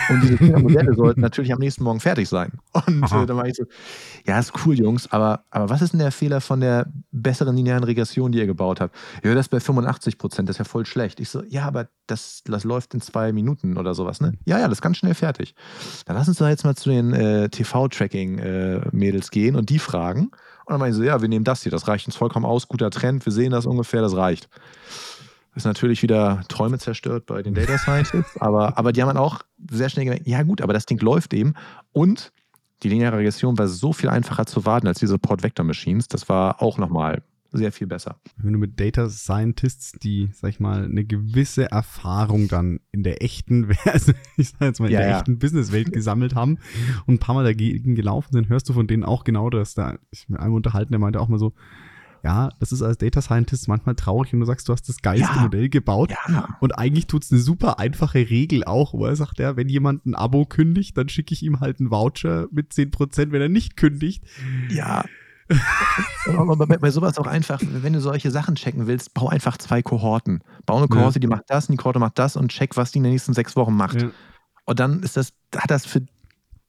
Und 0.09 0.21
diese 0.23 0.37
400 0.37 0.63
Modelle 0.63 0.93
sollten 0.93 1.21
natürlich 1.21 1.53
am 1.53 1.59
nächsten 1.59 1.83
Morgen 1.83 1.99
fertig 1.99 2.29
sein. 2.29 2.53
Und 2.71 3.03
äh, 3.03 3.25
dann 3.25 3.37
war 3.37 3.45
ich 3.45 3.55
so, 3.55 3.65
ja, 4.25 4.39
ist 4.39 4.53
cool, 4.65 4.77
Jungs, 4.79 5.11
aber, 5.11 5.43
aber 5.49 5.69
was 5.69 5.81
ist 5.81 5.91
denn 5.91 5.99
der 5.99 6.11
Fehler 6.11 6.41
von 6.41 6.61
der 6.61 6.87
besseren 7.11 7.55
linearen 7.55 7.83
Regression, 7.83 8.31
die 8.31 8.39
ihr 8.39 8.47
gebaut 8.47 8.79
habt? 8.79 8.95
Ja, 9.23 9.33
das 9.35 9.45
ist 9.45 9.49
bei 9.49 9.59
85 9.59 10.17
Prozent, 10.17 10.47
das 10.49 10.55
ist 10.55 10.59
ja 10.59 10.65
voll 10.65 10.85
schlecht. 10.85 11.19
Ich 11.19 11.29
so, 11.29 11.43
ja, 11.47 11.65
aber 11.65 11.89
das, 12.07 12.41
das 12.45 12.63
läuft 12.63 12.93
in 12.93 13.01
zwei 13.01 13.33
Minuten 13.33 13.77
oder 13.77 13.93
sowas, 13.93 14.21
ne? 14.21 14.33
Ja, 14.45 14.59
ja, 14.59 14.67
das 14.67 14.77
ist 14.77 14.81
ganz 14.81 14.97
schnell 14.97 15.13
fertig. 15.13 15.55
Dann 16.05 16.15
lass 16.15 16.27
uns 16.27 16.37
doch 16.37 16.47
jetzt 16.47 16.63
mal 16.63 16.75
zu 16.75 16.89
den 16.89 17.13
äh, 17.13 17.49
TV-Tracking-Mädels 17.49 19.27
äh, 19.27 19.31
gehen 19.31 19.55
und 19.55 19.69
die 19.69 19.79
fragen. 19.79 20.31
Und 20.65 20.75
dann 20.75 20.79
meine 20.79 20.91
ich 20.91 20.97
so, 20.97 21.03
ja, 21.03 21.21
wir 21.21 21.27
nehmen 21.27 21.43
das 21.43 21.63
hier, 21.63 21.71
das 21.71 21.87
reicht 21.87 22.05
uns 22.05 22.15
vollkommen 22.15 22.45
aus, 22.45 22.67
guter 22.67 22.91
Trend, 22.91 23.25
wir 23.25 23.33
sehen 23.33 23.51
das 23.51 23.65
ungefähr, 23.65 24.01
das 24.01 24.15
reicht. 24.15 24.47
Ist 25.53 25.65
natürlich 25.65 26.01
wieder 26.01 26.43
Träume 26.47 26.79
zerstört 26.79 27.25
bei 27.25 27.41
den 27.41 27.53
Data 27.53 27.77
Scientists, 27.77 28.37
aber, 28.39 28.77
aber 28.77 28.93
die 28.93 29.01
haben 29.01 29.09
dann 29.09 29.17
auch 29.17 29.41
sehr 29.69 29.89
schnell 29.89 30.05
gemerkt, 30.05 30.27
ja 30.27 30.43
gut, 30.43 30.61
aber 30.61 30.73
das 30.73 30.85
Ding 30.85 30.99
läuft 30.99 31.33
eben. 31.33 31.55
Und 31.91 32.31
die 32.83 32.89
lineare 32.89 33.17
Regression 33.17 33.57
war 33.57 33.67
so 33.67 33.93
viel 33.93 34.09
einfacher 34.09 34.45
zu 34.45 34.65
warten 34.65 34.87
als 34.87 34.99
diese 34.99 35.19
Port-Vector-Machines. 35.19 36.07
Das 36.07 36.29
war 36.29 36.61
auch 36.61 36.77
nochmal 36.77 37.21
sehr 37.51 37.71
viel 37.71 37.87
besser. 37.87 38.15
Wenn 38.37 38.53
du 38.53 38.59
mit 38.59 38.79
Data 38.79 39.09
Scientists, 39.09 39.91
die, 40.01 40.29
sag 40.33 40.51
ich 40.51 40.59
mal, 40.59 40.85
eine 40.85 41.03
gewisse 41.03 41.69
Erfahrung 41.69 42.47
dann 42.47 42.79
in 42.91 43.03
der 43.03 43.21
echten, 43.21 43.69
also 43.85 44.13
ich 44.37 44.49
sag 44.49 44.61
jetzt 44.61 44.79
mal, 44.79 44.87
in 44.87 44.93
ja, 44.93 44.99
der 44.99 45.09
ja. 45.09 45.17
echten 45.17 45.37
Businesswelt 45.37 45.91
gesammelt 45.93 46.33
haben 46.33 46.59
und 47.05 47.15
ein 47.15 47.19
paar 47.19 47.35
Mal 47.35 47.43
dagegen 47.43 47.95
gelaufen 47.95 48.31
sind, 48.31 48.49
hörst 48.49 48.69
du 48.69 48.73
von 48.73 48.87
denen 48.87 49.03
auch 49.03 49.23
genau 49.23 49.49
das. 49.49 49.73
Da 49.73 49.97
ich 50.11 50.29
mit 50.29 50.39
einem 50.39 50.53
unterhalten, 50.53 50.93
der 50.93 50.99
meinte 50.99 51.19
auch 51.19 51.27
mal 51.27 51.39
so, 51.39 51.53
ja, 52.23 52.49
das 52.59 52.71
ist 52.71 52.81
als 52.81 52.97
Data 52.97 53.21
Scientist 53.21 53.67
manchmal 53.67 53.95
traurig, 53.95 54.31
wenn 54.31 54.39
du 54.39 54.45
sagst, 54.45 54.69
du 54.69 54.73
hast 54.73 54.87
das 54.87 55.01
geilste 55.01 55.35
ja. 55.35 55.41
Modell 55.41 55.69
gebaut. 55.69 56.11
Ja. 56.29 56.57
Und 56.59 56.77
eigentlich 56.77 57.07
tut 57.07 57.23
es 57.23 57.31
eine 57.31 57.41
super 57.41 57.79
einfache 57.79 58.29
Regel 58.29 58.63
auch, 58.63 58.93
wo 58.93 59.05
er 59.05 59.15
sagt, 59.15 59.39
ja, 59.39 59.55
wenn 59.55 59.69
jemand 59.69 60.05
ein 60.05 60.13
Abo 60.13 60.45
kündigt, 60.45 60.97
dann 60.97 61.09
schicke 61.09 61.33
ich 61.33 61.43
ihm 61.43 61.59
halt 61.59 61.79
einen 61.79 61.89
Voucher 61.89 62.47
mit 62.51 62.71
10%, 62.71 63.31
wenn 63.31 63.41
er 63.41 63.49
nicht 63.49 63.75
kündigt. 63.75 64.23
Ja. 64.69 65.03
Aber 66.27 66.55
bei, 66.55 66.77
bei, 66.77 66.91
sowas 66.91 67.17
auch 67.17 67.27
einfach, 67.27 67.59
wenn 67.61 67.93
du 67.93 67.99
solche 67.99 68.31
Sachen 68.31 68.55
checken 68.55 68.87
willst, 68.87 69.13
bau 69.13 69.27
einfach 69.27 69.57
zwei 69.57 69.81
Kohorten. 69.81 70.43
Bau 70.65 70.77
eine 70.77 70.87
Kohorte, 70.87 71.15
ja. 71.15 71.21
die 71.21 71.27
macht 71.27 71.45
das, 71.47 71.67
und 71.67 71.73
die 71.73 71.77
Kohorte 71.77 71.99
macht 71.99 72.19
das 72.19 72.35
und 72.35 72.51
check, 72.51 72.77
was 72.77 72.91
die 72.91 72.99
in 72.99 73.03
den 73.03 73.13
nächsten 73.13 73.33
sechs 73.33 73.55
Wochen 73.55 73.75
macht. 73.75 74.01
Ja. 74.01 74.11
Und 74.65 74.79
dann 74.79 75.01
ist 75.01 75.17
das, 75.17 75.33
hat 75.55 75.71
das 75.71 75.85
für 75.85 76.05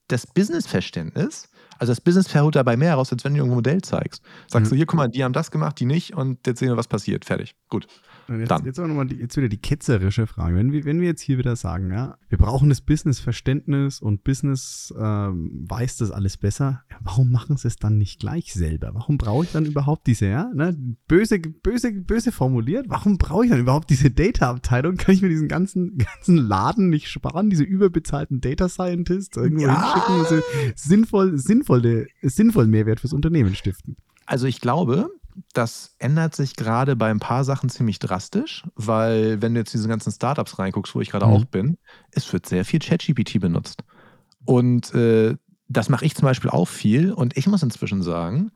das 0.09 0.27
Businessverständnis 0.27 1.49
also 1.83 1.91
das 1.91 2.01
Business 2.01 2.33
holt 2.33 2.55
dabei 2.55 2.77
mehr 2.77 2.95
raus, 2.95 3.11
als 3.11 3.25
wenn 3.25 3.33
du 3.33 3.39
irgendein 3.39 3.57
Modell 3.57 3.83
zeigst. 3.83 4.23
Sagst 4.47 4.67
mhm. 4.67 4.71
du, 4.71 4.77
hier, 4.77 4.87
guck 4.87 4.99
mal, 4.99 5.09
die 5.09 5.25
haben 5.25 5.33
das 5.33 5.51
gemacht, 5.51 5.81
die 5.81 5.85
nicht 5.85 6.15
und 6.15 6.47
jetzt 6.47 6.61
sehen 6.61 6.69
wir, 6.69 6.77
was 6.77 6.87
passiert. 6.87 7.25
Fertig. 7.25 7.57
Gut. 7.69 7.89
Jetzt, 8.29 8.51
Dann. 8.51 8.65
jetzt, 8.65 8.79
aber 8.79 8.89
noch 8.89 8.95
mal 8.95 9.07
die, 9.07 9.17
jetzt 9.17 9.37
wieder 9.37 9.49
die 9.49 9.59
ketzerische 9.59 10.27
Frage. 10.27 10.57
Wenn 10.57 10.73
wir, 10.73 10.85
wenn 10.85 11.01
wir 11.01 11.09
jetzt 11.09 11.21
hier 11.21 11.39
wieder 11.39 11.57
sagen, 11.57 11.91
ja, 11.91 12.17
wir 12.29 12.39
brauchen 12.39 12.69
das 12.69 12.81
Business-Verständnis 12.81 14.01
und 14.01 14.25
Business 14.25 14.93
ähm, 14.99 15.67
weiß 15.69 15.99
das 15.99 16.11
alles 16.11 16.37
besser, 16.37 16.83
ja, 16.91 16.97
warum 17.01 17.31
machen 17.31 17.57
sie 17.57 17.69
es 17.69 17.77
dann 17.77 17.99
nicht 17.99 18.21
gleich 18.21 18.53
selber? 18.53 18.91
Warum 18.95 19.19
brauche 19.19 19.45
ich 19.45 19.53
dann 19.53 19.67
überhaupt 19.67 20.07
diese, 20.07 20.27
ja, 20.27 20.51
ne, 20.55 20.77
böse, 21.09 21.39
böse, 21.39 21.93
böse 21.93 22.33
formuliert, 22.33 22.87
warum 22.89 23.19
brauche 23.19 23.45
ich 23.45 23.51
dann 23.51 23.61
überhaupt 23.61 23.91
diese 23.91 24.11
Data-Abteilung? 24.11 24.97
Kann 24.97 25.15
ich 25.15 25.23
mir 25.23 25.29
diesen 25.29 25.49
ganzen, 25.49 25.99
ganzen 26.17 26.37
Laden 26.37 26.89
nicht 26.89 27.09
sparen, 27.09 27.51
diese 27.51 27.65
überbezahlten 27.65 28.41
Data 28.41 28.69
Scientists 28.69 29.37
irgendwo 29.37 29.65
ja. 29.65 29.95
hinschicken, 29.95 30.15
diese 30.23 30.43
sinnvoll, 30.77 31.39
sinnvolle, 31.39 32.07
sinnvollen 32.23 32.71
Mehrwert 32.71 33.01
fürs 33.01 33.13
Unternehmen 33.13 33.55
stiften? 33.55 33.97
Also 34.27 34.47
ich 34.47 34.61
glaube, 34.61 35.11
das 35.53 35.95
ändert 35.99 36.35
sich 36.35 36.57
gerade 36.57 36.97
bei 36.97 37.11
ein 37.11 37.19
paar 37.19 37.45
Sachen 37.45 37.69
ziemlich 37.69 37.99
drastisch, 37.99 38.65
weil 38.75 39.41
wenn 39.43 39.55
du 39.55 39.61
jetzt 39.61 39.75
diese 39.75 39.89
ganzen 39.89 40.13
Startups 40.13 40.59
reinguckst, 40.59 40.95
wo 40.95 41.01
ich 41.01 41.11
gerade 41.11 41.27
mhm. 41.27 41.33
auch 41.33 41.45
bin, 41.45 41.79
es 42.11 42.33
wird 42.33 42.47
sehr 42.47 42.65
viel 42.65 42.81
ChatGPT 42.81 43.41
benutzt. 43.41 43.83
Und 44.45 44.95
äh, 44.95 45.37
das 45.69 45.89
mache 45.89 46.05
ich 46.05 46.15
zum 46.15 46.27
Beispiel 46.27 46.51
auch 46.51 46.69
viel. 46.69 47.13
Und 47.13 47.37
ich 47.37 47.47
muss 47.47 47.63
inzwischen 47.63 48.03
sagen, 48.03 48.51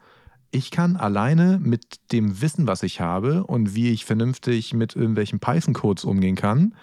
ich 0.51 0.71
kann 0.71 0.97
alleine 0.97 1.59
mit 1.62 2.12
dem 2.12 2.41
Wissen, 2.41 2.67
was 2.67 2.83
ich 2.83 3.01
habe 3.01 3.45
und 3.45 3.75
wie 3.75 3.91
ich 3.91 4.05
vernünftig 4.05 4.75
mit 4.75 4.97
irgendwelchen 4.97 5.41
Python-Codes 5.41 6.05
umgehen 6.05 6.37
kann, 6.37 6.75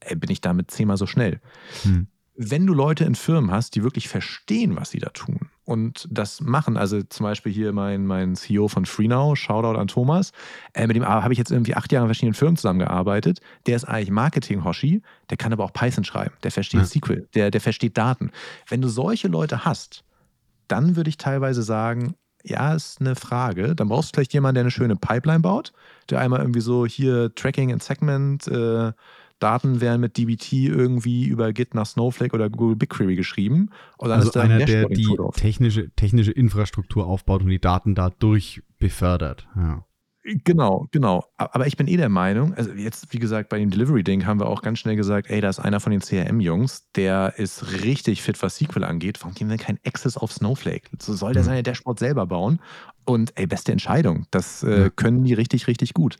äh, 0.00 0.16
bin 0.16 0.30
ich 0.30 0.40
damit 0.40 0.70
zehnmal 0.70 0.96
so 0.96 1.06
schnell. 1.06 1.40
Mhm. 1.84 2.08
Wenn 2.34 2.66
du 2.66 2.74
Leute 2.74 3.04
in 3.04 3.14
Firmen 3.14 3.50
hast, 3.50 3.74
die 3.74 3.82
wirklich 3.82 4.08
verstehen, 4.08 4.76
was 4.76 4.90
sie 4.90 5.00
da 5.00 5.10
tun 5.10 5.48
und 5.68 6.08
das 6.10 6.40
machen. 6.40 6.78
Also 6.78 7.02
zum 7.02 7.24
Beispiel 7.24 7.52
hier 7.52 7.74
mein, 7.74 8.06
mein 8.06 8.36
CEO 8.36 8.68
von 8.68 8.86
FreeNow, 8.86 9.36
Shoutout 9.36 9.78
an 9.78 9.86
Thomas. 9.86 10.32
Äh, 10.72 10.86
mit 10.86 10.96
dem 10.96 11.06
habe 11.06 11.32
ich 11.32 11.38
jetzt 11.38 11.52
irgendwie 11.52 11.74
acht 11.74 11.92
Jahre 11.92 12.06
in 12.06 12.08
verschiedenen 12.08 12.32
Firmen 12.32 12.56
zusammengearbeitet. 12.56 13.40
Der 13.66 13.76
ist 13.76 13.84
eigentlich 13.84 14.10
Marketing-Hoshi, 14.10 15.02
der 15.28 15.36
kann 15.36 15.52
aber 15.52 15.64
auch 15.64 15.72
Python 15.74 16.04
schreiben, 16.04 16.34
der 16.42 16.52
versteht 16.52 16.80
ja. 16.80 16.86
SQL, 16.86 17.28
der, 17.34 17.50
der 17.50 17.60
versteht 17.60 17.98
Daten. 17.98 18.30
Wenn 18.66 18.80
du 18.80 18.88
solche 18.88 19.28
Leute 19.28 19.66
hast, 19.66 20.04
dann 20.68 20.96
würde 20.96 21.10
ich 21.10 21.18
teilweise 21.18 21.62
sagen, 21.62 22.14
ja, 22.44 22.72
ist 22.72 23.00
eine 23.00 23.14
Frage. 23.14 23.74
Dann 23.74 23.88
brauchst 23.88 24.10
du 24.10 24.16
vielleicht 24.16 24.32
jemanden, 24.32 24.54
der 24.54 24.62
eine 24.62 24.70
schöne 24.70 24.96
Pipeline 24.96 25.40
baut, 25.40 25.72
der 26.08 26.20
einmal 26.20 26.40
irgendwie 26.40 26.60
so 26.60 26.86
hier 26.86 27.34
Tracking 27.34 27.72
and 27.72 27.82
Segment, 27.82 28.48
äh, 28.48 28.92
Daten 29.38 29.80
werden 29.80 30.00
mit 30.00 30.16
DBT 30.16 30.52
irgendwie 30.52 31.26
über 31.26 31.52
Git 31.52 31.74
nach 31.74 31.86
Snowflake 31.86 32.34
oder 32.34 32.50
Google 32.50 32.76
BigQuery 32.76 33.16
geschrieben. 33.16 33.70
Und 33.96 34.08
dann 34.08 34.18
also 34.18 34.28
ist 34.28 34.36
da 34.36 34.42
einer, 34.42 34.64
der 34.64 34.88
die 34.88 35.16
technische, 35.34 35.90
technische 35.90 36.32
Infrastruktur 36.32 37.06
aufbaut 37.06 37.42
und 37.42 37.48
die 37.48 37.60
Daten 37.60 37.94
dadurch 37.94 38.62
befördert. 38.78 39.46
Ja. 39.56 39.84
Genau, 40.44 40.88
genau. 40.90 41.24
Aber 41.36 41.66
ich 41.66 41.76
bin 41.76 41.88
eh 41.88 41.96
der 41.96 42.10
Meinung, 42.10 42.52
also 42.52 42.70
jetzt, 42.72 43.12
wie 43.14 43.18
gesagt, 43.18 43.48
bei 43.48 43.58
dem 43.58 43.70
Delivery-Ding 43.70 44.26
haben 44.26 44.40
wir 44.40 44.48
auch 44.48 44.60
ganz 44.60 44.78
schnell 44.78 44.96
gesagt, 44.96 45.30
ey, 45.30 45.40
da 45.40 45.48
ist 45.48 45.58
einer 45.58 45.80
von 45.80 45.90
den 45.90 46.00
CRM-Jungs, 46.00 46.90
der 46.96 47.38
ist 47.38 47.82
richtig 47.82 48.20
fit, 48.20 48.42
was 48.42 48.56
SQL 48.56 48.84
angeht. 48.84 49.18
Warum 49.22 49.34
geben 49.34 49.48
wir 49.48 49.56
kein 49.56 49.78
Access 49.86 50.18
auf 50.18 50.32
Snowflake? 50.32 50.90
So 51.00 51.14
soll 51.14 51.32
der 51.32 51.42
mhm. 51.42 51.46
seine 51.46 51.62
Dashboard 51.62 51.98
selber 51.98 52.26
bauen. 52.26 52.60
Und 53.06 53.32
ey, 53.38 53.46
beste 53.46 53.72
Entscheidung. 53.72 54.26
Das 54.30 54.62
äh, 54.62 54.90
können 54.94 55.24
die 55.24 55.32
richtig, 55.32 55.66
richtig 55.66 55.94
gut. 55.94 56.18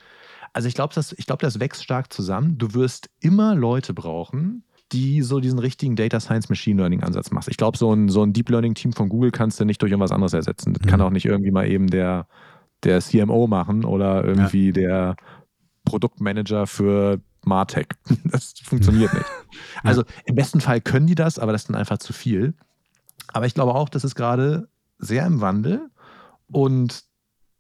Also 0.52 0.68
ich 0.68 0.74
glaube, 0.74 0.94
das, 0.94 1.14
glaub, 1.26 1.40
das 1.40 1.60
wächst 1.60 1.84
stark 1.84 2.12
zusammen. 2.12 2.58
Du 2.58 2.74
wirst 2.74 3.10
immer 3.20 3.54
Leute 3.54 3.94
brauchen, 3.94 4.64
die 4.92 5.22
so 5.22 5.40
diesen 5.40 5.58
richtigen 5.58 5.96
Data 5.96 6.20
Science 6.20 6.48
Machine 6.48 6.80
Learning 6.80 7.02
Ansatz 7.02 7.30
machen. 7.30 7.50
Ich 7.50 7.56
glaube, 7.56 7.76
so 7.76 7.92
ein, 7.92 8.08
so 8.08 8.22
ein 8.22 8.32
Deep 8.32 8.48
Learning 8.48 8.74
Team 8.74 8.92
von 8.92 9.08
Google 9.08 9.30
kannst 9.30 9.60
du 9.60 9.64
nicht 9.64 9.82
durch 9.82 9.92
irgendwas 9.92 10.12
anderes 10.12 10.32
ersetzen. 10.32 10.72
Das 10.72 10.84
mhm. 10.84 10.88
kann 10.88 11.00
auch 11.00 11.10
nicht 11.10 11.26
irgendwie 11.26 11.50
mal 11.50 11.68
eben 11.68 11.88
der, 11.88 12.26
der 12.84 13.00
CMO 13.00 13.46
machen 13.46 13.84
oder 13.84 14.24
irgendwie 14.24 14.68
ja. 14.68 14.72
der 14.72 15.16
Produktmanager 15.84 16.66
für 16.66 17.20
Martech. 17.44 17.88
Das 18.24 18.54
funktioniert 18.62 19.12
nicht. 19.12 19.26
Also 19.82 20.04
im 20.24 20.34
besten 20.34 20.60
Fall 20.60 20.80
können 20.80 21.06
die 21.06 21.14
das, 21.14 21.38
aber 21.38 21.52
das 21.52 21.62
ist 21.62 21.68
dann 21.68 21.76
einfach 21.76 21.98
zu 21.98 22.12
viel. 22.12 22.54
Aber 23.32 23.46
ich 23.46 23.54
glaube 23.54 23.74
auch, 23.74 23.88
das 23.88 24.04
ist 24.04 24.14
gerade 24.14 24.68
sehr 24.98 25.24
im 25.26 25.40
Wandel 25.40 25.88
und 26.50 27.04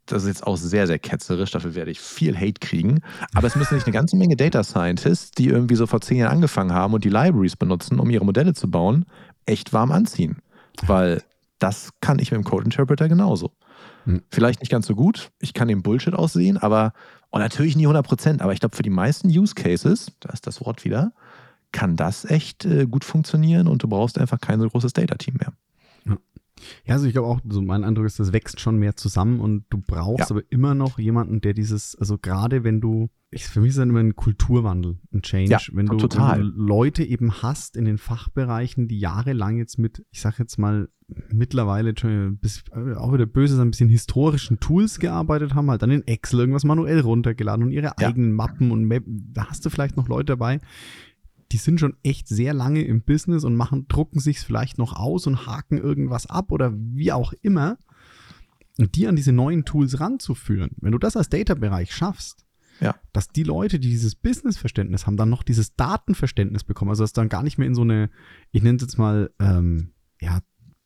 das 0.08 0.22
ist 0.22 0.28
jetzt 0.28 0.46
auch 0.46 0.56
sehr, 0.56 0.86
sehr 0.86 0.98
ketzerisch, 0.98 1.50
dafür 1.50 1.74
werde 1.74 1.90
ich 1.90 2.00
viel 2.00 2.36
Hate 2.36 2.60
kriegen. 2.60 3.00
Aber 3.34 3.46
es 3.46 3.56
müssen 3.56 3.74
nicht 3.74 3.86
eine 3.86 3.94
ganze 3.94 4.16
Menge 4.16 4.36
Data 4.36 4.64
Scientists, 4.64 5.30
die 5.32 5.48
irgendwie 5.48 5.74
so 5.74 5.86
vor 5.86 6.00
zehn 6.00 6.18
Jahren 6.18 6.32
angefangen 6.32 6.72
haben 6.72 6.94
und 6.94 7.04
die 7.04 7.10
Libraries 7.10 7.56
benutzen, 7.56 8.00
um 8.00 8.10
ihre 8.10 8.24
Modelle 8.24 8.54
zu 8.54 8.70
bauen, 8.70 9.06
echt 9.46 9.72
warm 9.72 9.92
anziehen. 9.92 10.38
Weil 10.86 11.22
das 11.58 11.90
kann 12.00 12.18
ich 12.18 12.30
mit 12.30 12.38
dem 12.38 12.44
Code 12.44 12.64
Interpreter 12.64 13.08
genauso. 13.08 13.52
Hm. 14.04 14.22
Vielleicht 14.30 14.60
nicht 14.60 14.70
ganz 14.70 14.86
so 14.86 14.94
gut, 14.94 15.30
ich 15.40 15.54
kann 15.54 15.68
den 15.68 15.82
Bullshit 15.82 16.14
aussehen, 16.14 16.56
aber 16.56 16.92
und 17.30 17.40
natürlich 17.40 17.76
nie 17.76 17.84
100 17.84 18.06
Prozent, 18.06 18.42
aber 18.42 18.52
ich 18.52 18.60
glaube, 18.60 18.74
für 18.74 18.82
die 18.82 18.90
meisten 18.90 19.28
Use 19.28 19.54
Cases, 19.54 20.12
da 20.20 20.30
ist 20.30 20.46
das 20.46 20.64
Wort 20.64 20.84
wieder, 20.84 21.12
kann 21.72 21.96
das 21.96 22.24
echt 22.24 22.64
äh, 22.64 22.86
gut 22.86 23.04
funktionieren 23.04 23.68
und 23.68 23.82
du 23.82 23.88
brauchst 23.88 24.18
einfach 24.18 24.40
kein 24.40 24.60
so 24.60 24.68
großes 24.68 24.94
Data-Team 24.94 25.34
mehr. 25.38 25.52
Ja, 26.84 26.94
also 26.94 27.06
ich 27.06 27.12
glaube 27.12 27.28
auch, 27.28 27.40
so 27.48 27.62
mein 27.62 27.84
Eindruck 27.84 28.06
ist, 28.06 28.18
das 28.20 28.32
wächst 28.32 28.60
schon 28.60 28.78
mehr 28.78 28.96
zusammen 28.96 29.40
und 29.40 29.64
du 29.70 29.78
brauchst 29.78 30.30
ja. 30.30 30.36
aber 30.36 30.42
immer 30.50 30.74
noch 30.74 30.98
jemanden, 30.98 31.40
der 31.40 31.54
dieses, 31.54 31.96
also 31.96 32.18
gerade 32.18 32.64
wenn 32.64 32.80
du, 32.80 33.08
ich, 33.30 33.46
für 33.46 33.60
mich 33.60 33.70
ist 33.70 33.78
das 33.78 33.84
immer 33.84 34.00
ein 34.00 34.16
Kulturwandel, 34.16 34.98
ein 35.12 35.22
Change, 35.22 35.50
ja, 35.50 35.58
wenn, 35.72 35.86
du, 35.86 35.96
total. 35.96 36.38
wenn 36.38 36.46
du 36.46 36.62
Leute 36.62 37.04
eben 37.04 37.42
hast 37.42 37.76
in 37.76 37.84
den 37.84 37.98
Fachbereichen, 37.98 38.88
die 38.88 38.98
jahrelang 38.98 39.58
jetzt 39.58 39.78
mit, 39.78 40.04
ich 40.10 40.20
sag 40.20 40.38
jetzt 40.38 40.58
mal, 40.58 40.88
mittlerweile 41.30 41.94
bis, 41.94 42.64
auch 42.96 43.12
wieder 43.12 43.26
böse, 43.26 43.60
ein 43.60 43.70
bisschen 43.70 43.88
historischen 43.88 44.60
Tools 44.60 44.98
gearbeitet 44.98 45.54
haben, 45.54 45.70
halt 45.70 45.82
dann 45.82 45.90
in 45.90 46.06
Excel 46.06 46.40
irgendwas 46.40 46.64
manuell 46.64 47.00
runtergeladen 47.00 47.64
und 47.64 47.70
ihre 47.72 47.86
ja. 47.86 47.94
eigenen 48.08 48.32
Mappen 48.32 48.70
und 48.70 48.84
Map, 48.84 49.04
da 49.06 49.46
hast 49.46 49.64
du 49.64 49.70
vielleicht 49.70 49.96
noch 49.96 50.08
Leute 50.08 50.32
dabei, 50.32 50.60
die 51.52 51.56
sind 51.56 51.80
schon 51.80 51.96
echt 52.02 52.28
sehr 52.28 52.52
lange 52.52 52.82
im 52.82 53.02
Business 53.02 53.44
und 53.44 53.56
machen, 53.56 53.86
drucken 53.88 54.20
sich 54.20 54.40
vielleicht 54.40 54.78
noch 54.78 54.94
aus 54.94 55.26
und 55.26 55.46
haken 55.46 55.78
irgendwas 55.78 56.26
ab 56.26 56.52
oder 56.52 56.72
wie 56.74 57.12
auch 57.12 57.32
immer. 57.40 57.78
Und 58.78 58.94
die 58.94 59.08
an 59.08 59.16
diese 59.16 59.32
neuen 59.32 59.64
Tools 59.64 59.98
ranzuführen, 59.98 60.70
wenn 60.80 60.92
du 60.92 60.98
das 60.98 61.16
als 61.16 61.30
Data-Bereich 61.30 61.92
schaffst, 61.92 62.46
ja. 62.80 62.94
dass 63.12 63.28
die 63.28 63.42
Leute, 63.42 63.80
die 63.80 63.88
dieses 63.88 64.14
Business-Verständnis 64.14 65.06
haben, 65.06 65.16
dann 65.16 65.30
noch 65.30 65.42
dieses 65.42 65.74
Datenverständnis 65.74 66.64
bekommen, 66.64 66.90
also 66.90 67.02
dass 67.02 67.12
dann 67.12 67.28
gar 67.28 67.42
nicht 67.42 67.58
mehr 67.58 67.66
in 67.66 67.74
so 67.74 67.82
eine, 67.82 68.10
ich 68.52 68.62
nenne 68.62 68.76
es 68.76 68.82
jetzt 68.82 68.98
mal, 68.98 69.30
ähm, 69.40 69.92
ja, 70.20 70.40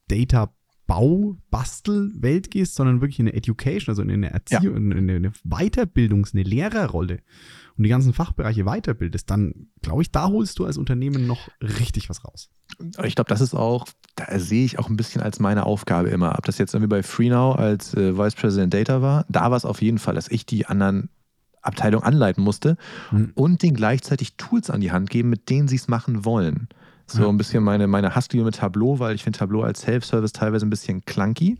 Data 0.09 0.55
Bau-Bastel-Welt 0.87 2.51
gehst, 2.51 2.75
sondern 2.75 3.01
wirklich 3.01 3.21
in 3.21 3.29
eine 3.29 3.37
Education, 3.37 3.92
also 3.92 4.03
in 4.03 4.11
eine 4.11 4.31
Erziehung, 4.31 4.90
ja. 4.90 4.97
in 4.99 5.11
eine 5.11 5.33
Weiterbildungs-, 5.45 6.35
eine 6.35 6.42
Lehrerrolle 6.42 7.21
und 7.77 7.85
die 7.85 7.90
ganzen 7.90 8.12
Fachbereiche 8.12 8.64
weiterbildest, 8.64 9.31
dann 9.31 9.68
glaube 9.81 10.03
ich, 10.03 10.11
da 10.11 10.29
holst 10.29 10.59
du 10.59 10.66
als 10.66 10.77
Unternehmen 10.77 11.27
noch 11.27 11.49
richtig 11.61 12.11
was 12.11 12.25
raus. 12.25 12.51
Ich 13.03 13.14
glaube, 13.14 13.29
das 13.29 13.40
ist 13.40 13.55
auch, 13.55 13.87
da 14.14 14.38
sehe 14.38 14.64
ich 14.64 14.79
auch 14.79 14.88
ein 14.88 14.97
bisschen 14.97 15.23
als 15.23 15.40
meine 15.40 15.64
Aufgabe 15.64 16.09
immer. 16.09 16.37
Ob 16.38 16.45
das 16.45 16.59
jetzt 16.59 16.75
irgendwie 16.75 16.88
bei 16.88 17.03
FreeNow 17.03 17.57
als 17.57 17.95
äh, 17.95 18.16
Vice 18.16 18.35
President 18.35 18.75
Data 18.75 19.03
war, 19.03 19.25
da 19.29 19.51
war 19.51 19.57
es 19.57 19.64
auf 19.64 19.81
jeden 19.83 19.99
Fall, 19.99 20.14
dass 20.14 20.29
ich 20.29 20.47
die 20.47 20.66
anderen 20.66 21.09
Abteilungen 21.62 22.05
anleiten 22.05 22.42
musste 22.42 22.77
mhm. 23.11 23.33
und 23.35 23.62
denen 23.62 23.77
gleichzeitig 23.77 24.37
Tools 24.37 24.68
an 24.68 24.81
die 24.81 24.92
Hand 24.92 25.11
geben, 25.11 25.31
mit 25.31 25.49
denen 25.49 25.68
sie 25.68 25.77
es 25.77 25.88
machen 25.88 26.25
wollen. 26.25 26.68
So 27.12 27.29
ein 27.29 27.37
bisschen 27.37 27.62
meine, 27.62 27.87
meine 27.87 28.14
Hassliebe 28.14 28.44
mit 28.44 28.57
Tableau, 28.57 28.98
weil 28.98 29.14
ich 29.14 29.22
finde 29.22 29.38
Tableau 29.38 29.62
als 29.62 29.83
Self-Service 29.83 30.33
teilweise 30.33 30.66
ein 30.66 30.70
bisschen 30.70 31.05
clunky. 31.05 31.59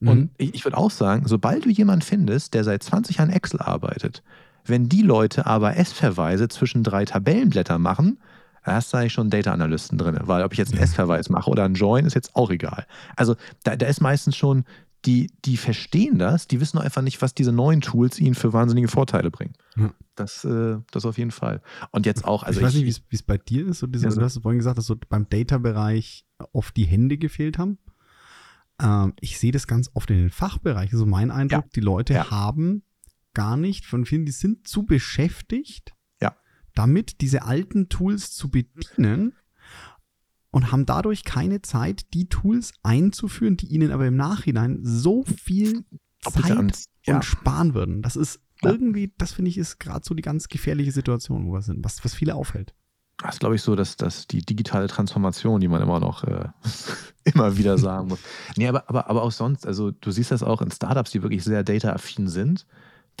Und 0.00 0.18
mhm. 0.18 0.30
ich, 0.38 0.54
ich 0.54 0.64
würde 0.64 0.78
auch 0.78 0.90
sagen, 0.90 1.26
sobald 1.26 1.64
du 1.64 1.68
jemanden 1.68 2.02
findest, 2.02 2.54
der 2.54 2.64
seit 2.64 2.82
20 2.82 3.18
Jahren 3.18 3.30
Excel 3.30 3.60
arbeitet, 3.60 4.22
wenn 4.64 4.88
die 4.88 5.02
Leute 5.02 5.46
aber 5.46 5.76
S-Verweise 5.76 6.48
zwischen 6.48 6.82
drei 6.82 7.04
Tabellenblättern 7.04 7.80
machen, 7.80 8.18
hast 8.62 8.92
du 8.92 8.98
eigentlich 8.98 9.12
schon 9.12 9.30
Data-Analysten 9.30 9.98
drin. 9.98 10.18
Weil 10.22 10.42
ob 10.42 10.52
ich 10.52 10.58
jetzt 10.58 10.72
einen 10.72 10.82
S-Verweis 10.82 11.28
mache 11.28 11.50
oder 11.50 11.64
einen 11.64 11.74
Join, 11.74 12.06
ist 12.06 12.14
jetzt 12.14 12.36
auch 12.36 12.50
egal. 12.50 12.86
Also 13.16 13.36
da, 13.64 13.76
da 13.76 13.86
ist 13.86 14.00
meistens 14.00 14.36
schon, 14.36 14.64
die, 15.06 15.32
die 15.44 15.56
verstehen 15.56 16.18
das, 16.18 16.46
die 16.46 16.60
wissen 16.60 16.78
einfach 16.78 17.02
nicht, 17.02 17.22
was 17.22 17.34
diese 17.34 17.52
neuen 17.52 17.80
Tools 17.80 18.18
ihnen 18.18 18.34
für 18.34 18.52
wahnsinnige 18.52 18.88
Vorteile 18.88 19.30
bringen. 19.30 19.54
Ja. 19.76 19.92
Das, 20.14 20.44
äh, 20.44 20.78
das 20.90 21.06
auf 21.06 21.16
jeden 21.16 21.30
Fall. 21.30 21.62
Und 21.90 22.06
jetzt 22.06 22.24
auch, 22.24 22.42
also 22.42 22.60
ich 22.60 22.66
weiß 22.66 22.74
ich, 22.74 22.84
nicht, 22.84 23.04
wie 23.08 23.16
es 23.16 23.22
bei 23.22 23.38
dir 23.38 23.66
ist. 23.66 23.78
So 23.78 23.86
diese, 23.86 24.04
ja, 24.04 24.10
so. 24.10 24.20
Du 24.20 24.26
hast 24.26 24.38
vorhin 24.42 24.58
gesagt, 24.58 24.78
dass 24.78 24.86
so 24.86 24.96
beim 25.08 25.28
Data-Bereich 25.28 26.26
oft 26.52 26.76
die 26.76 26.84
Hände 26.84 27.16
gefehlt 27.16 27.56
haben. 27.56 27.78
Ähm, 28.80 29.14
ich 29.20 29.38
sehe 29.38 29.52
das 29.52 29.66
ganz 29.66 29.90
oft 29.94 30.10
in 30.10 30.16
den 30.16 30.30
Fachbereichen. 30.30 30.98
So 30.98 31.06
mein 31.06 31.30
Eindruck, 31.30 31.64
ja. 31.64 31.70
die 31.74 31.80
Leute 31.80 32.30
haben 32.30 32.82
gar 33.32 33.56
nicht, 33.56 33.86
von 33.86 34.04
vielen, 34.04 34.26
die 34.26 34.32
sind 34.32 34.68
zu 34.68 34.84
beschäftigt, 34.84 35.94
ja. 36.20 36.36
damit 36.74 37.20
diese 37.20 37.42
alten 37.42 37.88
Tools 37.88 38.32
zu 38.32 38.50
bedienen 38.50 39.34
und 40.50 40.72
haben 40.72 40.86
dadurch 40.86 41.24
keine 41.24 41.62
Zeit, 41.62 42.12
die 42.12 42.28
Tools 42.28 42.72
einzuführen, 42.82 43.56
die 43.56 43.66
ihnen 43.66 43.92
aber 43.92 44.06
im 44.06 44.16
Nachhinein 44.16 44.80
so 44.82 45.24
viel 45.24 45.84
Zeit 46.22 46.56
und 46.56 47.24
sparen 47.24 47.74
würden. 47.74 48.02
Das 48.02 48.16
ist 48.16 48.40
irgendwie, 48.62 49.12
das 49.16 49.32
finde 49.32 49.48
ich, 49.48 49.58
ist 49.58 49.78
gerade 49.78 50.04
so 50.04 50.14
die 50.14 50.22
ganz 50.22 50.48
gefährliche 50.48 50.92
Situation, 50.92 51.46
wo 51.46 51.52
wir 51.52 51.62
sind, 51.62 51.84
was, 51.84 52.04
was 52.04 52.14
viele 52.14 52.34
aufhält. 52.34 52.74
Das 53.22 53.34
ist, 53.34 53.40
glaube 53.40 53.54
ich, 53.54 53.62
so, 53.62 53.76
dass, 53.76 53.96
dass 53.96 54.26
die 54.26 54.42
digitale 54.42 54.86
Transformation, 54.86 55.60
die 55.60 55.68
man 55.68 55.82
immer 55.82 56.00
noch 56.00 56.24
äh, 56.24 56.48
immer 57.24 57.56
wieder 57.56 57.76
sagen 57.78 58.08
muss. 58.08 58.18
Nee, 58.56 58.68
aber, 58.68 58.88
aber, 58.88 59.10
aber 59.10 59.22
auch 59.22 59.32
sonst, 59.32 59.66
also 59.66 59.90
du 59.90 60.10
siehst 60.10 60.30
das 60.30 60.42
auch 60.42 60.62
in 60.62 60.70
Startups, 60.70 61.10
die 61.10 61.22
wirklich 61.22 61.44
sehr 61.44 61.62
data-affin 61.62 62.28
sind 62.28 62.66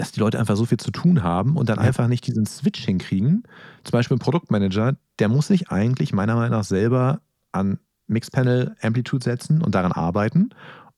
dass 0.00 0.12
die 0.12 0.20
Leute 0.20 0.38
einfach 0.38 0.56
so 0.56 0.64
viel 0.64 0.78
zu 0.78 0.90
tun 0.90 1.22
haben 1.22 1.56
und 1.56 1.68
dann 1.68 1.76
ja. 1.76 1.84
einfach 1.84 2.08
nicht 2.08 2.26
diesen 2.26 2.46
Switch 2.46 2.82
hinkriegen. 2.84 3.42
Zum 3.84 3.92
Beispiel 3.92 4.16
ein 4.16 4.20
Produktmanager, 4.20 4.96
der 5.18 5.28
muss 5.28 5.48
sich 5.48 5.70
eigentlich 5.70 6.14
meiner 6.14 6.36
Meinung 6.36 6.58
nach 6.58 6.64
selber 6.64 7.20
an 7.52 7.78
Mixpanel 8.06 8.76
Amplitude 8.80 9.22
setzen 9.22 9.62
und 9.62 9.74
daran 9.74 9.92
arbeiten 9.92 10.50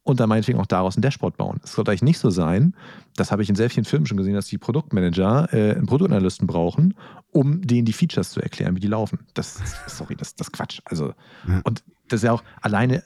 und 0.04 0.20
dann 0.20 0.28
meinetwegen 0.28 0.60
auch 0.60 0.66
daraus 0.66 0.96
ein 0.96 1.02
Dashboard 1.02 1.36
bauen. 1.36 1.60
Es 1.64 1.72
sollte 1.72 1.90
eigentlich 1.90 2.02
nicht 2.02 2.20
so 2.20 2.30
sein, 2.30 2.76
das 3.16 3.32
habe 3.32 3.42
ich 3.42 3.48
in 3.48 3.56
sehr 3.56 3.70
vielen 3.70 3.84
Filmen 3.84 4.06
schon 4.06 4.16
gesehen, 4.16 4.34
dass 4.34 4.46
die 4.46 4.58
Produktmanager 4.58 5.52
äh, 5.52 5.74
einen 5.74 5.86
Produktanalysten 5.86 6.46
brauchen, 6.46 6.94
um 7.32 7.60
denen 7.62 7.84
die 7.84 7.92
Features 7.92 8.30
zu 8.30 8.40
erklären, 8.40 8.76
wie 8.76 8.80
die 8.80 8.88
laufen. 8.88 9.26
Das, 9.34 9.58
sorry, 9.88 10.14
das, 10.14 10.32
ist 10.38 10.52
Quatsch. 10.52 10.80
Also, 10.84 11.12
ja. 11.48 11.60
und 11.64 11.82
das 12.08 12.20
ist 12.20 12.24
ja 12.24 12.32
auch 12.32 12.44
alleine, 12.60 13.02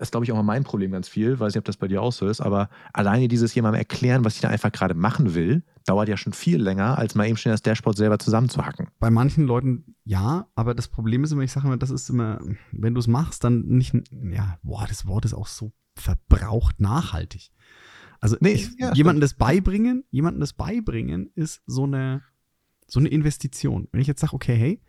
ist, 0.00 0.12
glaube 0.12 0.24
ich, 0.24 0.32
auch 0.32 0.36
mal 0.36 0.42
mein 0.42 0.64
Problem 0.64 0.92
ganz 0.92 1.08
viel. 1.08 1.38
Weiß 1.38 1.54
nicht, 1.54 1.58
ob 1.58 1.64
das 1.64 1.76
bei 1.76 1.88
dir 1.88 2.02
auch 2.02 2.12
so 2.12 2.26
ist, 2.26 2.40
aber 2.40 2.70
alleine 2.92 3.28
dieses 3.28 3.54
jemandem 3.54 3.78
erklären, 3.78 4.24
was 4.24 4.34
ich 4.34 4.40
da 4.40 4.48
einfach 4.48 4.72
gerade 4.72 4.94
machen 4.94 5.34
will, 5.34 5.62
dauert 5.86 6.08
ja 6.08 6.16
schon 6.16 6.32
viel 6.32 6.60
länger, 6.60 6.98
als 6.98 7.14
mal 7.14 7.26
eben 7.26 7.36
schnell 7.36 7.54
das 7.54 7.62
Dashboard 7.62 7.96
selber 7.96 8.18
zusammenzuhacken. 8.18 8.88
Bei 8.98 9.10
manchen 9.10 9.46
Leuten 9.46 9.96
ja, 10.04 10.48
aber 10.54 10.74
das 10.74 10.88
Problem 10.88 11.24
ist 11.24 11.32
immer, 11.32 11.42
ich 11.42 11.52
sage 11.52 11.66
immer, 11.66 11.76
das 11.76 11.90
ist 11.90 12.08
immer, 12.10 12.40
wenn 12.72 12.94
du 12.94 13.00
es 13.00 13.06
machst, 13.06 13.44
dann 13.44 13.66
nicht, 13.66 13.94
ja, 14.10 14.58
boah, 14.62 14.86
das 14.88 15.06
Wort 15.06 15.24
ist 15.24 15.34
auch 15.34 15.46
so 15.46 15.72
verbraucht 15.96 16.80
nachhaltig. 16.80 17.50
Also 18.20 18.36
nee, 18.40 18.52
ich, 18.52 18.70
ja, 18.78 18.92
jemandem 18.92 19.20
das 19.20 19.34
beibringen, 19.34 20.04
jemandem 20.10 20.40
das 20.40 20.52
beibringen 20.52 21.30
ist 21.34 21.62
so 21.66 21.84
eine, 21.84 22.22
so 22.86 23.00
eine 23.00 23.08
Investition. 23.08 23.88
Wenn 23.92 24.00
ich 24.00 24.06
jetzt 24.06 24.20
sage, 24.20 24.34
okay, 24.34 24.56
hey, 24.56 24.82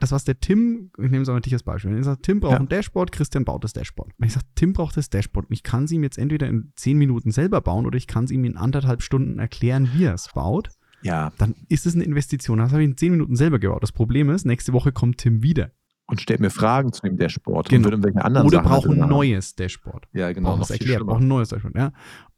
das, 0.00 0.12
was 0.12 0.24
der 0.24 0.38
Tim, 0.40 0.90
ich 0.98 1.10
nehme 1.10 1.22
es 1.22 1.28
auch 1.28 1.34
natürlich 1.34 1.54
als 1.54 1.62
Beispiel, 1.62 1.90
wenn 1.90 1.98
ich 1.98 2.04
sage, 2.04 2.20
Tim 2.20 2.40
braucht 2.40 2.52
ja. 2.52 2.58
ein 2.58 2.68
Dashboard, 2.68 3.12
Christian 3.12 3.44
baut 3.44 3.64
das 3.64 3.72
Dashboard. 3.72 4.12
Wenn 4.18 4.28
ich 4.28 4.34
sage, 4.34 4.46
Tim 4.54 4.72
braucht 4.72 4.96
das 4.96 5.10
Dashboard 5.10 5.46
und 5.48 5.52
ich 5.52 5.62
kann 5.62 5.84
es 5.84 5.92
ihm 5.92 6.02
jetzt 6.02 6.18
entweder 6.18 6.46
in 6.48 6.72
zehn 6.76 6.98
Minuten 6.98 7.30
selber 7.30 7.60
bauen 7.60 7.86
oder 7.86 7.96
ich 7.96 8.06
kann 8.06 8.24
es 8.24 8.30
ihm 8.30 8.44
in 8.44 8.56
anderthalb 8.56 9.02
Stunden 9.02 9.38
erklären, 9.38 9.90
wie 9.94 10.04
er 10.04 10.14
es 10.14 10.28
baut, 10.34 10.70
ja. 11.02 11.32
dann 11.38 11.54
ist 11.68 11.86
es 11.86 11.94
eine 11.94 12.04
Investition. 12.04 12.58
Das 12.58 12.72
habe 12.72 12.82
ich 12.82 12.90
in 12.90 12.96
zehn 12.96 13.12
Minuten 13.12 13.36
selber 13.36 13.58
gebaut. 13.58 13.82
Das 13.82 13.92
Problem 13.92 14.30
ist, 14.30 14.44
nächste 14.44 14.72
Woche 14.72 14.92
kommt 14.92 15.18
Tim 15.18 15.42
wieder. 15.42 15.70
Und 16.08 16.20
stellt 16.20 16.38
mir 16.38 16.50
Fragen 16.50 16.92
zu 16.92 17.02
dem 17.02 17.16
Dashboard 17.16 17.68
genau. 17.68 17.88
und 17.88 17.94
irgendwelche 17.94 18.24
anderen 18.24 18.46
Oder 18.46 18.62
braucht 18.62 18.88
ein 18.88 18.98
neues 19.08 19.56
Dashboard. 19.56 20.06
Ja, 20.12 20.32
genau. 20.32 20.50
Braucht 20.50 20.62
das 20.62 20.70
erklärt, 20.70 21.04
braucht 21.04 21.20
ein 21.20 21.26
neues 21.26 21.48
Dashboard, 21.48 21.74
ja. 21.74 21.92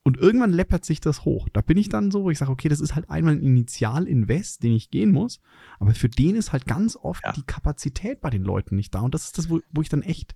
Und 0.08 0.16
irgendwann 0.16 0.54
läppert 0.54 0.86
sich 0.86 1.02
das 1.02 1.26
hoch. 1.26 1.50
Da 1.52 1.60
bin 1.60 1.76
ich 1.76 1.90
dann 1.90 2.10
so, 2.10 2.24
wo 2.24 2.30
ich 2.30 2.38
sage, 2.38 2.50
okay, 2.50 2.70
das 2.70 2.80
ist 2.80 2.94
halt 2.94 3.10
einmal 3.10 3.34
ein 3.34 3.42
Initial-Invest, 3.42 4.62
den 4.62 4.72
ich 4.72 4.90
gehen 4.90 5.12
muss. 5.12 5.38
Aber 5.78 5.92
für 5.92 6.08
den 6.08 6.34
ist 6.34 6.50
halt 6.50 6.64
ganz 6.64 6.96
oft 6.96 7.22
ja. 7.26 7.32
die 7.32 7.42
Kapazität 7.42 8.22
bei 8.22 8.30
den 8.30 8.42
Leuten 8.42 8.74
nicht 8.74 8.94
da. 8.94 9.00
Und 9.00 9.12
das 9.12 9.24
ist 9.24 9.36
das, 9.36 9.50
wo, 9.50 9.60
wo 9.70 9.82
ich 9.82 9.90
dann 9.90 10.00
echt 10.00 10.34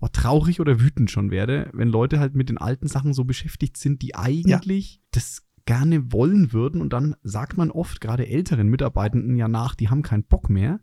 oh, 0.00 0.08
traurig 0.10 0.58
oder 0.58 0.80
wütend 0.80 1.08
schon 1.08 1.30
werde, 1.30 1.70
wenn 1.72 1.86
Leute 1.86 2.18
halt 2.18 2.34
mit 2.34 2.48
den 2.48 2.58
alten 2.58 2.88
Sachen 2.88 3.14
so 3.14 3.22
beschäftigt 3.22 3.76
sind, 3.76 4.02
die 4.02 4.16
eigentlich 4.16 4.96
ja. 4.96 5.00
das 5.12 5.44
gerne 5.66 6.10
wollen 6.10 6.52
würden. 6.52 6.80
Und 6.80 6.92
dann 6.92 7.14
sagt 7.22 7.56
man 7.56 7.70
oft, 7.70 8.00
gerade 8.00 8.26
älteren 8.26 8.66
Mitarbeitenden 8.66 9.36
ja 9.36 9.46
nach, 9.46 9.76
die 9.76 9.88
haben 9.88 10.02
keinen 10.02 10.24
Bock 10.24 10.50
mehr. 10.50 10.80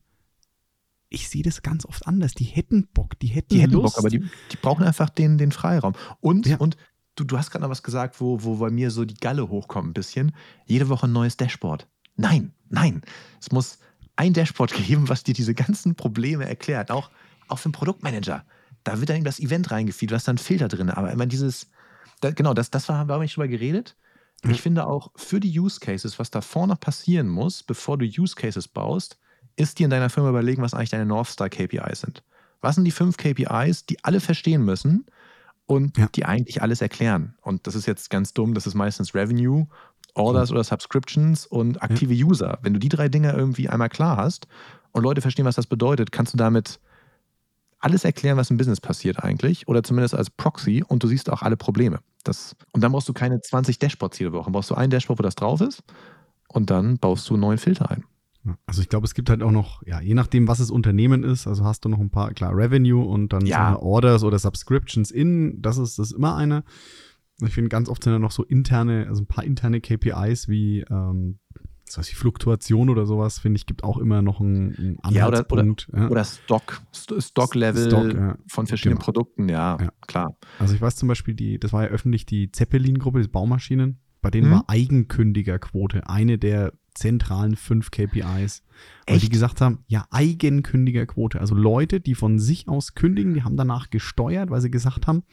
Ich 1.09 1.27
sehe 1.27 1.43
das 1.43 1.61
ganz 1.61 1.85
oft 1.85 2.07
anders. 2.07 2.35
Die 2.35 2.45
hätten 2.45 2.87
Bock, 2.93 3.19
die 3.19 3.27
hätten, 3.27 3.49
die 3.49 3.61
hätten 3.63 3.73
Lust. 3.73 3.97
Bock, 3.97 3.99
aber 3.99 4.09
die, 4.09 4.19
die 4.19 4.57
brauchen 4.61 4.85
einfach 4.85 5.09
den, 5.09 5.37
den 5.37 5.51
Freiraum. 5.51 5.91
Und, 6.21 6.47
ja. 6.47 6.55
und 6.55 6.77
du, 7.15 7.23
du 7.23 7.37
hast 7.37 7.51
gerade 7.51 7.63
noch 7.63 7.69
was 7.69 7.83
gesagt, 7.83 8.19
wo, 8.19 8.43
wo 8.43 8.55
bei 8.55 8.69
mir 8.69 8.91
so 8.91 9.05
die 9.05 9.15
Galle 9.15 9.49
hochkommt 9.49 9.89
ein 9.89 9.93
bisschen. 9.93 10.33
Jede 10.65 10.89
Woche 10.89 11.07
ein 11.07 11.13
neues 11.13 11.37
Dashboard. 11.37 11.87
Nein, 12.15 12.53
nein. 12.69 13.01
Es 13.39 13.51
muss 13.51 13.79
ein 14.15 14.33
Dashboard 14.33 14.73
geben, 14.87 15.09
was 15.09 15.23
dir 15.23 15.33
diese 15.33 15.53
ganzen 15.53 15.95
Probleme 15.95 16.47
erklärt. 16.47 16.91
Auch, 16.91 17.09
auch 17.47 17.59
für 17.59 17.65
einen 17.65 17.73
Produktmanager. 17.73 18.45
Da 18.83 18.99
wird 18.99 19.09
dann 19.09 19.23
das 19.23 19.39
Event 19.39 19.71
reingefiedert, 19.71 20.11
du 20.11 20.15
hast 20.15 20.27
dann 20.27 20.37
Filter 20.37 20.67
drin. 20.67 20.89
Aber 20.89 21.11
immer 21.11 21.25
dieses, 21.25 21.69
da, 22.21 22.31
genau, 22.31 22.53
das, 22.53 22.69
das 22.69 22.89
war, 22.89 23.07
warum 23.07 23.23
ich 23.23 23.33
drüber 23.33 23.47
geredet. 23.47 23.95
Ich 24.45 24.61
finde 24.61 24.87
auch 24.87 25.11
für 25.15 25.39
die 25.39 25.57
Use 25.57 25.79
Cases, 25.79 26.19
was 26.19 26.29
davor 26.29 26.67
noch 26.67 26.79
passieren 26.79 27.29
muss, 27.29 27.63
bevor 27.63 27.97
du 27.97 28.05
Use 28.05 28.35
Cases 28.35 28.67
baust, 28.67 29.17
ist 29.55 29.79
dir 29.79 29.85
in 29.85 29.89
deiner 29.89 30.09
Firma 30.09 30.29
überlegen, 30.29 30.61
was 30.61 30.73
eigentlich 30.73 30.89
deine 30.89 31.05
North 31.05 31.29
Star 31.29 31.49
KPIs 31.49 32.01
sind. 32.01 32.23
Was 32.59 32.75
sind 32.75 32.83
die 32.83 32.91
fünf 32.91 33.15
KPIs, 33.15 33.85
die 33.85 34.03
alle 34.03 34.19
verstehen 34.19 34.65
müssen 34.65 35.05
und 35.65 35.97
ja. 35.97 36.07
die 36.13 36.25
eigentlich 36.25 36.61
alles 36.61 36.81
erklären? 36.81 37.35
Und 37.41 37.67
das 37.67 37.75
ist 37.75 37.85
jetzt 37.85 38.09
ganz 38.09 38.33
dumm, 38.33 38.53
das 38.53 38.67
ist 38.67 38.73
meistens 38.73 39.15
Revenue, 39.15 39.67
Orders 40.15 40.49
mhm. 40.49 40.55
oder 40.55 40.63
Subscriptions 40.63 41.45
und 41.45 41.81
aktive 41.81 42.13
ja. 42.13 42.25
User. 42.25 42.59
Wenn 42.61 42.73
du 42.73 42.79
die 42.79 42.89
drei 42.89 43.09
Dinge 43.09 43.31
irgendwie 43.31 43.69
einmal 43.69 43.89
klar 43.89 44.17
hast 44.17 44.47
und 44.91 45.03
Leute 45.03 45.21
verstehen, 45.21 45.45
was 45.45 45.55
das 45.55 45.67
bedeutet, 45.67 46.11
kannst 46.11 46.33
du 46.33 46.37
damit 46.37 46.79
alles 47.79 48.05
erklären, 48.05 48.37
was 48.37 48.49
im 48.49 48.57
Business 48.57 48.79
passiert 48.79 49.23
eigentlich 49.23 49.67
oder 49.67 49.83
zumindest 49.83 50.15
als 50.15 50.29
Proxy 50.29 50.83
und 50.87 51.03
du 51.03 51.07
siehst 51.07 51.29
auch 51.29 51.41
alle 51.41 51.57
Probleme. 51.57 51.99
Das, 52.23 52.55
und 52.71 52.81
dann 52.81 52.93
brauchst 52.93 53.09
du 53.09 53.13
keine 53.13 53.41
20 53.41 53.77
Dashboards 53.79 54.19
jede 54.19 54.31
Woche. 54.31 54.49
Brauchst 54.51 54.69
du 54.69 54.75
ein 54.75 54.89
Dashboard, 54.89 55.19
wo 55.19 55.23
das 55.23 55.35
drauf 55.35 55.59
ist 55.59 55.83
und 56.47 56.69
dann 56.69 56.97
baust 56.97 57.29
du 57.29 57.33
einen 57.33 57.41
neuen 57.41 57.57
Filter 57.57 57.91
ein. 57.91 58.05
Also 58.65 58.81
ich 58.81 58.89
glaube, 58.89 59.05
es 59.05 59.13
gibt 59.13 59.29
halt 59.29 59.41
auch 59.41 59.51
noch, 59.51 59.83
ja, 59.85 60.01
je 60.01 60.13
nachdem, 60.13 60.47
was 60.47 60.57
das 60.57 60.69
Unternehmen 60.69 61.23
ist, 61.23 61.47
also 61.47 61.63
hast 61.63 61.85
du 61.85 61.89
noch 61.89 61.99
ein 61.99 62.09
paar, 62.09 62.33
klar, 62.33 62.55
Revenue 62.55 63.03
und 63.03 63.31
dann 63.31 63.45
ja. 63.45 63.73
so 63.73 63.79
Orders 63.79 64.23
oder 64.23 64.37
Subscriptions 64.37 65.11
in, 65.11 65.61
das 65.61 65.77
ist, 65.77 65.97
das 65.97 66.11
ist 66.11 66.17
immer 66.17 66.35
eine. 66.35 66.63
Ich 67.41 67.53
finde, 67.53 67.69
ganz 67.69 67.89
oft 67.89 68.03
sind 68.03 68.13
da 68.13 68.19
noch 68.19 68.31
so 68.31 68.43
interne, 68.43 69.07
also 69.07 69.21
ein 69.21 69.27
paar 69.27 69.43
interne 69.43 69.81
KPIs 69.81 70.47
wie 70.47 70.81
ähm, 70.89 71.39
was 71.97 72.09
wie 72.09 72.15
Fluktuation 72.15 72.89
oder 72.89 73.05
sowas, 73.05 73.39
finde 73.39 73.57
ich, 73.57 73.65
gibt 73.65 73.83
auch 73.83 73.97
immer 73.97 74.21
noch 74.21 74.39
einen, 74.39 74.97
einen 75.03 75.15
ja, 75.15 75.27
oder, 75.27 75.45
oder, 75.51 75.75
ja. 75.93 76.09
oder 76.09 76.23
Stock, 76.23 76.81
Stock-Level 76.91 77.87
Stock, 77.87 78.13
ja. 78.13 78.37
von 78.47 78.67
verschiedenen 78.67 78.97
genau. 78.97 79.05
Produkten, 79.05 79.49
ja, 79.49 79.77
klar. 80.07 80.35
Also 80.59 80.73
ich 80.73 80.81
weiß 80.81 80.95
zum 80.95 81.07
Beispiel, 81.07 81.35
die, 81.35 81.59
das 81.59 81.73
war 81.73 81.83
ja 81.83 81.89
öffentlich 81.89 82.25
die 82.25 82.51
Zeppelin-Gruppe, 82.51 83.21
die 83.21 83.27
Baumaschinen, 83.27 83.99
bei 84.21 84.31
denen 84.31 84.47
mhm. 84.47 84.53
war 84.53 84.63
Eigenkündigerquote 84.67 86.07
eine 86.07 86.37
der 86.37 86.73
zentralen 86.93 87.55
fünf 87.55 87.91
KPIs. 87.91 88.63
Weil 89.07 89.15
Echt? 89.15 89.25
die 89.25 89.29
gesagt 89.29 89.61
haben, 89.61 89.83
ja, 89.87 90.05
Eigenkündigerquote. 90.11 91.39
Also 91.39 91.55
Leute, 91.55 91.99
die 91.99 92.15
von 92.15 92.39
sich 92.39 92.67
aus 92.67 92.95
kündigen, 92.95 93.33
die 93.33 93.43
haben 93.43 93.57
danach 93.57 93.89
gesteuert, 93.89 94.49
weil 94.49 94.61
sie 94.61 94.71
gesagt 94.71 95.07
haben, 95.07 95.23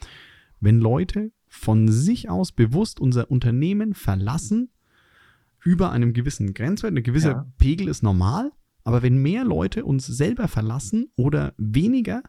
wenn 0.61 0.79
Leute 0.79 1.33
von 1.49 1.89
sich 1.89 2.29
aus 2.29 2.53
bewusst 2.53 3.01
unser 3.01 3.31
Unternehmen 3.31 3.95
verlassen, 3.95 4.71
über 5.63 5.93
einem 5.93 6.13
gewissen 6.13 6.55
Grenzwert, 6.55 6.97
ein 6.97 7.03
gewisser 7.03 7.31
ja. 7.31 7.47
Pegel 7.59 7.89
ist 7.89 8.03
normal, 8.03 8.51
aber 8.85 9.03
wenn 9.03 9.19
mehr 9.19 9.45
Leute 9.45 9.85
uns 9.85 10.07
selber 10.07 10.49
verlassen 10.49 11.11
oder 11.17 11.53
weniger, 11.59 12.23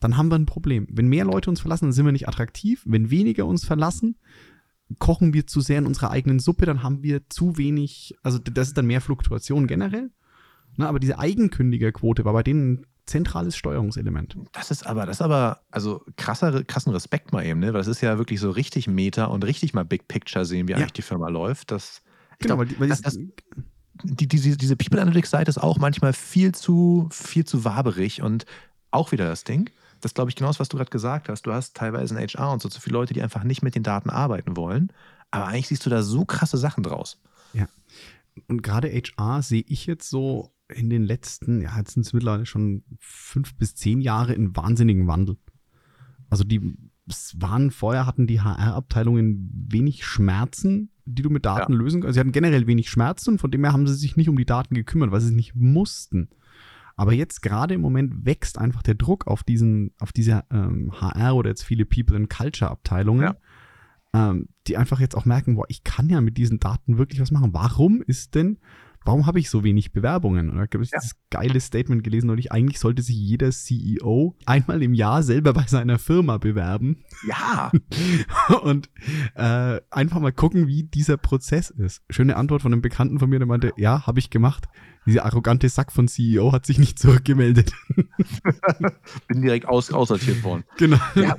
dann 0.00 0.16
haben 0.16 0.30
wir 0.30 0.36
ein 0.36 0.46
Problem. 0.46 0.88
Wenn 0.90 1.06
mehr 1.06 1.24
Leute 1.24 1.48
uns 1.48 1.60
verlassen, 1.60 1.86
dann 1.86 1.92
sind 1.92 2.04
wir 2.04 2.12
nicht 2.12 2.26
attraktiv. 2.26 2.82
Wenn 2.86 3.10
weniger 3.10 3.46
uns 3.46 3.64
verlassen, 3.64 4.16
kochen 4.98 5.32
wir 5.34 5.46
zu 5.46 5.60
sehr 5.60 5.78
in 5.78 5.86
unserer 5.86 6.10
eigenen 6.10 6.38
Suppe, 6.40 6.66
dann 6.66 6.82
haben 6.82 7.02
wir 7.02 7.28
zu 7.28 7.56
wenig, 7.56 8.14
also 8.22 8.38
das 8.38 8.68
ist 8.68 8.76
dann 8.78 8.86
mehr 8.86 9.00
Fluktuation 9.00 9.66
generell. 9.66 10.10
Na, 10.76 10.88
aber 10.88 10.98
diese 11.00 11.18
Eigenkündigerquote 11.18 12.24
war 12.24 12.32
bei 12.32 12.42
denen 12.42 12.72
ein 12.72 12.86
zentrales 13.04 13.56
Steuerungselement. 13.56 14.36
Das 14.52 14.70
ist 14.70 14.86
aber, 14.86 15.06
das 15.06 15.16
ist 15.16 15.22
aber, 15.22 15.60
also 15.70 16.04
krasser, 16.16 16.64
krassen 16.64 16.92
Respekt 16.92 17.32
mal 17.32 17.44
eben, 17.44 17.60
ne? 17.60 17.66
Weil 17.74 17.80
das 17.80 17.88
ist 17.88 18.00
ja 18.00 18.16
wirklich 18.16 18.40
so 18.40 18.50
richtig 18.50 18.86
Meta 18.86 19.26
und 19.26 19.44
richtig 19.44 19.74
mal 19.74 19.84
Big 19.84 20.08
Picture 20.08 20.44
sehen, 20.44 20.68
wie 20.68 20.72
Ja. 20.72 20.78
eigentlich 20.78 20.92
die 20.92 21.02
Firma 21.02 21.28
läuft. 21.28 21.70
Das, 21.70 22.00
ich 22.38 22.46
Genau, 22.46 22.56
glaub, 22.56 22.80
weil, 22.80 22.88
das, 22.88 23.02
das, 23.02 23.18
die, 24.04 24.28
diese, 24.28 24.56
diese 24.56 24.76
People 24.76 25.00
Analytics-Seite 25.00 25.50
ist 25.50 25.58
auch 25.58 25.78
manchmal 25.78 26.12
viel 26.12 26.52
zu, 26.52 27.08
viel 27.12 27.44
zu 27.44 27.64
waberig 27.64 28.22
und 28.22 28.46
auch 28.90 29.12
wieder 29.12 29.26
das 29.26 29.44
Ding. 29.44 29.68
Das 30.02 30.10
ist, 30.10 30.14
glaube 30.14 30.30
ich, 30.30 30.36
genau 30.36 30.50
das, 30.50 30.60
was 30.60 30.68
du 30.68 30.76
gerade 30.76 30.90
gesagt 30.90 31.28
hast. 31.28 31.42
Du 31.42 31.52
hast 31.52 31.74
teilweise 31.76 32.14
in 32.14 32.20
HR 32.20 32.52
und 32.52 32.60
so 32.60 32.68
zu 32.68 32.80
viele 32.80 32.94
Leute, 32.94 33.14
die 33.14 33.22
einfach 33.22 33.44
nicht 33.44 33.62
mit 33.62 33.74
den 33.74 33.82
Daten 33.82 34.10
arbeiten 34.10 34.56
wollen. 34.56 34.92
Aber 35.30 35.46
eigentlich 35.46 35.68
siehst 35.68 35.86
du 35.86 35.90
da 35.90 36.02
so 36.02 36.24
krasse 36.24 36.58
Sachen 36.58 36.82
draus. 36.82 37.20
und 38.48 38.62
gerade 38.62 38.88
HR 38.88 39.42
sehe 39.42 39.64
ich 39.66 39.86
jetzt 39.86 40.08
so 40.08 40.54
in 40.68 40.90
den 40.90 41.02
letzten, 41.02 41.60
ja, 41.60 41.76
jetzt 41.78 41.94
sind 41.94 42.06
es 42.06 42.12
mittlerweile 42.12 42.46
schon 42.46 42.82
fünf 42.98 43.54
bis 43.54 43.74
zehn 43.74 44.00
Jahre 44.00 44.34
in 44.34 44.56
wahnsinnigen 44.56 45.06
Wandel. 45.06 45.36
Also 46.30 46.44
die 46.44 46.76
waren 47.36 47.70
vorher 47.70 48.06
hatten 48.06 48.26
die 48.26 48.40
HR-Abteilungen 48.40 49.50
wenig 49.68 50.04
Schmerzen, 50.06 50.90
die 51.04 51.22
du 51.22 51.30
mit 51.30 51.44
Daten 51.44 51.72
lösen 51.72 52.00
kannst. 52.00 52.14
Sie 52.14 52.20
hatten 52.20 52.32
generell 52.32 52.66
wenig 52.66 52.88
Schmerzen 52.88 53.30
und 53.30 53.38
von 53.38 53.50
dem 53.50 53.64
her 53.64 53.72
haben 53.72 53.86
sie 53.86 53.94
sich 53.94 54.16
nicht 54.16 54.28
um 54.28 54.36
die 54.36 54.46
Daten 54.46 54.74
gekümmert, 54.74 55.10
weil 55.10 55.20
sie 55.20 55.28
es 55.28 55.34
nicht 55.34 55.54
mussten. 55.54 56.30
Aber 56.96 57.12
jetzt 57.12 57.42
gerade 57.42 57.74
im 57.74 57.80
Moment 57.80 58.26
wächst 58.26 58.58
einfach 58.58 58.82
der 58.82 58.94
Druck 58.94 59.26
auf 59.26 59.42
diesen, 59.44 59.92
auf 59.98 60.12
diese 60.12 60.44
ähm, 60.50 60.92
HR 61.00 61.34
oder 61.36 61.50
jetzt 61.50 61.62
viele 61.64 61.84
People 61.86 62.16
and 62.16 62.28
Culture 62.30 62.70
Abteilungen, 62.70 63.22
Ja. 64.14 64.30
ähm, 64.30 64.48
die 64.66 64.76
einfach 64.76 65.00
jetzt 65.00 65.16
auch 65.16 65.24
merken, 65.24 65.54
boah, 65.56 65.64
ich 65.68 65.84
kann 65.84 66.08
ja 66.08 66.20
mit 66.20 66.36
diesen 66.36 66.58
Daten 66.60 66.98
wirklich 66.98 67.20
was 67.20 67.30
machen. 67.30 67.52
Warum 67.54 68.02
ist 68.06 68.34
denn, 68.34 68.58
warum 69.04 69.26
habe 69.26 69.40
ich 69.40 69.50
so 69.50 69.64
wenig 69.64 69.92
Bewerbungen? 69.92 70.50
Und 70.50 70.56
da 70.56 70.62
habe 70.62 70.84
ich 70.84 70.90
Ja. 70.92 70.98
dieses 71.00 71.16
geile 71.30 71.58
Statement 71.60 72.04
gelesen 72.04 72.26
neulich, 72.28 72.52
eigentlich 72.52 72.78
sollte 72.78 73.02
sich 73.02 73.16
jeder 73.16 73.50
CEO 73.50 74.36
einmal 74.46 74.82
im 74.82 74.94
Jahr 74.94 75.22
selber 75.22 75.52
bei 75.54 75.64
seiner 75.66 75.98
Firma 75.98 76.36
bewerben 76.38 76.98
Ja, 77.26 77.72
und 78.62 78.90
äh, 79.34 79.80
einfach 79.90 80.20
mal 80.20 80.32
gucken, 80.32 80.66
wie 80.68 80.84
dieser 80.84 81.16
Prozess 81.16 81.70
ist. 81.70 82.02
Schöne 82.10 82.36
Antwort 82.36 82.62
von 82.62 82.72
einem 82.72 82.82
Bekannten 82.82 83.18
von 83.18 83.30
mir, 83.30 83.38
der 83.38 83.48
meinte, 83.48 83.72
ja, 83.76 84.06
habe 84.06 84.18
ich 84.18 84.30
gemacht. 84.30 84.66
Dieser 85.06 85.24
arrogante 85.24 85.68
Sack 85.68 85.90
von 85.92 86.06
CEO 86.08 86.52
hat 86.52 86.64
sich 86.66 86.78
nicht 86.78 86.98
zurückgemeldet. 86.98 87.72
bin 89.28 89.42
direkt 89.42 89.66
aus, 89.68 89.92
aussortiert 89.92 90.42
worden. 90.44 90.64
genau. 90.78 90.98
Ja, 91.14 91.36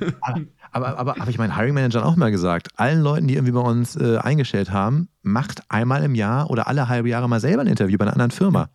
aber, 0.72 0.98
aber, 0.98 1.16
habe 1.16 1.30
ich 1.30 1.38
meinen 1.38 1.56
Hiring 1.56 1.74
Managern 1.74 2.02
auch 2.02 2.16
mal 2.16 2.30
gesagt, 2.30 2.68
allen 2.76 3.00
Leuten, 3.00 3.28
die 3.28 3.34
irgendwie 3.34 3.52
bei 3.52 3.60
uns 3.60 3.96
äh, 3.96 4.18
eingestellt 4.18 4.70
haben, 4.70 5.08
macht 5.22 5.62
einmal 5.70 6.02
im 6.02 6.14
Jahr 6.14 6.50
oder 6.50 6.66
alle 6.68 6.88
halbe 6.88 7.08
Jahre 7.08 7.28
mal 7.28 7.40
selber 7.40 7.62
ein 7.62 7.68
Interview 7.68 7.96
bei 7.96 8.04
einer 8.04 8.12
anderen 8.12 8.32
Firma. 8.32 8.68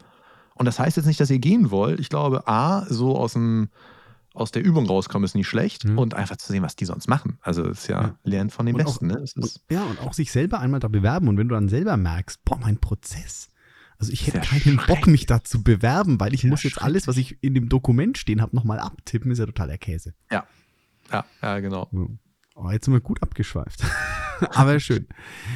Und 0.56 0.66
das 0.66 0.80
heißt 0.80 0.98
jetzt 0.98 1.06
nicht, 1.06 1.20
dass 1.20 1.30
ihr 1.30 1.40
gehen 1.40 1.72
wollt. 1.72 2.00
Ich 2.00 2.10
glaube, 2.10 2.48
A, 2.48 2.86
so 2.90 3.18
aus, 3.18 3.34
dem, 3.34 3.70
aus 4.34 4.52
der 4.52 4.64
Übung 4.64 4.88
rauskommen 4.88 5.26
ist 5.26 5.36
nicht 5.36 5.48
schlecht 5.48 5.86
Mhm. 5.86 5.98
und 6.00 6.14
einfach 6.16 6.38
zu 6.38 6.52
sehen, 6.52 6.64
was 6.64 6.76
die 6.76 6.86
sonst 6.86 7.08
machen. 7.08 7.38
Also 7.42 7.64
es 7.66 7.82
ist 7.82 7.88
ja, 7.88 8.02
Ja. 8.02 8.16
lernen 8.24 8.50
von 8.50 8.66
den 8.66 8.76
Und 8.76 8.82
auch- 8.82 8.86
Besten. 8.86 9.08
ne? 9.08 9.20
Es 9.24 9.36
ist, 9.36 9.62
Ja, 9.70 9.84
und 9.84 10.00
auch 10.02 10.14
sich 10.14 10.32
selber 10.32 10.60
einmal 10.60 10.80
da 10.80 10.88
bewerben. 10.88 11.28
Und 11.28 11.38
wenn 11.38 11.48
du 11.50 11.56
dann 11.56 11.70
selber 11.70 11.96
merkst, 11.98 12.44
boah, 12.44 12.58
mein 12.60 12.78
Prozess. 12.80 13.48
Also 14.00 14.12
ich 14.14 14.26
hätte 14.28 14.38
Ja, 14.38 14.44
keinen 14.44 14.78
Bock, 14.88 15.08
mich 15.08 15.26
da 15.26 15.44
zu 15.44 15.62
bewerben, 15.62 16.20
weil 16.20 16.34
ich 16.34 16.44
Ja, 16.44 16.50
muss 16.50 16.64
jetzt 16.64 16.82
alles, 16.82 17.08
was 17.08 17.18
ich 17.18 17.38
in 17.44 17.54
dem 17.54 17.68
Dokument 17.70 18.18
stehen 18.18 18.42
habe, 18.42 18.56
nochmal 18.56 18.80
abtippen, 18.80 19.30
ist 19.32 19.40
ja 19.40 19.46
totaler 19.46 19.78
Käse. 19.78 20.14
ja, 20.32 20.46
ja, 21.42 21.60
genau. 21.60 21.88
So. 21.92 22.10
Oh, 22.56 22.70
jetzt 22.72 22.86
sind 22.86 22.94
wir 22.94 23.02
gut 23.02 23.22
abgeschweift. 23.24 23.84
aber 24.54 24.80
schön. 24.80 25.08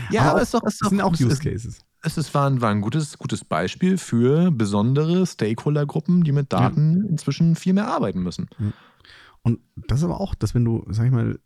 Ja, 0.09 0.23
aber 0.23 0.33
auch- 0.33 0.37
es 0.37 0.43
ist 0.45 0.53
doch, 0.53 0.63
es 0.65 0.77
sind 0.77 1.01
auch 1.01 1.13
es 1.13 1.21
Use 1.21 1.39
Cases. 1.41 1.79
es 2.01 2.17
ist, 2.17 2.33
war 2.33 2.49
ein, 2.49 2.59
war 2.61 2.69
ein 2.71 2.81
gutes, 2.81 3.17
gutes 3.17 3.45
Beispiel 3.45 3.97
für 3.97 4.51
besondere 4.51 5.25
Stakeholder-Gruppen, 5.25 6.23
die 6.23 6.31
mit 6.33 6.51
Daten 6.51 7.05
inzwischen 7.07 7.55
viel 7.55 7.73
mehr 7.73 7.87
arbeiten 7.87 8.21
müssen. 8.23 8.49
Und 9.41 9.59
das 9.87 9.99
ist 9.99 10.03
aber 10.05 10.19
auch, 10.19 10.35
dass 10.35 10.53
wenn 10.55 10.65
du, 10.65 10.85
sag 10.89 11.05
ich 11.05 11.11
mal, 11.11 11.39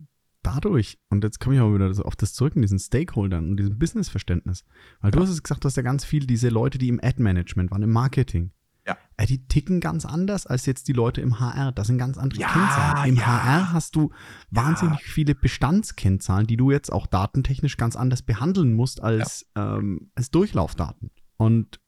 dadurch, 0.54 0.98
und 1.10 1.24
jetzt 1.24 1.40
komme 1.40 1.56
ich 1.56 1.62
auch 1.62 1.74
wieder 1.74 1.94
so 1.94 2.04
auf 2.04 2.16
das 2.16 2.34
zurück, 2.34 2.56
in 2.56 2.62
diesen 2.62 2.80
Stakeholdern 2.80 3.50
und 3.50 3.58
diesem 3.58 3.78
Businessverständnis, 3.78 4.64
weil 5.02 5.12
du 5.12 5.20
hast 5.20 5.30
es 5.30 5.44
gesagt, 5.44 5.64
du 5.64 5.68
hast 5.68 5.78
ja 5.78 5.84
ganz 5.84 6.06
viel 6.06 6.26
diese 6.26 6.50
Leute, 6.50 6.78
die 6.78 6.90
im 6.90 7.00
Ad-Management 7.02 7.72
waren, 7.72 7.84
im 7.84 7.92
Marketing. 7.92 8.52
Ja. 8.86 8.98
Äh, 9.18 9.26
die 9.26 9.46
ticken 9.48 9.82
ganz 9.82 10.06
anders 10.06 10.48
als 10.48 10.66
jetzt 10.66 10.88
die 10.88 10.94
Leute 10.94 11.20
im 11.20 11.40
HR. 11.42 11.74
Das 11.74 11.88
sind 11.88 11.98
ganz 11.98 12.18
andere 12.18 12.40
Ja, 12.40 12.48
Kennzahlen. 12.48 13.10
Im 13.10 13.16
ja. 13.18 13.44
HR 13.44 13.74
hast 13.74 13.96
du 13.98 14.12
wahnsinnig 14.50 15.04
viele 15.04 15.36
Bestandskennzahlen, 15.36 16.48
die 16.48 16.56
du 16.56 16.72
jetzt 16.72 16.92
auch 16.92 17.06
datentechnisch 17.06 17.76
ganz 17.76 17.98
anders 17.98 18.22
behandeln 18.22 18.74
musst 18.74 19.04
als, 19.04 19.46
ähm, 19.56 20.12
als 20.16 20.32
Durchlaufdaten. 20.32 21.12
Und 21.36 21.82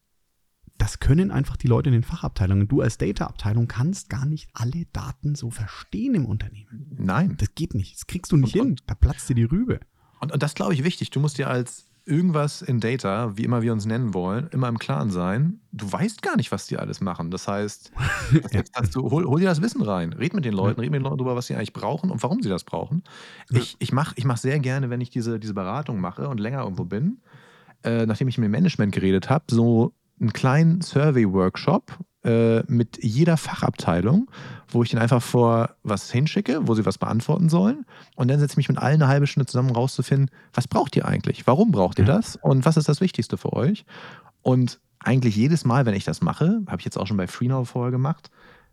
das 0.79 0.99
können 0.99 1.29
einfach 1.29 1.57
die 1.57 1.67
Leute 1.67 1.89
in 1.89 1.93
den 1.93 2.03
Fachabteilungen. 2.03 2.67
Du 2.67 2.81
als 2.81 2.97
Data-Abteilung 2.97 3.67
kannst 3.67 4.09
gar 4.09 4.25
nicht 4.25 4.49
alle 4.53 4.85
Daten 4.93 5.35
so 5.35 5.51
verstehen 5.51 6.15
im 6.15 6.25
Unternehmen. 6.25 6.87
Nein. 6.97 7.35
Das 7.37 7.53
geht 7.53 7.75
nicht. 7.75 7.95
Das 7.95 8.07
kriegst 8.07 8.31
du 8.31 8.37
nicht 8.37 8.55
Und- 8.57 8.65
hin. 8.65 8.75
Da 8.87 8.95
platzt 8.95 9.29
dir 9.29 9.35
die 9.35 9.43
Rübe. 9.43 9.81
Und, 10.21 10.31
und 10.31 10.41
das 10.41 10.55
glaube 10.55 10.73
ich 10.73 10.83
wichtig. 10.83 11.11
Du 11.11 11.19
musst 11.19 11.37
dir 11.37 11.49
als 11.49 11.85
irgendwas 12.05 12.61
in 12.63 12.79
Data, 12.79 13.37
wie 13.37 13.43
immer 13.43 13.61
wir 13.61 13.71
uns 13.71 13.85
nennen 13.85 14.13
wollen, 14.13 14.47
immer 14.51 14.67
im 14.67 14.79
Klaren 14.79 15.11
sein. 15.11 15.59
Du 15.71 15.91
weißt 15.91 16.21
gar 16.23 16.37
nicht, 16.37 16.51
was 16.51 16.65
die 16.65 16.77
alles 16.77 17.01
machen. 17.01 17.29
Das 17.29 17.47
heißt, 17.47 17.91
jetzt 18.51 18.73
kannst 18.73 18.95
du, 18.95 19.11
hol, 19.11 19.25
hol 19.25 19.39
dir 19.39 19.45
das 19.45 19.61
Wissen 19.61 19.81
rein. 19.81 20.13
Red 20.13 20.33
mit 20.33 20.43
den 20.45 20.53
Leuten, 20.53 20.79
red 20.79 20.89
mit 20.89 20.99
den 20.99 21.03
Leuten 21.03 21.17
darüber, 21.17 21.35
was 21.35 21.47
sie 21.47 21.55
eigentlich 21.55 21.73
brauchen 21.73 22.09
und 22.09 22.23
warum 22.23 22.41
sie 22.41 22.49
das 22.49 22.63
brauchen. 22.63 23.03
Ich, 23.51 23.75
ich 23.79 23.91
mache 23.91 24.13
ich 24.17 24.25
mach 24.25 24.37
sehr 24.37 24.59
gerne, 24.59 24.89
wenn 24.89 25.01
ich 25.01 25.09
diese, 25.09 25.39
diese 25.39 25.53
Beratung 25.53 25.99
mache 25.99 26.27
und 26.29 26.39
länger 26.39 26.63
irgendwo 26.63 26.85
bin, 26.85 27.19
äh, 27.83 28.05
nachdem 28.05 28.27
ich 28.27 28.37
mit 28.37 28.45
dem 28.45 28.51
Management 28.51 28.93
geredet 28.93 29.29
habe, 29.29 29.45
so 29.51 29.93
einen 30.19 30.33
kleinen 30.33 30.81
Survey-Workshop 30.81 31.97
äh, 32.23 32.61
mit 32.67 33.01
jeder 33.01 33.37
Fachabteilung, 33.37 34.29
wo 34.67 34.83
ich 34.83 34.89
denen 34.89 35.01
einfach 35.01 35.21
vor 35.21 35.75
was 35.83 36.11
hinschicke, 36.11 36.67
wo 36.67 36.75
sie 36.75 36.85
was 36.85 36.97
beantworten 36.97 37.49
sollen. 37.49 37.85
Und 38.15 38.29
dann 38.29 38.39
setze 38.39 38.53
ich 38.53 38.57
mich 38.57 38.69
mit 38.69 38.77
allen 38.77 39.01
eine 39.01 39.07
halbe 39.07 39.27
Stunde 39.27 39.45
zusammen, 39.45 39.71
rauszufinden, 39.71 40.29
was 40.53 40.67
braucht 40.67 40.95
ihr 40.95 41.05
eigentlich? 41.05 41.47
Warum 41.47 41.71
braucht 41.71 41.99
ihr 41.99 42.05
das? 42.05 42.35
Und 42.35 42.65
was 42.65 42.77
ist 42.77 42.89
das 42.89 43.01
Wichtigste 43.01 43.37
für 43.37 43.53
euch? 43.53 43.85
Und 44.41 44.79
eigentlich 44.99 45.35
jedes 45.35 45.63
Mal, 45.63 45.85
wenn 45.85 45.93
ich 45.93 46.03
das 46.03 46.21
mache, 46.21 46.61
habe 46.67 46.79
ich 46.79 46.85
jetzt 46.85 46.97
auch 46.97 47.07
schon 47.07 47.17
bei 47.17 47.27
FreeNow 47.27 47.67
vorher 47.67 47.91
gemacht, 47.91 48.29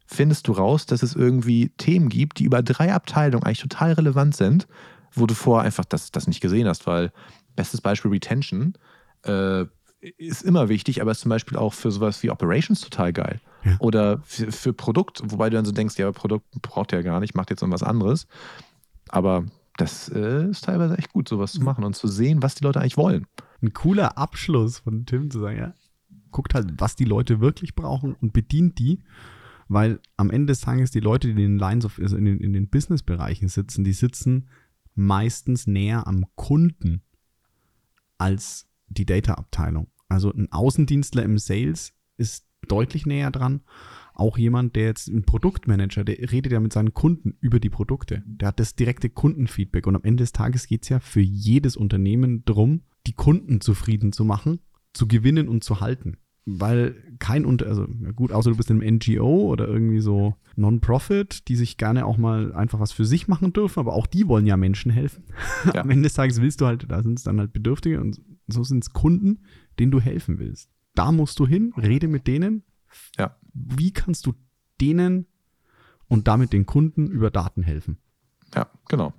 findest 0.06 0.48
du 0.48 0.52
raus, 0.52 0.86
dass 0.86 1.02
es 1.02 1.14
irgendwie 1.14 1.70
Themen 1.76 2.08
gibt, 2.08 2.38
die 2.38 2.44
über 2.44 2.62
drei 2.62 2.92
Abteilungen 2.92 3.44
eigentlich 3.44 3.60
total 3.60 3.92
relevant 3.92 4.36
sind, 4.36 4.66
wo 5.12 5.26
du 5.26 5.34
vorher 5.34 5.64
einfach 5.64 5.84
das, 5.84 6.10
das 6.10 6.26
nicht 6.26 6.40
gesehen 6.40 6.68
hast, 6.68 6.86
weil 6.86 7.12
bestes 7.54 7.80
Beispiel 7.80 8.10
Retention 8.10 8.74
äh, 9.22 9.66
ist 10.00 10.42
immer 10.42 10.68
wichtig, 10.68 11.00
aber 11.00 11.10
ist 11.10 11.20
zum 11.20 11.30
Beispiel 11.30 11.56
auch 11.56 11.74
für 11.74 11.90
sowas 11.90 12.22
wie 12.22 12.30
Operations 12.30 12.80
total 12.80 13.12
geil. 13.12 13.40
Ja. 13.64 13.76
Oder 13.80 14.20
für, 14.22 14.52
für 14.52 14.72
Produkt, 14.72 15.22
wobei 15.24 15.50
du 15.50 15.56
dann 15.56 15.64
so 15.64 15.72
denkst, 15.72 15.98
ja, 15.98 16.10
Produkt 16.12 16.46
braucht 16.62 16.92
ja 16.92 17.02
gar 17.02 17.20
nicht, 17.20 17.34
macht 17.34 17.50
jetzt 17.50 17.62
irgendwas 17.62 17.82
anderes. 17.82 18.26
Aber 19.08 19.44
das 19.76 20.08
äh, 20.08 20.48
ist 20.48 20.64
teilweise 20.64 20.96
echt 20.96 21.12
gut, 21.12 21.28
sowas 21.28 21.52
zu 21.52 21.62
machen 21.62 21.84
und 21.84 21.96
zu 21.96 22.08
sehen, 22.08 22.42
was 22.42 22.54
die 22.54 22.64
Leute 22.64 22.80
eigentlich 22.80 22.96
wollen. 22.96 23.26
Ein 23.62 23.72
cooler 23.72 24.18
Abschluss 24.18 24.80
von 24.80 25.06
Tim 25.06 25.30
zu 25.30 25.40
sagen, 25.40 25.58
ja, 25.58 25.74
guckt 26.30 26.54
halt, 26.54 26.74
was 26.78 26.96
die 26.96 27.04
Leute 27.04 27.40
wirklich 27.40 27.74
brauchen 27.74 28.14
und 28.14 28.32
bedient 28.32 28.78
die. 28.78 29.02
Weil 29.68 30.00
am 30.16 30.30
Ende 30.30 30.52
des 30.52 30.60
Tages 30.60 30.92
die 30.92 31.00
Leute, 31.00 31.26
die 31.26 31.32
in 31.32 31.38
den 31.38 31.58
Lines 31.58 31.84
of, 31.84 31.98
also 31.98 32.16
in 32.16 32.24
den, 32.24 32.38
in 32.40 32.52
den 32.52 32.68
Business-Bereichen 32.68 33.48
sitzen, 33.48 33.82
die 33.82 33.92
sitzen 33.92 34.48
meistens 34.94 35.66
näher 35.66 36.06
am 36.06 36.24
Kunden 36.36 37.02
als 38.18 38.65
die 38.88 39.06
Data-Abteilung. 39.06 39.88
Also 40.08 40.32
ein 40.32 40.50
Außendienstler 40.50 41.22
im 41.22 41.38
Sales 41.38 41.92
ist 42.16 42.46
deutlich 42.68 43.06
näher 43.06 43.30
dran. 43.30 43.62
Auch 44.14 44.38
jemand, 44.38 44.76
der 44.76 44.84
jetzt 44.84 45.08
ein 45.08 45.24
Produktmanager, 45.24 46.04
der 46.04 46.30
redet 46.32 46.52
ja 46.52 46.60
mit 46.60 46.72
seinen 46.72 46.94
Kunden 46.94 47.36
über 47.40 47.60
die 47.60 47.68
Produkte. 47.68 48.22
Der 48.26 48.48
hat 48.48 48.60
das 48.60 48.74
direkte 48.74 49.10
Kundenfeedback. 49.10 49.86
Und 49.86 49.96
am 49.96 50.04
Ende 50.04 50.22
des 50.22 50.32
Tages 50.32 50.66
geht 50.66 50.84
es 50.84 50.88
ja 50.88 51.00
für 51.00 51.20
jedes 51.20 51.76
Unternehmen 51.76 52.44
darum, 52.46 52.82
die 53.06 53.12
Kunden 53.12 53.60
zufrieden 53.60 54.12
zu 54.12 54.24
machen, 54.24 54.60
zu 54.94 55.06
gewinnen 55.06 55.48
und 55.48 55.64
zu 55.64 55.80
halten. 55.80 56.16
Weil 56.48 56.94
kein 57.18 57.44
Unter, 57.44 57.66
also 57.66 57.86
gut, 58.14 58.30
außer 58.30 58.50
du 58.50 58.56
bist 58.56 58.70
im 58.70 58.78
NGO 58.78 59.50
oder 59.50 59.66
irgendwie 59.66 59.98
so 59.98 60.36
Non-Profit, 60.54 61.48
die 61.48 61.56
sich 61.56 61.76
gerne 61.76 62.06
auch 62.06 62.18
mal 62.18 62.54
einfach 62.54 62.78
was 62.78 62.92
für 62.92 63.04
sich 63.04 63.26
machen 63.26 63.52
dürfen, 63.52 63.80
aber 63.80 63.94
auch 63.94 64.06
die 64.06 64.28
wollen 64.28 64.46
ja 64.46 64.56
Menschen 64.56 64.90
helfen. 64.90 65.24
Ja. 65.74 65.82
Am 65.82 65.90
Ende 65.90 66.04
des 66.04 66.14
Tages 66.14 66.40
willst 66.40 66.60
du 66.60 66.66
halt, 66.66 66.86
da 66.88 67.02
sind 67.02 67.18
es 67.18 67.24
dann 67.24 67.40
halt 67.40 67.52
Bedürftige 67.52 68.00
und 68.00 68.20
so 68.46 68.62
sind 68.62 68.84
es 68.84 68.92
Kunden, 68.92 69.40
denen 69.80 69.90
du 69.90 70.00
helfen 70.00 70.38
willst. 70.38 70.70
Da 70.94 71.10
musst 71.10 71.40
du 71.40 71.46
hin, 71.46 71.72
rede 71.76 72.06
mit 72.06 72.28
denen. 72.28 72.62
Ja. 73.18 73.36
Wie 73.52 73.92
kannst 73.92 74.26
du 74.26 74.34
denen 74.80 75.26
und 76.08 76.28
damit 76.28 76.52
den 76.52 76.66
Kunden 76.66 77.08
über 77.08 77.30
Daten 77.30 77.62
helfen? 77.62 77.98
Ja, 78.54 78.70
genau. 78.88 79.12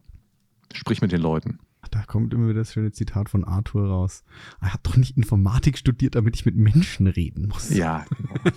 Sprich 0.73 1.01
mit 1.01 1.11
den 1.11 1.21
Leuten. 1.21 1.59
Da 1.89 2.03
kommt 2.03 2.33
immer 2.33 2.45
wieder 2.49 2.59
das 2.59 2.73
schöne 2.73 2.91
Zitat 2.91 3.29
von 3.29 3.43
Arthur 3.43 3.87
raus. 3.87 4.23
Er 4.61 4.73
hat 4.73 4.81
doch 4.83 4.97
nicht 4.97 5.17
Informatik 5.17 5.77
studiert, 5.77 6.15
damit 6.15 6.35
ich 6.35 6.45
mit 6.45 6.55
Menschen 6.55 7.07
reden 7.07 7.47
muss. 7.47 7.69
Ja, 7.73 8.05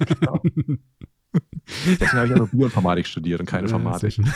genau. 0.06 0.42
Deswegen 1.86 2.12
habe 2.12 2.26
ich 2.26 2.32
auch 2.34 2.38
noch 2.38 2.48
Bioinformatik 2.50 3.06
studiert 3.06 3.40
und 3.40 3.46
keine 3.46 3.68
Ja, 3.68 3.76
Informatik. 3.76 4.12
schön. 4.14 4.26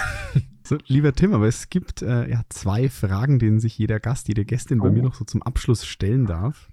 So, 0.67 0.79
lieber 0.87 1.13
Tim, 1.13 1.35
aber 1.35 1.47
es 1.49 1.69
gibt 1.69 2.03
äh, 2.03 2.31
ja 2.31 2.43
zwei 2.49 2.89
Fragen, 2.89 3.39
denen 3.39 3.59
sich 3.61 3.77
jeder 3.77 3.99
Gast, 4.01 4.29
jede 4.29 4.45
Gästin 4.45 4.79
bei 4.79 4.89
Oh. 4.89 4.93
mir 4.93 5.03
noch 5.03 5.15
so 5.15 5.25
zum 5.25 5.43
Abschluss 5.43 5.85
stellen 5.85 6.27
darf. 6.27 6.71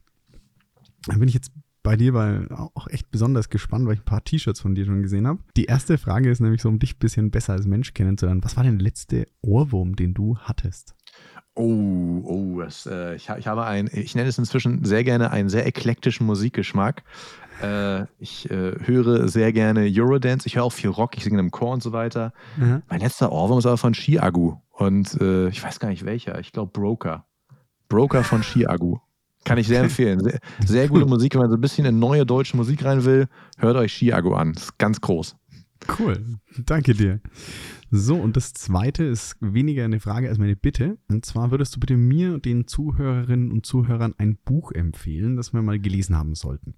Da 1.07 1.17
bin 1.17 1.27
ich 1.27 1.33
jetzt 1.33 1.51
bei 1.83 1.95
dir 1.97 2.13
bei, 2.13 2.47
auch 2.51 2.87
echt 2.89 3.09
besonders 3.09 3.49
gespannt, 3.49 3.87
weil 3.87 3.95
ich 3.95 4.01
ein 4.01 4.05
paar 4.05 4.23
T-Shirts 4.23 4.61
von 4.61 4.75
dir 4.75 4.85
schon 4.85 5.01
gesehen 5.01 5.25
habe. 5.25 5.39
Die 5.57 5.65
erste 5.65 5.97
Frage 5.97 6.29
ist 6.29 6.39
nämlich 6.39 6.61
so, 6.61 6.69
um 6.69 6.77
dich 6.77 6.93
ein 6.95 6.99
bisschen 6.99 7.31
besser 7.31 7.53
als 7.53 7.65
Mensch 7.65 7.95
kennenzulernen. 7.95 8.43
Was 8.43 8.55
war 8.55 8.63
denn 8.63 8.77
der 8.77 8.83
letzte 8.85 9.27
Ohrwurm, 9.41 9.95
den 9.95 10.13
du 10.13 10.37
hattest? 10.37 10.93
Oh, 11.55 12.21
oh, 12.23 12.61
das, 12.61 12.85
äh, 12.85 13.15
ich, 13.15 13.29
ich 13.29 13.47
habe 13.47 13.65
ein, 13.65 13.89
ich 13.91 14.15
nenne 14.15 14.29
es 14.29 14.37
inzwischen 14.37 14.85
sehr 14.85 15.03
gerne 15.03 15.31
einen 15.31 15.49
sehr 15.49 15.67
eklektischen 15.67 16.25
Musikgeschmack. 16.25 17.03
Äh, 17.61 18.05
ich 18.19 18.49
äh, 18.49 18.73
höre 18.83 19.27
sehr 19.27 19.51
gerne 19.51 19.89
Eurodance, 19.91 20.47
ich 20.47 20.55
höre 20.55 20.63
auch 20.63 20.71
viel 20.71 20.89
Rock, 20.89 21.17
ich 21.17 21.23
singe 21.23 21.39
im 21.39 21.51
Chor 21.51 21.73
und 21.73 21.83
so 21.83 21.91
weiter. 21.91 22.33
Mein 22.89 23.01
letzter 23.01 23.31
Ohrwurm 23.31 23.59
ist 23.59 23.65
aber 23.65 23.77
von 23.77 23.93
Chiagu 23.93 24.55
und 24.71 25.19
äh, 25.21 25.49
ich 25.49 25.61
weiß 25.61 25.79
gar 25.79 25.89
nicht 25.89 26.05
welcher, 26.05 26.39
ich 26.39 26.53
glaube 26.53 26.71
Broker. 26.71 27.25
Broker 27.89 28.23
von 28.23 28.41
Chiagu. 28.41 28.99
Kann 29.43 29.57
ich 29.57 29.67
sehr 29.67 29.81
empfehlen. 29.81 30.19
Sehr, 30.19 30.39
sehr 30.65 30.87
gute 30.87 31.05
Musik, 31.07 31.33
wenn 31.33 31.41
man 31.41 31.49
so 31.49 31.57
ein 31.57 31.61
bisschen 31.61 31.85
in 31.85 31.99
neue 31.99 32.25
deutsche 32.25 32.55
Musik 32.55 32.85
rein 32.85 33.03
will, 33.03 33.27
hört 33.57 33.75
euch 33.75 33.91
Chiago 33.91 34.35
an. 34.35 34.53
Das 34.53 34.63
ist 34.63 34.77
ganz 34.77 35.01
groß. 35.01 35.35
Cool, 35.99 36.23
danke 36.65 36.93
dir. 36.93 37.19
So, 37.93 38.15
und 38.15 38.37
das 38.37 38.53
zweite 38.53 39.03
ist 39.03 39.35
weniger 39.41 39.83
eine 39.83 39.99
Frage 39.99 40.29
als 40.29 40.37
meine 40.37 40.55
Bitte. 40.55 40.97
Und 41.09 41.25
zwar 41.25 41.51
würdest 41.51 41.75
du 41.75 41.79
bitte 41.81 41.97
mir 41.97 42.33
und 42.33 42.45
den 42.45 42.65
Zuhörerinnen 42.65 43.51
und 43.51 43.65
Zuhörern 43.65 44.15
ein 44.17 44.37
Buch 44.45 44.71
empfehlen, 44.71 45.35
das 45.35 45.51
wir 45.53 45.61
mal 45.61 45.77
gelesen 45.77 46.15
haben 46.17 46.33
sollten. 46.33 46.75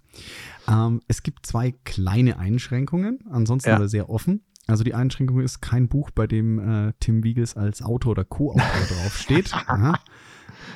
Ähm, 0.68 1.00
es 1.06 1.22
gibt 1.22 1.46
zwei 1.46 1.72
kleine 1.84 2.38
Einschränkungen, 2.38 3.20
ansonsten 3.30 3.70
Ja. 3.70 3.76
aber 3.76 3.88
sehr 3.88 4.10
offen. 4.10 4.42
Also 4.66 4.82
die 4.82 4.94
Einschränkung 4.94 5.40
ist 5.40 5.60
kein 5.60 5.88
Buch, 5.88 6.10
bei 6.10 6.26
dem 6.26 6.58
äh, 6.58 6.92
Tim 6.98 7.22
Wiegels 7.22 7.56
als 7.56 7.80
Autor 7.82 8.12
oder 8.12 8.24
Co-Autor 8.24 8.64
draufsteht. 8.88 9.50
Ja. 9.50 9.94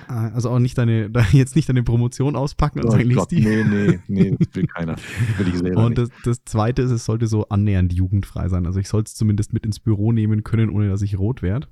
Äh, 0.09 0.13
Also 0.13 0.51
auch 0.51 0.59
nicht 0.59 0.77
deine, 0.79 1.11
jetzt 1.33 1.57
nicht 1.57 1.69
deine 1.69 1.83
Promotion 1.83 2.37
auspacken 2.37 2.81
und 2.81 2.89
Oh 2.89 2.91
sagen, 2.93 3.11
Gott, 3.11 3.31
die. 3.31 3.41
nee, 3.41 3.65
nee, 3.65 4.01
nee, 4.09 4.37
das 4.39 4.55
will 4.55 4.67
keiner. 4.67 4.95
Das 4.97 5.39
will 5.39 5.49
ich 5.49 5.59
selber 5.59 5.85
Und 5.85 5.99
das, 5.99 6.11
das 6.25 6.45
zweite 6.45 6.83
ist, 6.83 6.91
es 6.91 7.05
sollte 7.05 7.27
so 7.27 7.49
annähernd 7.49 7.93
jugendfrei 7.93 8.49
sein. 8.49 8.67
Also 8.67 8.81
ich 8.81 8.89
soll 8.89 9.03
es 9.03 9.15
zumindest 9.15 9.53
mit 9.53 9.65
ins 9.65 9.81
Büro 9.81 10.13
nehmen 10.13 10.45
können, 10.45 10.71
ohne 10.71 10.89
dass 10.89 11.03
ich 11.03 11.19
rot 11.19 11.43
werde. 11.43 11.69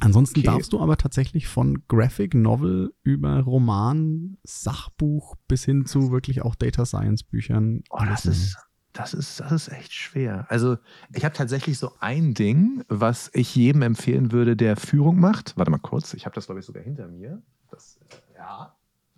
Ansonsten 0.00 0.40
Okay. 0.40 0.46
darfst 0.46 0.72
du 0.72 0.80
aber 0.80 0.96
tatsächlich 0.96 1.46
von 1.48 1.82
Graphic 1.88 2.34
Novel 2.34 2.92
über 3.02 3.40
Roman, 3.40 4.36
Sachbuch 4.44 5.34
bis 5.48 5.64
hin 5.64 5.84
zu 5.84 6.10
wirklich 6.12 6.42
auch 6.42 6.54
Data 6.54 6.84
Science 6.86 7.22
Büchern. 7.24 7.82
Oh, 7.90 8.02
das 8.08 8.24
ist, 8.26 8.56
das 8.92 9.14
ist, 9.14 9.40
das 9.40 9.52
ist 9.52 9.68
echt 9.68 9.92
schwer. 9.92 10.46
Also, 10.48 10.76
ich 11.12 11.24
habe 11.24 11.34
tatsächlich 11.34 11.78
so 11.78 11.92
ein 12.00 12.34
Ding, 12.34 12.84
was 12.88 13.30
ich 13.32 13.54
jedem 13.56 13.82
empfehlen 13.82 14.32
würde, 14.32 14.54
der 14.56 14.76
Führung 14.76 15.18
macht. 15.18 15.56
Warte 15.56 15.70
mal 15.70 15.78
kurz, 15.78 16.12
ich 16.14 16.26
habe 16.26 16.34
das, 16.34 16.46
glaube 16.46 16.60
ich, 16.60 16.66
sogar 16.66 16.82
hinter 16.82 17.08
mir. 17.08 17.40
Das, 17.70 17.98
äh, 18.10 18.38
ja. 18.38 18.74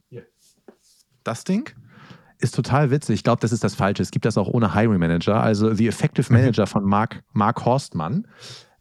Hier. 0.09 0.27
Das 1.25 1.45
Ding 1.45 1.71
ist 2.39 2.55
total 2.55 2.91
witzig. 2.91 3.15
Ich 3.17 3.25
glaube, 3.25 3.41
das 3.41 3.53
ist 3.53 3.65
das 3.65 3.75
Falsche. 3.75 4.03
Es 4.03 4.11
gibt 4.11 4.25
das 4.27 4.37
auch 4.39 4.49
ohne 4.49 4.75
Hiring 4.75 4.99
Manager. 5.01 5.43
Also, 5.43 5.73
The 5.75 5.89
Effective 5.89 6.33
Manager 6.33 6.67
von 6.67 6.85
Mark, 6.85 7.23
Mark 7.33 7.65
Horstmann 7.65 8.27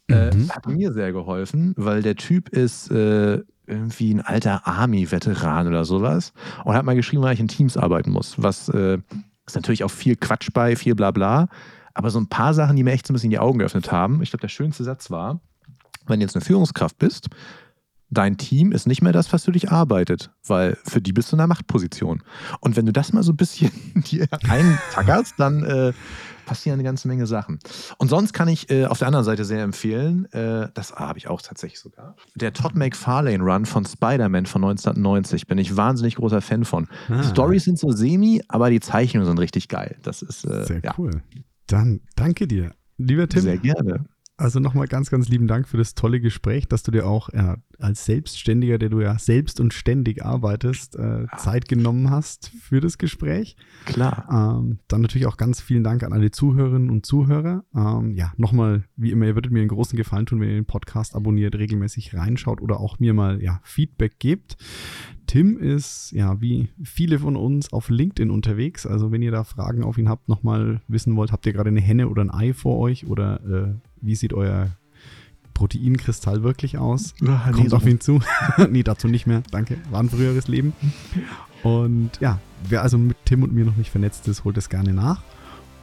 äh, 0.10 0.36
Mhm. 0.36 0.50
hat 0.52 0.68
mir 0.68 0.92
sehr 0.94 1.14
geholfen, 1.14 1.74
weil 1.78 2.02
der 2.02 2.16
Typ 2.18 2.50
ist 2.50 2.92
äh, 2.92 3.42
irgendwie 3.66 4.14
ein 4.14 4.20
alter 4.22 4.68
Army-Veteran 4.68 5.68
oder 5.68 5.86
sowas 5.86 6.34
und 6.66 6.74
hat 6.76 6.84
mal 6.86 6.96
geschrieben, 6.96 7.24
weil 7.24 7.34
ich 7.34 7.40
in 7.40 7.48
Teams 7.48 7.78
arbeiten 7.78 8.12
muss. 8.12 8.36
Was 8.42 8.68
äh, 8.70 8.98
ist 9.46 9.56
natürlich 9.56 9.84
auch 9.84 9.92
viel 9.92 10.16
Quatsch 10.16 10.50
bei, 10.54 10.76
viel 10.76 10.96
Blabla. 10.96 11.48
Aber 11.94 12.10
so 12.10 12.20
ein 12.20 12.28
paar 12.28 12.54
Sachen, 12.54 12.76
die 12.76 12.84
mir 12.84 12.92
echt 12.92 13.06
so 13.06 13.14
ein 13.14 13.16
bisschen 13.16 13.30
die 13.30 13.40
Augen 13.40 13.60
geöffnet 13.60 13.92
haben. 13.92 14.22
Ich 14.24 14.32
glaube, 14.32 14.42
der 14.42 14.48
schönste 14.48 14.84
Satz 14.84 15.12
war, 15.12 15.42
wenn 16.08 16.20
du 16.20 16.26
jetzt 16.26 16.36
eine 16.36 16.44
Führungskraft 16.44 16.98
bist, 16.98 17.30
dein 18.10 18.38
Team 18.38 18.72
ist 18.72 18.88
nicht 18.88 19.02
mehr 19.02 19.12
das, 19.12 19.32
was 19.34 19.46
für 19.46 19.52
dich 19.52 19.72
arbeitet, 19.72 20.32
weil 20.46 20.78
für 20.86 21.02
die 21.02 21.14
bist 21.14 21.32
du 21.32 21.36
in 21.36 21.40
einer 21.40 21.48
Machtposition. 21.48 22.24
Und 22.60 22.76
wenn 22.76 22.86
du 22.86 22.94
das 22.94 23.14
mal 23.14 23.24
so 23.24 23.32
ein 23.32 23.38
bisschen 23.38 23.72
dir 23.96 24.28
eintackerst, 24.48 25.36
dann 25.38 25.64
äh, 25.64 25.94
passieren 26.46 26.76
eine 26.76 26.84
ganze 26.84 27.08
Menge 27.08 27.28
Sachen. 27.28 27.60
Und 27.98 28.10
sonst 28.10 28.34
kann 28.34 28.48
ich 28.48 28.70
äh, 28.70 28.86
auf 28.86 29.00
der 29.00 29.08
anderen 29.08 29.26
Seite 29.26 29.46
sehr 29.46 29.64
empfehlen, 29.64 30.26
äh, 30.34 30.70
das 30.74 30.94
habe 30.96 31.18
ich 31.18 31.28
auch 31.28 31.42
tatsächlich 31.42 31.80
sogar, 31.80 32.16
der 32.36 32.54
Todd 32.54 32.76
McFarlane 32.76 33.44
Run 33.44 33.66
von 33.66 33.86
Spider-Man 33.86 34.46
von 34.46 34.64
1990. 34.64 35.48
Bin 35.48 35.58
ich 35.58 35.76
wahnsinnig 35.76 36.16
großer 36.16 36.42
Fan 36.42 36.66
von. 36.66 36.88
Ah. 37.10 37.22
Die 37.22 37.28
Stories 37.28 37.64
sind 37.64 37.80
so 37.80 37.92
semi, 37.92 38.42
aber 38.48 38.70
die 38.70 38.80
Zeichnungen 38.80 39.28
sind 39.28 39.40
richtig 39.40 39.68
geil. 39.68 39.98
Das 40.04 40.22
ist 40.22 40.46
äh, 40.46 40.66
Sehr 40.66 40.82
ja, 40.84 40.94
cool. 40.98 41.24
Dann 41.68 42.02
danke 42.16 42.48
dir. 42.48 42.74
Lieber 42.98 43.28
Tim, 43.28 43.42
sehr 43.42 43.58
gerne. 43.58 44.06
Also 44.36 44.60
nochmal 44.60 44.88
ganz, 44.88 45.12
ganz 45.12 45.30
lieben 45.30 45.48
Dank 45.48 45.68
für 45.68 45.78
das 45.78 45.94
tolle 45.94 46.20
Gespräch, 46.20 46.68
dass 46.68 46.82
du 46.82 46.90
dir 46.90 47.06
auch 47.06 47.30
ja, 47.32 47.58
als 47.78 48.06
Selbstständiger, 48.06 48.80
der 48.80 48.90
du 48.90 49.00
ja 49.00 49.20
selbst 49.20 49.60
und 49.60 49.74
ständig 49.74 50.26
arbeitest, 50.26 50.96
äh, 50.96 51.28
Zeit 51.38 51.68
genommen 51.68 52.10
hast 52.10 52.50
für 52.50 52.82
das 52.82 52.98
Gespräch. 52.98 53.56
Klar. 53.86 54.60
Ähm, 54.60 54.80
dann 54.88 55.02
natürlich 55.02 55.28
auch 55.28 55.38
ganz 55.38 55.62
vielen 55.62 55.84
Dank 55.84 56.02
an 56.02 56.14
alle 56.14 56.32
Zuhörerinnen 56.32 56.90
und 56.90 57.06
Zuhörer. 57.06 57.64
Ähm, 57.76 58.16
ja, 58.16 58.34
nochmal, 58.38 58.86
wie 58.96 59.12
immer, 59.12 59.28
ihr 59.28 59.36
würdet 59.36 59.52
mir 59.52 59.60
einen 59.60 59.70
großen 59.70 59.98
Gefallen 59.98 60.26
tun, 60.26 60.40
wenn 60.42 60.50
ihr 60.50 60.56
den 60.56 60.66
Podcast 60.66 61.16
abonniert, 61.16 61.56
regelmäßig 61.56 62.16
reinschaut 62.16 62.60
oder 62.60 62.80
auch 62.80 62.98
mir 62.98 63.14
mal 63.14 63.40
ja, 63.40 63.60
Feedback 63.64 64.18
gebt. 64.18 64.58
Tim 65.28 65.58
ist, 65.58 66.12
ja, 66.12 66.42
wie 66.42 66.70
viele 66.84 67.20
von 67.20 67.36
uns 67.36 67.72
auf 67.72 67.90
LinkedIn 67.90 68.32
unterwegs. 68.32 68.88
Also 68.88 69.12
wenn 69.12 69.22
ihr 69.22 69.32
da 69.32 69.44
Fragen 69.44 69.84
auf 69.84 70.00
ihn 70.00 70.10
habt, 70.10 70.28
nochmal 70.28 70.82
wissen 70.88 71.16
wollt, 71.16 71.32
habt 71.32 71.46
ihr 71.46 71.54
gerade 71.54 71.70
eine 71.70 71.82
Henne 71.82 72.10
oder 72.10 72.24
ein 72.24 72.32
Ei 72.32 72.54
vor 72.54 72.80
euch 72.80 73.06
oder 73.06 73.40
äh, 73.46 73.74
wie 74.04 74.16
sieht 74.16 74.34
euer 74.34 74.70
Proteinkristall 75.54 76.44
wirklich 76.44 76.78
aus? 76.78 77.14
Nee, 77.20 77.30
Kommt 77.52 77.70
so- 77.70 77.78
auf 77.78 77.86
ihn 77.86 78.00
zu. 78.00 78.20
nee, 78.70 78.84
dazu 78.84 79.08
nicht 79.08 79.28
mehr. 79.28 79.44
Danke. 79.52 79.78
War 79.92 80.02
ein 80.02 80.10
früheres 80.10 80.48
Leben. 80.48 80.74
Und 81.64 82.12
ja, 82.20 82.40
wer 82.68 82.82
also 82.82 82.98
mit 82.98 83.18
Tim 83.26 83.44
und 83.44 83.54
mir 83.54 83.66
noch 83.66 83.76
nicht 83.76 83.90
vernetzt 83.92 84.28
ist, 84.28 84.44
holt 84.44 84.58
es 84.58 84.70
gerne 84.70 84.94
nach. 84.94 85.22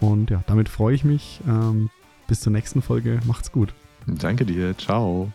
Und 0.01 0.31
ja, 0.31 0.43
damit 0.47 0.69
freue 0.69 0.95
ich 0.95 1.05
mich. 1.05 1.41
Ähm, 1.47 1.91
bis 2.27 2.41
zur 2.41 2.53
nächsten 2.53 2.83
Folge. 2.83 3.21
Macht's 3.27 3.53
gut. 3.53 3.75
Danke 4.07 4.45
dir. 4.45 4.77
Ciao. 4.77 5.33